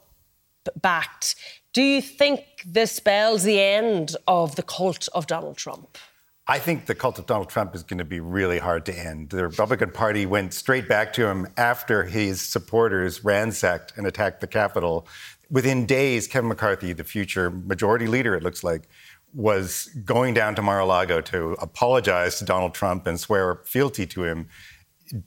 backed. 0.81 1.35
Do 1.73 1.81
you 1.81 1.99
think 2.01 2.41
this 2.63 2.91
spells 2.91 3.41
the 3.43 3.59
end 3.59 4.15
of 4.27 4.55
the 4.55 4.63
cult 4.63 5.09
of 5.15 5.25
Donald 5.25 5.57
Trump? 5.57 5.97
I 6.45 6.59
think 6.59 6.87
the 6.87 6.95
cult 6.95 7.17
of 7.19 7.25
Donald 7.25 7.47
Trump 7.47 7.73
is 7.73 7.83
going 7.83 7.99
to 7.99 8.05
be 8.05 8.19
really 8.19 8.59
hard 8.59 8.85
to 8.87 8.93
end. 8.93 9.29
The 9.29 9.47
Republican 9.47 9.91
Party 9.91 10.25
went 10.25 10.53
straight 10.53 10.89
back 10.89 11.13
to 11.13 11.25
him 11.25 11.47
after 11.55 12.03
his 12.03 12.41
supporters 12.41 13.23
ransacked 13.23 13.93
and 13.95 14.05
attacked 14.05 14.41
the 14.41 14.47
Capitol. 14.47 15.07
Within 15.53 15.85
days, 15.85 16.27
Kevin 16.27 16.47
McCarthy, 16.47 16.93
the 16.93 17.03
future 17.03 17.51
majority 17.51 18.07
leader, 18.07 18.33
it 18.33 18.41
looks 18.41 18.63
like, 18.63 18.89
was 19.35 19.85
going 20.03 20.33
down 20.33 20.55
to 20.55 20.63
Mar-a-Lago 20.63 21.21
to 21.21 21.51
apologize 21.59 22.39
to 22.39 22.45
Donald 22.45 22.73
Trump 22.73 23.05
and 23.05 23.19
swear 23.19 23.61
fealty 23.63 24.07
to 24.07 24.23
him, 24.23 24.47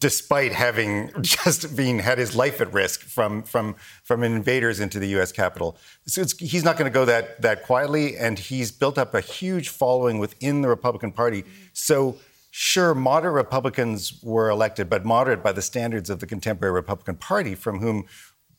despite 0.00 0.52
having 0.52 1.12
just 1.20 1.76
been 1.76 2.00
had 2.00 2.18
his 2.18 2.34
life 2.34 2.60
at 2.60 2.72
risk 2.72 3.02
from 3.02 3.44
from 3.44 3.76
from 4.02 4.24
invaders 4.24 4.80
into 4.80 4.98
the 4.98 5.06
U.S. 5.10 5.30
Capitol. 5.30 5.78
So 6.06 6.24
he's 6.40 6.64
not 6.64 6.76
going 6.76 6.90
to 6.90 6.94
go 6.94 7.04
that 7.04 7.40
that 7.42 7.62
quietly, 7.62 8.16
and 8.16 8.36
he's 8.36 8.72
built 8.72 8.98
up 8.98 9.14
a 9.14 9.20
huge 9.20 9.68
following 9.68 10.18
within 10.18 10.60
the 10.62 10.68
Republican 10.68 11.12
Party. 11.12 11.44
So. 11.72 12.16
Sure, 12.58 12.94
moderate 12.94 13.34
Republicans 13.34 14.18
were 14.22 14.48
elected, 14.48 14.88
but 14.88 15.04
moderate 15.04 15.42
by 15.42 15.52
the 15.52 15.60
standards 15.60 16.08
of 16.08 16.20
the 16.20 16.26
contemporary 16.26 16.72
Republican 16.72 17.16
Party, 17.16 17.54
from 17.54 17.80
whom 17.80 18.06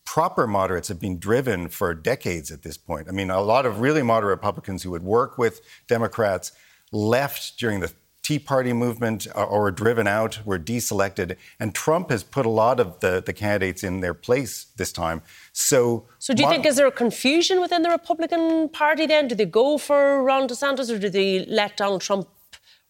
proper 0.08 0.48
moderates 0.48 0.88
have 0.88 1.02
been 1.02 1.20
driven 1.20 1.68
for 1.68 1.94
decades 1.94 2.50
at 2.50 2.64
this 2.64 2.78
point. 2.78 3.10
I 3.10 3.12
mean, 3.12 3.30
a 3.30 3.42
lot 3.42 3.66
of 3.66 3.82
really 3.82 4.02
moderate 4.02 4.38
Republicans 4.38 4.82
who 4.82 4.92
would 4.92 5.04
work 5.04 5.38
with 5.38 5.60
Democrats 5.88 6.54
left 6.94 7.60
during 7.60 7.82
the 7.82 7.92
Tea 8.24 8.40
Party 8.40 8.72
movement 8.72 9.28
uh, 9.36 9.44
or 9.44 9.64
were 9.64 9.72
driven 9.72 10.08
out, 10.08 10.40
were 10.46 10.58
deselected. 10.58 11.36
And 11.60 11.76
Trump 11.76 12.10
has 12.10 12.24
put 12.24 12.46
a 12.46 12.50
lot 12.50 12.80
of 12.80 13.02
the, 13.02 13.22
the 13.24 13.34
candidates 13.34 13.84
in 13.84 14.00
their 14.00 14.14
place 14.14 14.68
this 14.78 14.94
time. 14.94 15.24
So, 15.52 16.08
so 16.20 16.34
do 16.34 16.42
you 16.42 16.50
think 16.50 16.66
is 16.66 16.78
there 16.78 16.88
a 16.88 16.92
confusion 16.92 17.60
within 17.60 17.82
the 17.82 17.90
Republican 17.90 18.70
Party 18.70 19.08
then? 19.08 19.28
Do 19.28 19.36
they 19.36 19.46
go 19.46 19.78
for 19.78 20.24
Ron 20.24 20.48
DeSantis 20.48 20.90
or 20.90 21.00
do 21.00 21.10
they 21.10 21.46
let 21.46 21.76
Donald 21.76 22.02
Trump 22.02 22.30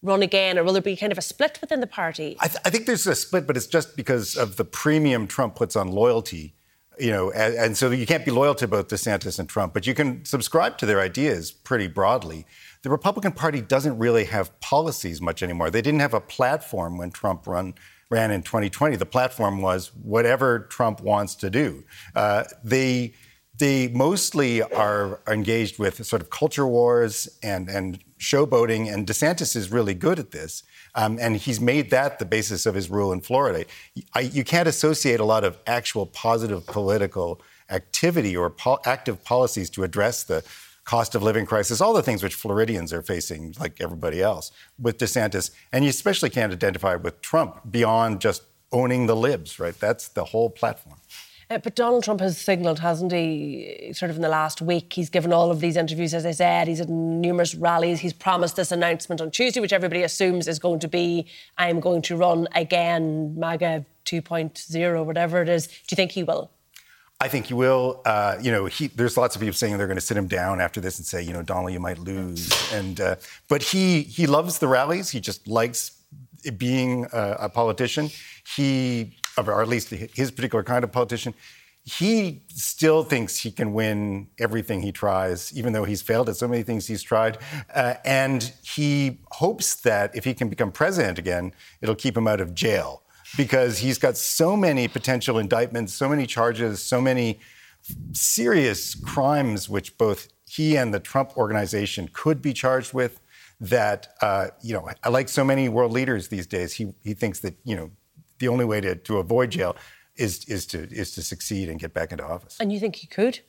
run 0.03 0.21
again, 0.21 0.59
or 0.59 0.63
will 0.63 0.73
there 0.73 0.81
be 0.83 0.95
kind 0.95 1.11
of 1.11 1.17
a 1.17 1.23
split 1.23 1.57
within 1.61 1.79
the 1.79 1.87
party? 1.87 2.37
I, 2.39 2.47
th- 2.47 2.59
I, 2.63 2.69
think 2.69 2.85
there's 2.85 3.07
a 3.07 3.15
split, 3.15 3.47
but 3.47 3.57
it's 3.57 3.65
just 3.65 3.97
because 3.97 4.37
of 4.37 4.55
the 4.55 4.63
premium 4.63 5.25
Trump 5.25 5.55
puts 5.55 5.75
on 5.75 5.91
loyalty 5.91 6.53
you 6.99 7.11
know, 7.11 7.31
and, 7.31 7.55
and, 7.55 7.77
so 7.77 7.91
you 7.91 8.05
can't 8.05 8.25
be 8.25 8.31
loyal 8.31 8.55
to 8.55 8.67
both 8.67 8.87
DeSantis 8.87 9.39
and 9.39 9.47
Trump, 9.47 9.73
but 9.73 9.85
you 9.85 9.93
can 9.93 10.25
subscribe 10.25 10.77
to 10.79 10.85
their 10.85 10.99
ideas 10.99 11.51
pretty 11.51 11.87
broadly. 11.87 12.45
The 12.83 12.89
Republican 12.89 13.31
Party 13.33 13.61
doesn't 13.61 13.97
really 13.97 14.25
have 14.25 14.59
policies 14.59 15.21
much 15.21 15.43
anymore. 15.43 15.69
They 15.69 15.81
didn't 15.81 15.99
have 15.99 16.13
a 16.13 16.21
platform 16.21 16.97
when 16.97 17.11
Trump 17.11 17.47
run, 17.47 17.75
ran 18.09 18.31
in 18.31 18.41
2020. 18.41 18.95
The 18.95 19.05
platform 19.05 19.61
was 19.61 19.91
whatever 19.95 20.59
Trump 20.59 21.01
wants 21.01 21.35
to 21.35 21.49
do. 21.49 21.83
Uh, 22.15 22.45
they 22.63 23.13
they 23.57 23.87
mostly 23.87 24.61
are 24.61 25.19
engaged 25.27 25.79
with 25.79 26.05
sort 26.05 26.21
of 26.21 26.29
culture 26.29 26.67
wars 26.67 27.27
and, 27.41 27.69
and 27.69 27.99
showboating, 28.19 28.91
and 28.91 29.05
DeSantis 29.05 29.55
is 29.55 29.71
really 29.71 29.93
good 29.93 30.19
at 30.19 30.31
this. 30.31 30.63
Um, 30.95 31.17
and 31.19 31.37
he's 31.37 31.61
made 31.61 31.91
that 31.91 32.19
the 32.19 32.25
basis 32.25 32.65
of 32.65 32.75
his 32.75 32.89
rule 32.89 33.11
in 33.11 33.21
Florida. 33.21 33.65
I, 34.13 34.21
you 34.21 34.43
can't 34.43 34.67
associate 34.67 35.19
a 35.19 35.25
lot 35.25 35.43
of 35.43 35.57
actual 35.67 36.05
positive 36.05 36.65
political 36.65 37.41
activity 37.69 38.35
or 38.35 38.49
po- 38.49 38.79
active 38.85 39.23
policies 39.23 39.69
to 39.71 39.83
address 39.83 40.23
the 40.23 40.43
cost 40.83 41.15
of 41.15 41.21
living 41.21 41.45
crisis, 41.45 41.81
all 41.81 41.93
the 41.93 42.01
things 42.01 42.23
which 42.23 42.33
Floridians 42.33 42.93
are 42.93 43.01
facing, 43.01 43.53
like 43.59 43.79
everybody 43.81 44.21
else, 44.21 44.51
with 44.79 44.97
DeSantis. 44.97 45.51
And 45.71 45.83
you 45.83 45.89
especially 45.89 46.29
can't 46.29 46.51
identify 46.51 46.95
with 46.95 47.21
Trump 47.21 47.61
beyond 47.69 48.21
just 48.21 48.43
owning 48.71 49.05
the 49.05 49.15
libs, 49.15 49.59
right? 49.59 49.77
That's 49.77 50.07
the 50.07 50.23
whole 50.23 50.49
platform. 50.49 50.97
Uh, 51.49 51.57
but 51.59 51.75
Donald 51.75 52.03
Trump 52.03 52.19
has 52.19 52.37
signalled, 52.37 52.79
hasn't 52.79 53.13
he, 53.13 53.91
sort 53.93 54.09
of 54.09 54.17
in 54.17 54.21
the 54.21 54.27
last 54.29 54.61
week? 54.61 54.91
He's 54.91 55.09
given 55.09 55.31
all 55.31 55.49
of 55.49 55.61
these 55.61 55.77
interviews, 55.77 56.13
as 56.13 56.25
I 56.25 56.31
said. 56.31 56.67
He's 56.67 56.81
at 56.81 56.89
numerous 56.89 57.55
rallies. 57.55 58.01
He's 58.01 58.11
promised 58.11 58.57
this 58.57 58.71
announcement 58.71 59.21
on 59.21 59.31
Tuesday, 59.31 59.61
which 59.61 59.71
everybody 59.71 60.03
assumes 60.03 60.47
is 60.47 60.59
going 60.59 60.79
to 60.79 60.89
be 60.89 61.25
I'm 61.57 61.79
going 61.79 62.01
to 62.03 62.17
run 62.17 62.49
again, 62.53 63.39
MAGA 63.39 63.85
2.0, 64.05 65.05
whatever 65.05 65.41
it 65.41 65.47
is. 65.47 65.67
Do 65.67 65.73
you 65.91 65.95
think 65.95 66.11
he 66.11 66.23
will? 66.23 66.51
I 67.19 67.29
think 67.29 67.47
he 67.47 67.53
will. 67.53 68.01
Uh, 68.05 68.37
you 68.41 68.51
know, 68.51 68.65
he, 68.65 68.87
there's 68.87 69.17
lots 69.17 69.35
of 69.35 69.39
people 69.39 69.55
saying 69.55 69.77
they're 69.77 69.87
going 69.87 69.95
to 69.95 70.01
sit 70.01 70.17
him 70.17 70.27
down 70.27 70.61
after 70.61 70.79
this 70.81 70.99
and 70.99 71.05
say, 71.05 71.21
you 71.21 71.33
know, 71.33 71.41
Donald, 71.41 71.71
you 71.71 71.79
might 71.79 71.97
lose. 71.97 72.51
And 72.73 72.99
uh, 72.99 73.15
but 73.47 73.63
he 73.63 74.03
he 74.03 74.27
loves 74.27 74.59
the 74.59 74.67
rallies. 74.67 75.09
He 75.09 75.19
just 75.19 75.47
likes 75.47 75.97
being 76.57 77.07
a, 77.11 77.37
a 77.39 77.49
politician. 77.49 78.09
He 78.55 79.17
or 79.37 79.61
at 79.61 79.67
least 79.67 79.89
his 79.89 80.31
particular 80.31 80.63
kind 80.63 80.83
of 80.83 80.91
politician, 80.91 81.33
he 81.83 82.41
still 82.49 83.03
thinks 83.03 83.37
he 83.37 83.51
can 83.51 83.73
win 83.73 84.27
everything 84.39 84.81
he 84.81 84.91
tries, 84.91 85.55
even 85.57 85.71
though 85.73 85.85
he's 85.85 86.01
failed 86.01 86.27
at 86.27 86.35
so 86.35 86.47
many 86.47 86.63
things 86.63 86.87
he's 86.87 87.01
tried. 87.03 87.37
Uh, 87.73 87.93
and 88.03 88.51
he 88.61 89.19
hopes 89.31 89.75
that 89.75 90.13
if 90.15 90.25
he 90.25 90.33
can 90.33 90.49
become 90.49 90.71
president 90.71 91.17
again, 91.17 91.53
it'll 91.81 91.95
keep 91.95 92.17
him 92.17 92.27
out 92.27 92.41
of 92.41 92.53
jail. 92.53 93.03
because 93.35 93.79
he's 93.79 93.97
got 93.97 94.15
so 94.15 94.55
many 94.55 94.87
potential 94.87 95.37
indictments, 95.37 95.93
so 95.93 96.07
many 96.07 96.25
charges, 96.25 96.81
so 96.81 97.01
many 97.01 97.39
serious 98.13 98.95
crimes 98.95 99.67
which 99.67 99.97
both 99.97 100.29
he 100.45 100.77
and 100.77 100.93
the 100.93 100.99
Trump 100.99 101.35
organization 101.35 102.09
could 102.13 102.41
be 102.41 102.53
charged 102.53 102.93
with. 102.93 103.19
That 103.59 104.09
uh, 104.21 104.49
you 104.61 104.73
know, 104.73 104.87
like 105.09 105.29
so 105.29 105.43
many 105.43 105.67
world 105.67 105.91
leaders 105.91 106.27
these 106.27 106.45
days, 106.45 106.73
he 106.73 106.93
he 107.03 107.15
thinks 107.15 107.39
that 107.39 107.55
you 107.63 107.75
know 107.75 107.89
the 108.39 108.47
only 108.47 108.65
way 108.65 108.81
to, 108.81 108.95
to 108.95 109.17
avoid 109.17 109.51
jail 109.51 109.75
is 110.15 110.45
is 110.45 110.65
to 110.67 110.79
is 110.91 111.11
to 111.13 111.21
succeed 111.21 111.69
and 111.69 111.79
get 111.79 111.93
back 111.93 112.11
into 112.11 112.25
office. 112.25 112.57
And 112.59 112.71
you 112.71 112.79
think 112.79 112.97
he 112.97 113.07
could? 113.07 113.39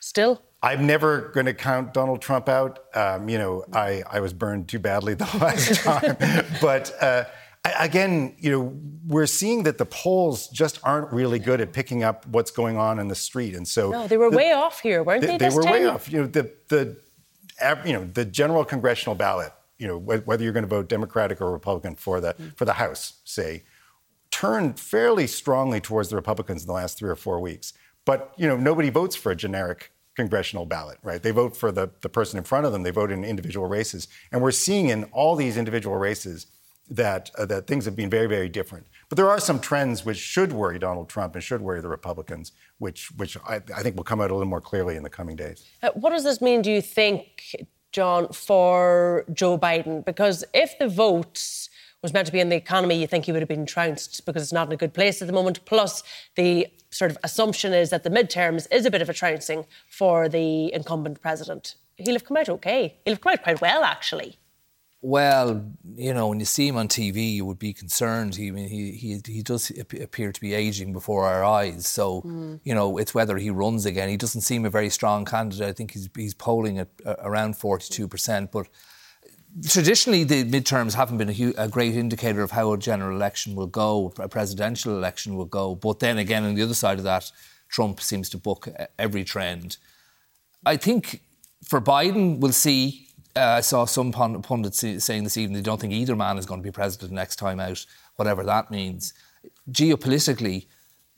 Still? 0.00 0.42
I'm 0.62 0.86
never 0.86 1.30
going 1.32 1.46
to 1.46 1.54
count 1.54 1.94
Donald 1.94 2.20
Trump 2.20 2.48
out. 2.48 2.84
Um, 2.94 3.28
you 3.28 3.38
know, 3.38 3.64
I, 3.72 4.02
I 4.10 4.20
was 4.20 4.32
burned 4.34 4.68
too 4.68 4.78
badly 4.78 5.14
the 5.14 5.24
last 5.40 5.82
time. 5.82 6.16
but 6.60 6.92
uh, 7.02 7.24
again, 7.78 8.34
you 8.38 8.50
know, 8.50 8.78
we're 9.06 9.26
seeing 9.26 9.62
that 9.64 9.78
the 9.78 9.86
polls 9.86 10.48
just 10.48 10.78
aren't 10.82 11.12
really 11.12 11.38
good 11.38 11.60
at 11.60 11.72
picking 11.72 12.02
up 12.02 12.26
what's 12.26 12.50
going 12.50 12.76
on 12.76 12.98
in 12.98 13.08
the 13.08 13.14
street, 13.14 13.54
and 13.54 13.66
so 13.66 13.90
no, 13.90 14.06
they 14.06 14.16
were 14.16 14.30
the, 14.30 14.36
way 14.36 14.52
off 14.52 14.80
here, 14.80 15.02
weren't 15.02 15.22
they? 15.22 15.38
They, 15.38 15.48
they 15.48 15.54
were 15.54 15.62
time? 15.62 15.72
way 15.72 15.86
off. 15.86 16.10
You 16.10 16.22
know, 16.22 16.26
the 16.26 16.52
the 16.68 16.96
you 17.84 17.92
know 17.92 18.04
the 18.04 18.24
general 18.24 18.64
congressional 18.64 19.14
ballot. 19.14 19.52
You 19.78 19.86
know, 19.88 19.98
whether 19.98 20.44
you're 20.44 20.52
going 20.52 20.64
to 20.64 20.68
vote 20.68 20.90
Democratic 20.90 21.40
or 21.40 21.50
Republican 21.50 21.94
for 21.94 22.20
the 22.20 22.34
for 22.56 22.66
the 22.66 22.74
House, 22.74 23.14
say, 23.24 23.62
turned 24.30 24.78
fairly 24.78 25.26
strongly 25.26 25.80
towards 25.80 26.08
the 26.08 26.16
Republicans 26.16 26.62
in 26.62 26.66
the 26.66 26.72
last 26.72 26.98
three 26.98 27.10
or 27.10 27.16
four 27.16 27.40
weeks. 27.40 27.72
But 28.04 28.32
you 28.36 28.46
know, 28.48 28.56
nobody 28.56 28.90
votes 28.90 29.16
for 29.16 29.32
a 29.32 29.36
generic 29.36 29.92
congressional 30.16 30.66
ballot, 30.66 30.98
right? 31.02 31.22
They 31.22 31.30
vote 31.30 31.56
for 31.56 31.72
the, 31.72 31.90
the 32.00 32.08
person 32.08 32.38
in 32.38 32.44
front 32.44 32.66
of 32.66 32.72
them. 32.72 32.82
They 32.82 32.90
vote 32.90 33.10
in 33.10 33.24
individual 33.24 33.66
races, 33.66 34.08
and 34.30 34.42
we're 34.42 34.50
seeing 34.50 34.88
in 34.88 35.04
all 35.04 35.36
these 35.36 35.56
individual 35.56 35.96
races 35.96 36.46
that 36.90 37.30
uh, 37.38 37.46
that 37.46 37.66
things 37.66 37.84
have 37.84 37.96
been 37.96 38.10
very, 38.10 38.26
very 38.26 38.48
different. 38.48 38.86
But 39.08 39.16
there 39.16 39.30
are 39.30 39.40
some 39.40 39.60
trends 39.60 40.04
which 40.04 40.18
should 40.18 40.52
worry 40.52 40.78
Donald 40.78 41.08
Trump 41.08 41.34
and 41.34 41.42
should 41.42 41.60
worry 41.60 41.80
the 41.80 41.88
Republicans, 41.88 42.52
which 42.78 43.10
which 43.16 43.36
I, 43.46 43.62
I 43.74 43.82
think 43.82 43.96
will 43.96 44.04
come 44.04 44.20
out 44.20 44.30
a 44.30 44.34
little 44.34 44.48
more 44.48 44.60
clearly 44.60 44.96
in 44.96 45.02
the 45.02 45.10
coming 45.10 45.36
days. 45.36 45.64
Uh, 45.82 45.90
what 45.94 46.10
does 46.10 46.24
this 46.24 46.40
mean? 46.40 46.62
Do 46.62 46.70
you 46.70 46.82
think, 46.82 47.54
John, 47.92 48.28
for 48.32 49.24
Joe 49.32 49.56
Biden? 49.56 50.04
Because 50.04 50.44
if 50.52 50.78
the 50.78 50.88
votes 50.88 51.69
was 52.02 52.12
meant 52.12 52.26
to 52.26 52.32
be 52.32 52.40
in 52.40 52.48
the 52.48 52.56
economy, 52.56 52.94
you 52.94 53.06
think 53.06 53.26
he 53.26 53.32
would 53.32 53.42
have 53.42 53.48
been 53.48 53.66
trounced 53.66 54.24
because 54.24 54.42
it's 54.42 54.52
not 54.52 54.66
in 54.68 54.72
a 54.72 54.76
good 54.76 54.94
place 54.94 55.20
at 55.20 55.26
the 55.26 55.34
moment. 55.34 55.64
Plus, 55.66 56.02
the 56.34 56.66
sort 56.90 57.10
of 57.10 57.18
assumption 57.22 57.72
is 57.72 57.90
that 57.90 58.04
the 58.04 58.10
midterms 58.10 58.66
is 58.70 58.86
a 58.86 58.90
bit 58.90 59.02
of 59.02 59.08
a 59.08 59.14
trouncing 59.14 59.66
for 59.88 60.28
the 60.28 60.72
incumbent 60.72 61.20
president. 61.20 61.74
He'll 61.96 62.14
have 62.14 62.24
come 62.24 62.38
out 62.38 62.48
okay. 62.48 62.96
He'll 63.04 63.14
have 63.14 63.20
come 63.20 63.34
out 63.34 63.42
quite 63.42 63.60
well, 63.60 63.84
actually. 63.84 64.38
Well, 65.02 65.64
you 65.94 66.12
know, 66.12 66.28
when 66.28 66.40
you 66.40 66.44
see 66.44 66.68
him 66.68 66.76
on 66.76 66.88
TV, 66.88 67.32
you 67.32 67.46
would 67.46 67.58
be 67.58 67.72
concerned. 67.72 68.36
He, 68.36 68.48
I 68.48 68.50
mean, 68.50 68.68
he, 68.68 68.92
he, 68.92 69.20
he 69.26 69.42
does 69.42 69.70
appear 69.70 70.30
to 70.30 70.40
be 70.40 70.52
aging 70.52 70.92
before 70.92 71.26
our 71.26 71.42
eyes. 71.42 71.86
So, 71.86 72.20
mm. 72.20 72.60
you 72.64 72.74
know, 72.74 72.98
it's 72.98 73.14
whether 73.14 73.38
he 73.38 73.48
runs 73.48 73.86
again. 73.86 74.10
He 74.10 74.18
doesn't 74.18 74.42
seem 74.42 74.66
a 74.66 74.70
very 74.70 74.90
strong 74.90 75.24
candidate. 75.24 75.68
I 75.68 75.72
think 75.72 75.92
he's, 75.92 76.10
he's 76.14 76.34
polling 76.34 76.78
at 76.78 76.88
uh, 77.06 77.14
around 77.20 77.54
42%. 77.54 78.50
But 78.50 78.68
traditionally, 79.68 80.24
the 80.24 80.44
midterms 80.44 80.94
haven't 80.94 81.18
been 81.18 81.30
a, 81.30 81.64
a, 81.64 81.68
great 81.68 81.94
indicator 81.94 82.42
of 82.42 82.50
how 82.50 82.72
a 82.72 82.78
general 82.78 83.16
election 83.16 83.54
will 83.54 83.66
go, 83.66 84.12
a 84.18 84.28
presidential 84.28 84.96
election 84.96 85.36
will 85.36 85.46
go. 85.46 85.74
But 85.74 85.98
then 85.98 86.18
again, 86.18 86.44
on 86.44 86.54
the 86.54 86.62
other 86.62 86.74
side 86.74 86.98
of 86.98 87.04
that, 87.04 87.30
Trump 87.68 88.00
seems 88.00 88.28
to 88.30 88.38
book 88.38 88.68
every 88.98 89.24
trend. 89.24 89.76
I 90.64 90.76
think 90.76 91.22
for 91.64 91.80
Biden, 91.80 92.38
we'll 92.38 92.52
see. 92.52 93.06
Uh, 93.36 93.40
I 93.40 93.60
saw 93.60 93.84
some 93.84 94.12
pundits 94.12 94.80
saying 94.80 95.24
this 95.24 95.36
evening 95.36 95.56
they 95.56 95.62
don't 95.62 95.80
think 95.80 95.92
either 95.92 96.16
man 96.16 96.36
is 96.36 96.46
going 96.46 96.60
to 96.60 96.64
be 96.64 96.72
president 96.72 97.12
next 97.12 97.36
time 97.36 97.60
out, 97.60 97.84
whatever 98.16 98.42
that 98.44 98.70
means. 98.70 99.14
Geopolitically, 99.70 100.66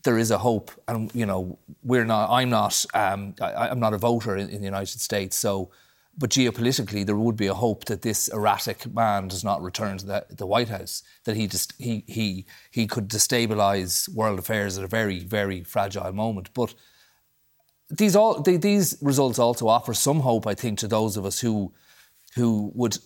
there 0.05 0.19
is 0.19 0.31
a 0.31 0.39
hope, 0.39 0.71
and 0.89 1.11
you 1.15 1.25
know 1.25 1.59
we're 1.83 2.05
not. 2.05 2.31
I'm 2.31 2.51
not. 2.51 2.85
Um, 2.93 3.35
I, 3.41 3.69
am 3.69 3.81
not 3.81 3.95
a 3.95 3.99
voter 3.99 4.37
in, 4.37 4.49
in 4.51 4.59
the 4.59 4.65
United 4.65 5.01
States, 5.01 5.37
so 5.37 5.71
but 6.17 6.31
geopolitically, 6.31 7.07
there 7.07 7.17
would 7.17 7.37
be 7.37 7.47
a 7.47 7.55
hope 7.55 7.87
that 7.87 8.03
this 8.03 8.29
erratic 8.29 8.93
man 8.93 9.29
does 9.29 9.43
not 9.43 9.63
return 9.63 9.97
to 9.99 10.07
the, 10.07 10.27
the 10.31 10.47
White 10.47 10.69
House, 10.69 11.03
that 11.25 11.37
he, 11.37 11.47
just, 11.47 11.73
he, 11.79 12.05
he, 12.07 12.45
he 12.71 12.87
could 12.87 13.09
destabilise 13.09 14.09
world 14.11 14.39
affairs 14.39 14.77
at 14.77 14.85
a 14.85 14.89
very, 14.89 15.21
very 15.21 15.65
fragile 15.65 16.13
moment. 16.13 16.51
But 16.53 16.75
these, 17.89 18.15
all, 18.15 18.43
they, 18.43 18.59
these 18.59 18.97
results 19.01 19.39
also 19.39 19.69
offer 19.69 19.95
some 19.95 20.21
hope, 20.21 20.47
I 20.47 20.55
think, 20.55 20.79
to 20.81 20.89
those 20.89 21.17
of 21.17 21.25
us 21.25 21.41
who, 21.41 21.73
who 22.35 22.71
would 22.75 22.99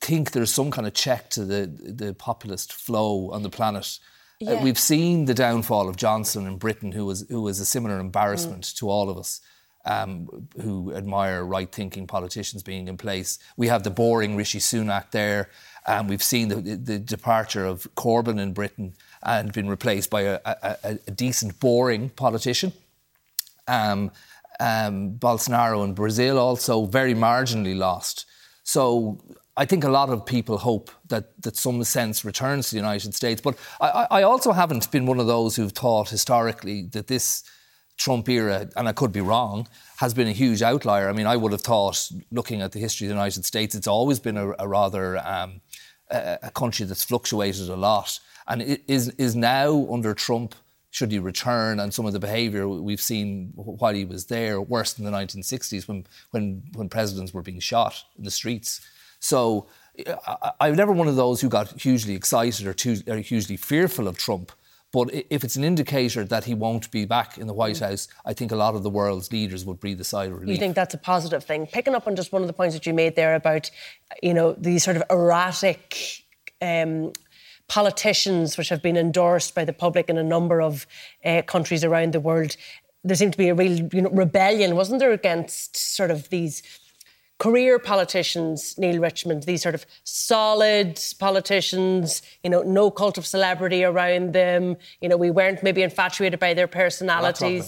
think 0.00 0.32
there's 0.32 0.52
some 0.52 0.72
kind 0.72 0.86
of 0.88 0.94
check 0.94 1.30
to 1.30 1.44
the, 1.44 1.66
the 1.66 2.14
populist 2.14 2.72
flow 2.72 3.30
on 3.30 3.44
the 3.44 3.50
planet. 3.50 3.98
Uh, 4.42 4.50
yeah. 4.50 4.58
Uh, 4.58 4.64
we've 4.64 4.78
seen 4.78 5.26
the 5.26 5.34
downfall 5.34 5.88
of 5.88 5.96
Johnson 5.96 6.46
in 6.46 6.58
Britain, 6.58 6.90
who 6.90 7.06
was, 7.06 7.26
who 7.28 7.42
was 7.42 7.60
a 7.60 7.64
similar 7.64 8.00
embarrassment 8.00 8.64
mm. 8.64 8.76
to 8.78 8.88
all 8.88 9.08
of 9.08 9.16
us 9.16 9.40
um, 9.88 10.46
who 10.60 10.92
admire 10.94 11.44
right 11.44 11.72
thinking 11.72 12.06
politicians 12.06 12.62
being 12.62 12.88
in 12.88 12.96
place. 12.98 13.38
We 13.56 13.68
have 13.68 13.82
the 13.82 13.90
boring 13.90 14.36
Rishi 14.36 14.58
Sunak 14.58 15.10
there. 15.10 15.48
and 15.86 16.08
we've 16.08 16.22
seen 16.22 16.48
the, 16.48 16.56
the, 16.76 16.98
departure 16.98 17.64
of 17.64 17.88
Corbyn 17.94 18.38
in 18.38 18.52
Britain 18.52 18.92
and 19.22 19.52
been 19.52 19.68
replaced 19.68 20.10
by 20.10 20.22
a, 20.22 20.40
a, 20.44 20.98
a 21.06 21.10
decent, 21.10 21.58
boring 21.58 22.10
politician. 22.10 22.72
Um, 23.66 24.10
um, 24.60 25.12
Bolsonaro 25.18 25.84
in 25.84 25.94
Brazil 25.94 26.38
also 26.38 26.84
very 26.84 27.14
marginally 27.14 27.76
lost. 27.76 28.26
So 28.64 29.18
I 29.56 29.64
think 29.64 29.84
a 29.84 29.88
lot 29.88 30.10
of 30.10 30.26
people 30.26 30.58
hope 30.58 30.90
that, 31.08 31.40
that 31.42 31.56
some 31.56 31.82
sense 31.84 32.24
returns 32.24 32.68
to 32.68 32.74
the 32.74 32.80
United 32.80 33.14
States. 33.14 33.40
But 33.40 33.56
I, 33.80 34.06
I 34.10 34.22
also 34.22 34.52
haven't 34.52 34.90
been 34.90 35.06
one 35.06 35.18
of 35.18 35.26
those 35.26 35.56
who've 35.56 35.72
thought 35.72 36.10
historically 36.10 36.82
that 36.92 37.06
this 37.06 37.44
Trump 37.98 38.28
era, 38.28 38.68
and 38.76 38.88
I 38.88 38.92
could 38.92 39.12
be 39.12 39.20
wrong, 39.20 39.68
has 39.96 40.14
been 40.14 40.28
a 40.28 40.32
huge 40.32 40.62
outlier. 40.62 41.08
I 41.08 41.12
mean, 41.12 41.26
I 41.26 41.36
would 41.36 41.52
have 41.52 41.62
thought, 41.62 42.10
looking 42.30 42.62
at 42.62 42.72
the 42.72 42.78
history 42.78 43.06
of 43.06 43.08
the 43.08 43.14
United 43.14 43.44
States, 43.44 43.74
it's 43.74 43.88
always 43.88 44.20
been 44.20 44.36
a, 44.36 44.54
a 44.58 44.68
rather 44.68 45.18
um, 45.18 45.60
a, 46.10 46.38
a, 46.44 46.50
country 46.50 46.86
that's 46.86 47.04
fluctuated 47.04 47.68
a 47.68 47.76
lot, 47.76 48.18
and 48.46 48.62
is 48.62 49.08
is 49.10 49.36
now 49.36 49.86
under 49.92 50.14
Trump. 50.14 50.54
Should 50.90 51.12
he 51.12 51.18
return 51.18 51.80
and 51.80 51.92
some 51.92 52.06
of 52.06 52.14
the 52.14 52.18
behaviour 52.18 52.66
we've 52.66 53.00
seen 53.00 53.52
while 53.54 53.92
he 53.92 54.06
was 54.06 54.24
there 54.26 54.58
worse 54.58 54.94
than 54.94 55.04
the 55.04 55.10
1960s 55.10 55.86
when 55.86 56.06
when 56.30 56.62
when 56.74 56.88
presidents 56.88 57.34
were 57.34 57.42
being 57.42 57.60
shot 57.60 58.02
in 58.16 58.24
the 58.24 58.30
streets. 58.30 58.80
So 59.20 59.68
I, 60.06 60.68
am 60.68 60.76
never 60.76 60.92
one 60.92 61.08
of 61.08 61.16
those 61.16 61.40
who 61.40 61.48
got 61.48 61.80
hugely 61.80 62.14
excited 62.14 62.66
or, 62.66 62.72
too, 62.72 62.98
or 63.06 63.16
hugely 63.16 63.56
fearful 63.56 64.08
of 64.08 64.16
Trump. 64.16 64.52
But 64.92 65.10
if 65.12 65.44
it's 65.44 65.56
an 65.56 65.64
indicator 65.64 66.24
that 66.24 66.44
he 66.44 66.54
won't 66.54 66.90
be 66.90 67.04
back 67.04 67.36
in 67.36 67.46
the 67.46 67.52
White. 67.52 67.78
House, 67.78 68.08
I 68.24 68.32
think 68.32 68.52
a 68.52 68.56
lot 68.56 68.74
of 68.74 68.82
the 68.82 68.90
world's 68.90 69.30
leaders 69.30 69.64
would 69.64 69.78
breathe 69.80 70.00
a 70.00 70.04
sigh 70.04 70.24
of 70.24 70.32
relief. 70.32 70.54
You 70.54 70.60
think 70.60 70.74
that's 70.74 70.94
a 70.94 70.98
positive 70.98 71.44
thing? 71.44 71.66
Picking 71.66 71.94
up 71.94 72.06
on 72.06 72.16
just 72.16 72.32
one 72.32 72.42
of 72.42 72.48
the 72.48 72.54
points 72.54 72.74
that 72.74 72.86
you 72.86 72.94
made 72.94 73.14
there 73.14 73.34
about, 73.34 73.70
you 74.22 74.32
know, 74.32 74.54
these 74.54 74.84
sort 74.84 74.96
of 74.96 75.02
erratic. 75.10 76.24
Um, 76.60 77.12
politicians 77.68 78.56
which 78.56 78.70
have 78.70 78.80
been 78.80 78.96
endorsed 78.96 79.54
by 79.54 79.62
the 79.62 79.74
public 79.74 80.08
in 80.08 80.16
a 80.16 80.24
number 80.24 80.62
of 80.62 80.86
uh, 81.22 81.42
countries 81.42 81.84
around 81.84 82.14
the 82.14 82.18
world 82.18 82.56
there 83.04 83.16
seemed 83.16 83.32
to 83.32 83.38
be 83.38 83.48
a 83.48 83.54
real 83.54 83.88
you 83.92 84.02
know, 84.02 84.10
rebellion 84.10 84.74
wasn't 84.76 84.98
there 84.98 85.12
against 85.12 85.76
sort 85.76 86.10
of 86.10 86.28
these 86.30 86.62
career 87.38 87.78
politicians, 87.78 88.76
Neale 88.78 89.00
Richmond, 89.00 89.44
these 89.44 89.62
sort 89.62 89.76
of 89.76 89.86
solid 90.02 91.00
politicians, 91.20 92.20
you 92.42 92.50
know, 92.50 92.62
no 92.62 92.90
cult 92.90 93.16
of 93.16 93.24
celebrity 93.26 93.84
around 93.84 94.32
them. 94.32 94.76
You 95.00 95.08
know, 95.08 95.16
we 95.16 95.30
weren't 95.30 95.62
maybe 95.62 95.82
infatuated 95.82 96.40
by 96.40 96.54
their 96.54 96.66
personalities. 96.66 97.48
Now, 97.60 97.64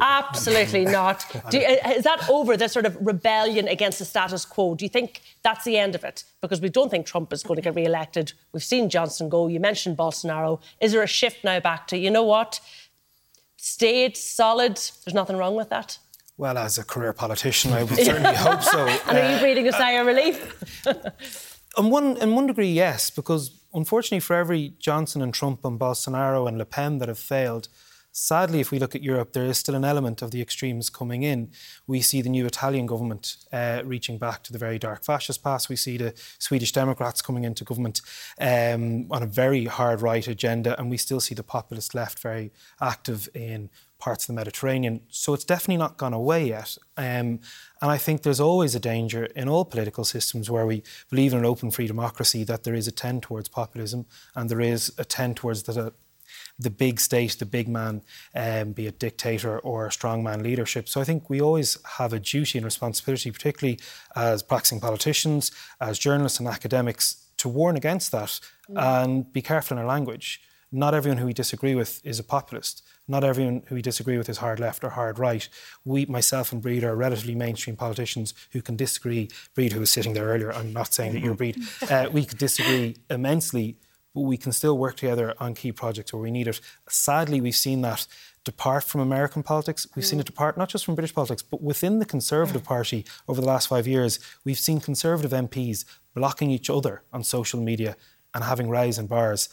Absolutely 0.00 0.84
not. 1.00 1.24
You, 1.52 1.60
is 1.60 2.02
that 2.02 2.28
over, 2.28 2.56
the 2.56 2.68
sort 2.68 2.84
of 2.84 2.96
rebellion 3.00 3.68
against 3.68 4.00
the 4.00 4.04
status 4.04 4.44
quo? 4.44 4.74
Do 4.74 4.84
you 4.84 4.88
think 4.88 5.20
that's 5.42 5.64
the 5.64 5.78
end 5.78 5.94
of 5.94 6.02
it? 6.02 6.24
Because 6.40 6.60
we 6.60 6.68
don't 6.68 6.90
think 6.90 7.06
Trump 7.06 7.32
is 7.32 7.44
going 7.44 7.56
to 7.56 7.62
get 7.62 7.76
re-elected. 7.76 8.32
We've 8.52 8.64
seen 8.64 8.90
Johnson 8.90 9.28
go. 9.28 9.46
You 9.46 9.60
mentioned 9.60 9.96
Bolsonaro. 9.96 10.60
Is 10.80 10.92
there 10.92 11.02
a 11.02 11.06
shift 11.06 11.44
now 11.44 11.60
back 11.60 11.86
to, 11.88 11.96
you 11.96 12.10
know 12.10 12.24
what? 12.24 12.58
Stayed 13.56 14.16
solid. 14.16 14.76
There's 14.76 15.14
nothing 15.14 15.36
wrong 15.36 15.54
with 15.54 15.70
that. 15.70 15.98
Well, 16.38 16.58
as 16.58 16.76
a 16.76 16.84
career 16.84 17.12
politician, 17.12 17.72
I 17.72 17.84
would 17.84 17.98
certainly 18.04 18.34
hope 18.34 18.62
so. 18.62 18.86
And 18.86 19.18
are 19.18 19.32
you 19.32 19.38
breathing 19.40 19.68
a 19.68 19.72
sigh 19.72 19.92
of 19.92 20.06
relief? 20.06 20.84
in 21.78 21.90
one, 21.90 22.16
in 22.18 22.34
one 22.34 22.46
degree, 22.46 22.70
yes, 22.70 23.10
because 23.10 23.58
unfortunately, 23.72 24.20
for 24.20 24.36
every 24.36 24.74
Johnson 24.78 25.22
and 25.22 25.32
Trump 25.32 25.64
and 25.64 25.78
Bolsonaro 25.78 26.46
and 26.46 26.58
Le 26.58 26.66
Pen 26.66 26.98
that 26.98 27.08
have 27.08 27.18
failed, 27.18 27.68
Sadly, 28.18 28.60
if 28.60 28.70
we 28.70 28.78
look 28.78 28.94
at 28.94 29.02
Europe, 29.02 29.34
there 29.34 29.44
is 29.44 29.58
still 29.58 29.74
an 29.74 29.84
element 29.84 30.22
of 30.22 30.30
the 30.30 30.40
extremes 30.40 30.88
coming 30.88 31.22
in. 31.22 31.50
We 31.86 32.00
see 32.00 32.22
the 32.22 32.30
new 32.30 32.46
Italian 32.46 32.86
government 32.86 33.36
uh, 33.52 33.82
reaching 33.84 34.16
back 34.16 34.42
to 34.44 34.54
the 34.54 34.58
very 34.58 34.78
dark 34.78 35.04
fascist 35.04 35.44
past. 35.44 35.68
We 35.68 35.76
see 35.76 35.98
the 35.98 36.14
Swedish 36.38 36.72
Democrats 36.72 37.20
coming 37.20 37.44
into 37.44 37.62
government 37.62 38.00
um, 38.40 39.12
on 39.12 39.22
a 39.22 39.26
very 39.26 39.66
hard 39.66 40.00
right 40.00 40.26
agenda, 40.26 40.80
and 40.80 40.88
we 40.88 40.96
still 40.96 41.20
see 41.20 41.34
the 41.34 41.42
populist 41.42 41.94
left 41.94 42.20
very 42.20 42.52
active 42.80 43.28
in 43.34 43.68
parts 43.98 44.24
of 44.24 44.28
the 44.28 44.40
Mediterranean. 44.40 45.02
So 45.10 45.34
it's 45.34 45.44
definitely 45.44 45.76
not 45.76 45.98
gone 45.98 46.14
away 46.14 46.48
yet. 46.48 46.78
Um, 46.96 47.40
and 47.82 47.90
I 47.90 47.98
think 47.98 48.22
there's 48.22 48.40
always 48.40 48.74
a 48.74 48.80
danger 48.80 49.26
in 49.26 49.46
all 49.46 49.66
political 49.66 50.04
systems 50.04 50.50
where 50.50 50.64
we 50.64 50.82
believe 51.10 51.34
in 51.34 51.40
an 51.40 51.44
open 51.44 51.70
free 51.70 51.86
democracy 51.86 52.44
that 52.44 52.64
there 52.64 52.74
is 52.74 52.88
a 52.88 52.92
tend 52.92 53.24
towards 53.24 53.50
populism 53.50 54.06
and 54.34 54.48
there 54.48 54.62
is 54.62 54.90
a 54.96 55.04
tend 55.04 55.36
towards 55.36 55.64
the, 55.64 55.92
the 56.58 56.70
big 56.70 57.00
state, 57.00 57.36
the 57.38 57.46
big 57.46 57.68
man, 57.68 58.02
um, 58.34 58.72
be 58.72 58.86
it 58.86 58.98
dictator 58.98 59.58
or 59.58 59.88
strongman 59.88 60.42
leadership. 60.42 60.88
So 60.88 61.00
I 61.00 61.04
think 61.04 61.28
we 61.28 61.40
always 61.40 61.78
have 61.98 62.12
a 62.12 62.18
duty 62.18 62.58
and 62.58 62.64
responsibility, 62.64 63.30
particularly 63.30 63.78
as 64.14 64.42
practicing 64.42 64.80
politicians, 64.80 65.50
as 65.80 65.98
journalists 65.98 66.38
and 66.38 66.48
academics, 66.48 67.26
to 67.38 67.48
warn 67.48 67.76
against 67.76 68.12
that 68.12 68.40
mm. 68.70 69.04
and 69.04 69.32
be 69.32 69.42
careful 69.42 69.76
in 69.76 69.82
our 69.82 69.88
language. 69.88 70.40
Not 70.72 70.94
everyone 70.94 71.18
who 71.18 71.26
we 71.26 71.32
disagree 71.32 71.74
with 71.74 72.04
is 72.04 72.18
a 72.18 72.24
populist. 72.24 72.82
Not 73.06 73.22
everyone 73.22 73.62
who 73.66 73.76
we 73.76 73.82
disagree 73.82 74.18
with 74.18 74.28
is 74.28 74.38
hard 74.38 74.58
left 74.58 74.82
or 74.82 74.90
hard 74.90 75.18
right. 75.18 75.48
We, 75.84 76.06
myself 76.06 76.52
and 76.52 76.62
Bríd, 76.62 76.82
are 76.82 76.96
relatively 76.96 77.36
mainstream 77.36 77.76
politicians 77.76 78.34
who 78.50 78.60
can 78.60 78.76
disagree. 78.76 79.28
Bríd, 79.56 79.72
who 79.72 79.80
was 79.80 79.90
sitting 79.90 80.14
there 80.14 80.26
earlier, 80.26 80.52
I'm 80.52 80.72
not 80.72 80.92
saying 80.92 81.12
that 81.12 81.22
you're 81.22 81.36
Bríd, 81.36 81.56
uh, 81.90 82.10
we 82.10 82.24
could 82.24 82.38
disagree 82.38 82.96
immensely, 83.08 83.76
but 84.16 84.22
we 84.22 84.38
can 84.38 84.50
still 84.50 84.78
work 84.78 84.96
together 84.96 85.34
on 85.38 85.54
key 85.54 85.70
projects 85.72 86.10
where 86.10 86.22
we 86.22 86.30
need 86.30 86.48
it. 86.48 86.58
Sadly, 86.88 87.38
we've 87.38 87.54
seen 87.54 87.82
that 87.82 88.06
depart 88.44 88.82
from 88.82 89.02
American 89.02 89.42
politics. 89.42 89.86
We've 89.94 90.06
mm. 90.06 90.08
seen 90.08 90.20
it 90.20 90.24
depart 90.24 90.56
not 90.56 90.70
just 90.70 90.86
from 90.86 90.94
British 90.94 91.14
politics, 91.14 91.42
but 91.42 91.60
within 91.60 91.98
the 91.98 92.06
Conservative 92.06 92.64
Party 92.64 93.04
over 93.28 93.42
the 93.42 93.46
last 93.46 93.68
five 93.68 93.86
years. 93.86 94.18
We've 94.42 94.58
seen 94.58 94.80
Conservative 94.80 95.32
MPs 95.32 95.84
blocking 96.14 96.50
each 96.50 96.70
other 96.70 97.02
on 97.12 97.24
social 97.24 97.60
media 97.60 97.94
and 98.32 98.42
having 98.42 98.70
rise 98.70 98.98
in 98.98 99.06
bars 99.06 99.50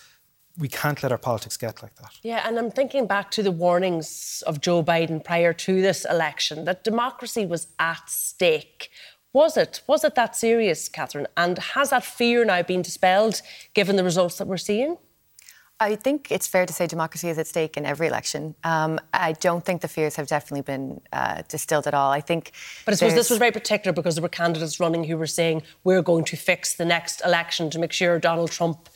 we 0.57 0.68
can't 0.68 1.01
let 1.01 1.11
our 1.11 1.18
politics 1.18 1.57
get 1.57 1.82
like 1.82 1.95
that. 1.95 2.11
Yeah, 2.22 2.47
and 2.47 2.59
I'm 2.59 2.70
thinking 2.70 3.07
back 3.07 3.32
to 3.32 3.43
the 3.43 3.51
warnings 3.51 4.43
of 4.45 4.61
Joe 4.61 4.84
Biden 4.84 5.24
prior 5.24 5.51
to 5.51 5.82
this 5.82 6.05
election 6.05 6.66
that 6.66 6.84
democracy 6.84 7.45
was 7.45 7.68
at 7.80 8.07
stake. 8.07 8.91
Was 9.34 9.57
it? 9.57 9.81
Was 9.88 10.03
it 10.03 10.13
that 10.15 10.36
serious, 10.36 10.88
Catherine? 10.88 11.27
And 11.36 11.57
has 11.57 11.89
that 11.89 12.05
fear 12.05 12.45
now 12.45 12.61
been 12.61 12.84
dispelled 12.84 13.41
given 13.73 13.95
the 13.95 14.03
results 14.03 14.38
that 14.38 14.47
we're 14.47 14.57
seeing? 14.57 14.97
I 15.79 15.95
think 15.95 16.31
it's 16.31 16.47
fair 16.47 16.65
to 16.65 16.71
say 16.71 16.88
democracy 16.88 17.29
is 17.29 17.38
at 17.38 17.47
stake 17.47 17.75
in 17.75 17.86
every 17.86 18.07
election. 18.07 18.55
Um, 18.63 18.99
I 19.11 19.34
don't 19.34 19.65
think 19.65 19.81
the 19.81 19.88
fears 19.88 20.15
have 20.15 20.27
definitely 20.27 20.61
been 20.61 21.01
uh, 21.11 21.41
distilled 21.49 21.88
at 21.88 21.93
all. 21.93 22.11
I 22.11 22.21
think. 22.21 22.51
But 22.86 22.93
I 22.93 22.95
suppose 22.95 23.15
this 23.15 23.29
was 23.29 23.39
very 23.39 23.51
particular 23.51 23.91
because 23.91 24.15
there 24.15 24.21
were 24.21 24.29
candidates 24.29 24.79
running 24.79 25.03
who 25.03 25.17
were 25.17 25.27
saying 25.27 25.63
we're 25.84 26.03
going 26.03 26.25
to 26.25 26.38
fix 26.38 26.75
the 26.75 26.86
next 26.86 27.21
election 27.25 27.69
to 27.71 27.79
make 27.79 27.91
sure 27.91 28.19
Donald 28.19 28.51
Trump 28.51 28.88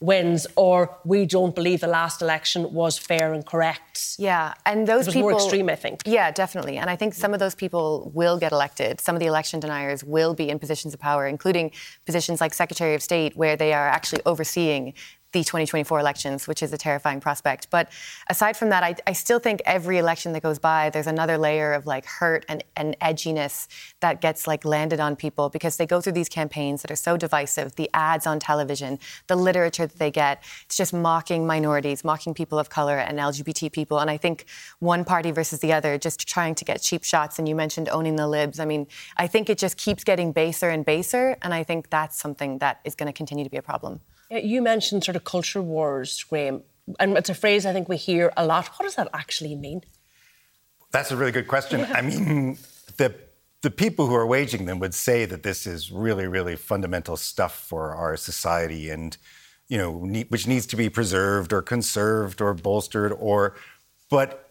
wins 0.00 0.46
or 0.56 0.98
we 1.04 1.24
don't 1.24 1.54
believe 1.54 1.80
the 1.80 1.86
last 1.86 2.20
election 2.20 2.72
was 2.72 2.98
fair 2.98 3.32
and 3.32 3.46
correct. 3.46 4.16
Yeah, 4.18 4.52
and 4.66 4.86
those 4.86 5.06
people 5.06 5.22
more 5.22 5.32
extreme, 5.32 5.68
I 5.70 5.74
think. 5.74 6.02
Yeah, 6.04 6.30
definitely. 6.30 6.76
And 6.76 6.90
I 6.90 6.96
think 6.96 7.14
some 7.14 7.32
of 7.32 7.40
those 7.40 7.54
people 7.54 8.10
will 8.14 8.38
get 8.38 8.52
elected. 8.52 9.00
Some 9.00 9.14
of 9.16 9.20
the 9.20 9.26
election 9.26 9.60
deniers 9.60 10.04
will 10.04 10.34
be 10.34 10.50
in 10.50 10.58
positions 10.58 10.92
of 10.92 11.00
power, 11.00 11.26
including 11.26 11.72
positions 12.04 12.40
like 12.40 12.52
Secretary 12.52 12.94
of 12.94 13.02
State, 13.02 13.36
where 13.36 13.56
they 13.56 13.72
are 13.72 13.88
actually 13.88 14.22
overseeing 14.26 14.92
the 15.36 15.44
2024 15.44 16.00
elections, 16.00 16.48
which 16.48 16.62
is 16.62 16.72
a 16.72 16.78
terrifying 16.78 17.20
prospect. 17.20 17.68
But 17.68 17.90
aside 18.30 18.56
from 18.56 18.70
that, 18.70 18.82
I, 18.82 18.96
I, 19.06 19.12
still 19.12 19.38
think 19.38 19.60
every 19.66 19.98
election 19.98 20.32
that 20.32 20.42
goes 20.42 20.58
by, 20.58 20.88
there's 20.88 21.06
another 21.06 21.36
layer 21.36 21.74
of 21.74 21.84
like 21.84 22.06
hurt 22.06 22.46
and, 22.48 22.64
and 22.74 22.98
edginess 23.00 23.68
that 24.00 24.22
gets 24.22 24.46
like 24.46 24.64
landed 24.64 24.98
on 24.98 25.14
people 25.14 25.50
because 25.50 25.76
they 25.76 25.84
go 25.84 26.00
through 26.00 26.14
these 26.14 26.30
campaigns 26.30 26.80
that 26.80 26.90
are 26.90 26.96
so 26.96 27.18
divisive, 27.18 27.74
the 27.74 27.90
ads 27.92 28.26
on 28.26 28.40
television, 28.40 28.98
the 29.26 29.36
literature 29.36 29.86
that 29.86 29.98
they 29.98 30.10
get. 30.10 30.42
It's 30.64 30.76
just 30.78 30.94
mocking 30.94 31.46
minorities, 31.46 32.02
mocking 32.02 32.32
people 32.32 32.58
of 32.58 32.70
color 32.70 32.96
and 32.96 33.18
LGBT 33.18 33.70
people. 33.72 33.98
And 33.98 34.08
I 34.08 34.16
think 34.16 34.46
one 34.78 35.04
party 35.04 35.32
versus 35.32 35.60
the 35.60 35.74
other, 35.74 35.98
just 35.98 36.26
trying 36.26 36.54
to 36.54 36.64
get 36.64 36.80
cheap 36.80 37.04
shots. 37.04 37.38
And 37.38 37.46
you 37.46 37.54
mentioned 37.54 37.90
owning 37.90 38.16
the 38.16 38.26
libs. 38.26 38.58
I 38.58 38.64
mean, 38.64 38.86
I 39.18 39.26
think 39.26 39.50
it 39.50 39.58
just 39.58 39.76
keeps 39.76 40.02
getting 40.02 40.32
baser 40.32 40.70
and 40.70 40.82
baser. 40.82 41.36
And 41.42 41.52
I 41.52 41.62
think 41.62 41.90
that's 41.90 42.18
something 42.18 42.56
that 42.60 42.80
is 42.86 42.94
going 42.94 43.08
to 43.08 43.12
continue 43.12 43.44
to 43.44 43.50
be 43.50 43.58
a 43.58 43.62
problem. 43.62 44.00
Eh, 44.30 44.38
you 44.38 44.62
mentioned 44.62 45.04
sort 45.04 45.16
of 45.16 45.24
culture 45.24 45.62
wars, 45.62 46.22
Graham, 46.24 46.62
and 46.98 47.16
it's 47.16 47.30
a 47.30 47.34
phrase 47.34 47.66
I 47.66 47.72
think 47.72 47.88
we 47.88 47.96
hear 47.96 48.32
a 48.36 48.46
lot. 48.46 48.68
What 48.76 48.84
does 48.84 48.94
that 48.96 49.08
actually 49.12 49.54
mean? 49.54 49.82
That's 50.92 51.10
a 51.10 51.16
really 51.16 51.32
good 51.32 51.48
question. 51.48 51.84
I 51.92 52.02
mean, 52.02 52.58
the 52.96 53.14
the 53.62 53.70
people 53.70 54.06
who 54.06 54.14
are 54.14 54.26
waging 54.26 54.66
them 54.66 54.78
would 54.78 54.94
say 54.94 55.24
that 55.24 55.42
this 55.42 55.66
is 55.66 55.90
really, 55.90 56.26
really 56.26 56.56
fundamental 56.56 57.16
stuff 57.16 57.64
for 57.66 57.94
our 57.94 58.16
society, 58.16 58.90
and 58.90 59.16
you 59.68 59.78
know, 59.78 59.90
which 60.28 60.46
needs 60.46 60.66
to 60.66 60.76
be 60.76 60.88
preserved 60.88 61.52
or 61.52 61.62
conserved 61.62 62.40
or 62.40 62.54
bolstered, 62.54 63.12
or 63.12 63.56
but 64.08 64.42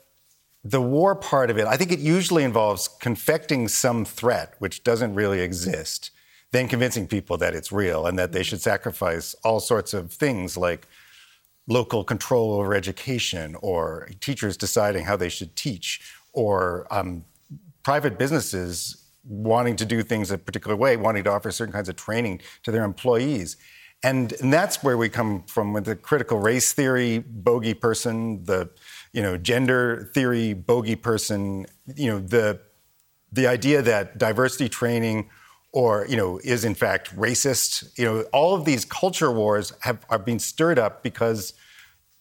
the 0.64 0.82
war 0.82 1.16
part 1.16 1.52
of 1.52 1.58
it, 1.60 1.68
I 1.68 1.78
think 1.78 1.92
it 1.92 2.00
usually 2.00 2.44
involves 2.44 2.88
confecting 2.88 3.68
some 3.68 4.04
threat 4.04 4.56
which 4.58 4.84
doesn't 4.84 5.14
really 5.14 5.42
exist 5.42 6.10
then 6.52 6.68
convincing 6.68 7.08
people 7.08 7.38
that 7.38 7.54
it's 7.54 7.72
real 7.72 8.06
and 8.06 8.18
that 8.18 8.32
they 8.32 8.44
should 8.44 8.62
sacrifice 8.62 9.36
all 9.44 9.60
sorts 9.60 9.94
of 9.94 10.12
things 10.12 10.56
like 10.58 10.88
local 11.68 12.04
control 12.04 12.54
over 12.54 12.74
education 12.74 13.56
or 13.62 14.10
teachers 14.20 14.56
deciding 14.56 15.06
how 15.06 15.16
they 15.16 15.30
should 15.30 15.56
teach 15.56 16.02
or 16.34 16.88
um, 16.92 17.26
private 17.84 18.18
businesses 18.18 19.06
wanting 19.24 19.76
to 19.76 19.86
do 19.86 20.04
things 20.04 20.30
a 20.32 20.38
particular 20.38 20.76
way, 20.76 20.98
wanting 20.98 21.24
to 21.24 21.32
offer 21.32 21.52
certain 21.52 21.74
kinds 21.74 21.90
of 21.90 21.96
training 21.96 22.42
to 22.64 22.72
their 22.72 22.84
employees. 22.84 23.58
And, 24.04 24.34
and 24.34 24.54
that's 24.54 24.84
where 24.84 24.98
we 24.98 25.10
come 25.10 25.44
from 25.48 25.74
with 25.74 25.86
the 25.86 25.96
critical 25.96 26.40
race 26.40 26.74
theory 26.74 27.20
bogey 27.20 27.74
person, 27.74 28.44
the 28.44 28.70
you 29.14 29.22
know 29.22 29.38
gender 29.38 30.12
theory 30.14 30.54
bogey 30.54 30.96
person, 30.96 31.66
you 31.96 32.12
know 32.12 32.20
the 32.20 32.60
the 33.32 33.48
idea 33.48 33.82
that 33.82 34.18
diversity 34.18 34.70
training 34.70 35.30
or 35.76 36.06
you 36.08 36.16
know 36.16 36.40
is 36.44 36.64
in 36.64 36.74
fact 36.74 37.16
racist. 37.16 37.98
You 38.00 38.06
know, 38.06 38.22
all 38.32 38.56
of 38.56 38.66
these 38.66 38.86
culture 38.86 39.32
wars 39.32 39.74
have 39.82 40.04
are 40.10 40.18
being 40.18 40.40
stirred 40.40 40.80
up 40.80 41.04
because 41.04 41.54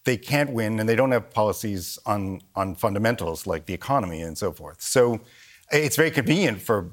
they 0.05 0.17
can't 0.19 0.51
win 0.51 0.81
and 0.81 0.89
they 0.89 0.97
don't 0.97 1.13
have 1.13 1.31
policies 1.31 1.99
on 2.05 2.43
on 2.55 2.75
fundamentals 2.75 3.47
like 3.47 3.67
the 3.67 3.73
economy 3.73 4.21
and 4.21 4.37
so 4.37 4.53
forth. 4.53 4.83
So 4.83 5.21
it's 5.71 5.97
very 5.97 6.11
convenient 6.11 6.61
for 6.61 6.91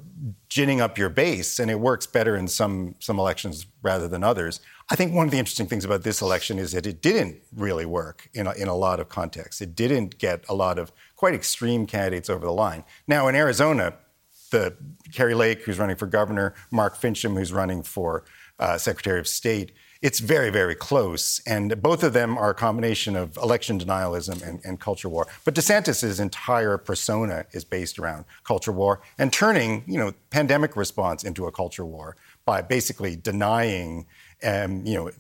ginning 0.50 0.82
up 0.82 0.98
your 0.98 1.10
base, 1.10 1.60
and 1.60 1.70
it 1.72 1.80
works 1.80 2.06
better 2.06 2.36
in 2.36 2.48
some 2.48 2.96
some 3.00 3.18
elections 3.18 3.66
rather 3.82 4.08
than 4.08 4.24
others. 4.24 4.62
I 4.92 4.96
think 4.96 5.14
one 5.14 5.26
of 5.26 5.32
the 5.32 5.40
interesting 5.40 5.68
things 5.68 5.84
about 5.84 6.04
this 6.04 6.22
election 6.22 6.60
is 6.60 6.74
that 6.74 6.86
it 6.86 7.02
didn't 7.02 7.38
really 7.56 7.86
work 7.88 8.30
in 8.34 8.46
a, 8.46 8.52
in 8.54 8.68
a 8.68 8.76
lot 8.76 9.00
of 9.00 9.10
contexts. 9.10 9.62
It 9.62 9.74
didn't 9.74 10.20
get 10.20 10.46
a 10.48 10.54
lot 10.54 10.78
of 10.78 10.92
quite 11.16 11.34
extreme 11.34 11.88
candidates 11.88 12.30
over 12.30 12.46
the 12.46 12.52
line. 12.52 12.84
Now 13.08 13.28
in 13.30 13.36
Arizona, 13.36 13.96
the 14.52 14.76
Kari 15.12 15.34
Lake, 15.34 15.64
who's 15.64 15.80
running 15.80 15.96
for 15.96 16.06
governor, 16.06 16.54
Mark 16.70 16.96
Finchem, 17.00 17.38
who's 17.38 17.52
running 17.52 17.84
for 17.84 18.24
uh, 18.60 18.78
Secretary 18.78 19.20
of 19.20 19.28
State. 19.28 19.72
It's 20.02 20.20
very, 20.20 20.50
very 20.50 20.74
close. 20.74 21.42
And 21.46 21.80
both 21.82 22.04
of 22.04 22.14
them 22.14 22.38
are 22.38 22.52
a 22.52 22.56
combination 22.56 23.16
of 23.16 23.38
election 23.38 23.80
denialism 23.80 24.42
and, 24.48 24.60
and 24.64 24.80
culture 24.80 25.10
war. 25.10 25.28
But 25.46 25.54
DeSantis' 25.54 26.20
entire 26.20 26.78
persona 26.78 27.46
is 27.52 27.64
based 27.64 28.00
around 28.00 28.26
culture 28.44 28.72
war 28.72 29.02
and 29.20 29.32
turning, 29.32 29.84
you 29.88 30.00
know, 30.00 30.14
pandemic 30.30 30.76
response 30.76 31.24
into 31.24 31.46
a 31.46 31.52
culture 31.52 31.86
war 31.86 32.16
by 32.46 32.62
basically 32.62 33.16
denying, 33.16 34.08
um, 34.44 34.86
you 34.86 34.96
know, 34.96 35.12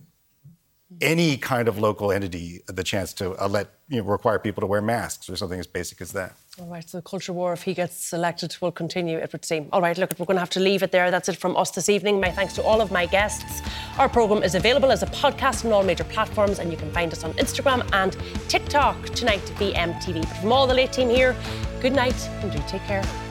any 0.99 1.37
kind 1.37 1.67
of 1.67 1.77
local 1.77 2.11
entity 2.11 2.61
the 2.67 2.83
chance 2.83 3.13
to 3.13 3.31
uh, 3.41 3.47
let 3.47 3.69
you 3.87 4.01
know, 4.01 4.03
require 4.03 4.39
people 4.39 4.61
to 4.61 4.67
wear 4.67 4.81
masks 4.81 5.29
or 5.29 5.35
something 5.35 5.59
as 5.59 5.67
basic 5.67 6.01
as 6.01 6.11
that. 6.11 6.35
All 6.59 6.67
right, 6.67 6.87
so 6.87 6.97
the 6.97 7.01
culture 7.01 7.31
war, 7.31 7.53
if 7.53 7.63
he 7.63 7.73
gets 7.73 8.11
elected, 8.11 8.55
will 8.59 8.71
continue, 8.71 9.17
it 9.17 9.31
would 9.31 9.45
seem. 9.45 9.69
All 9.71 9.81
right, 9.81 9.97
look, 9.97 10.13
we're 10.19 10.25
going 10.25 10.35
to 10.35 10.41
have 10.41 10.49
to 10.51 10.59
leave 10.59 10.83
it 10.83 10.91
there. 10.91 11.09
That's 11.09 11.29
it 11.29 11.37
from 11.37 11.55
us 11.55 11.71
this 11.71 11.87
evening. 11.87 12.19
My 12.19 12.29
thanks 12.29 12.53
to 12.55 12.63
all 12.63 12.81
of 12.81 12.91
my 12.91 13.05
guests. 13.05 13.61
Our 13.97 14.09
programme 14.09 14.43
is 14.43 14.53
available 14.53 14.91
as 14.91 15.01
a 15.01 15.07
podcast 15.07 15.65
on 15.65 15.71
all 15.71 15.83
major 15.83 16.03
platforms, 16.03 16.59
and 16.59 16.69
you 16.69 16.77
can 16.77 16.91
find 16.91 17.13
us 17.13 17.23
on 17.23 17.33
Instagram 17.33 17.87
and 17.93 18.17
TikTok 18.49 19.01
tonight, 19.11 19.41
VMTV. 19.57 20.21
But 20.21 20.37
from 20.37 20.51
all 20.51 20.67
the 20.67 20.73
late 20.73 20.91
team 20.91 21.09
here, 21.09 21.35
good 21.79 21.93
night 21.93 22.19
and 22.41 22.51
do 22.51 22.61
take 22.67 22.83
care. 22.83 23.30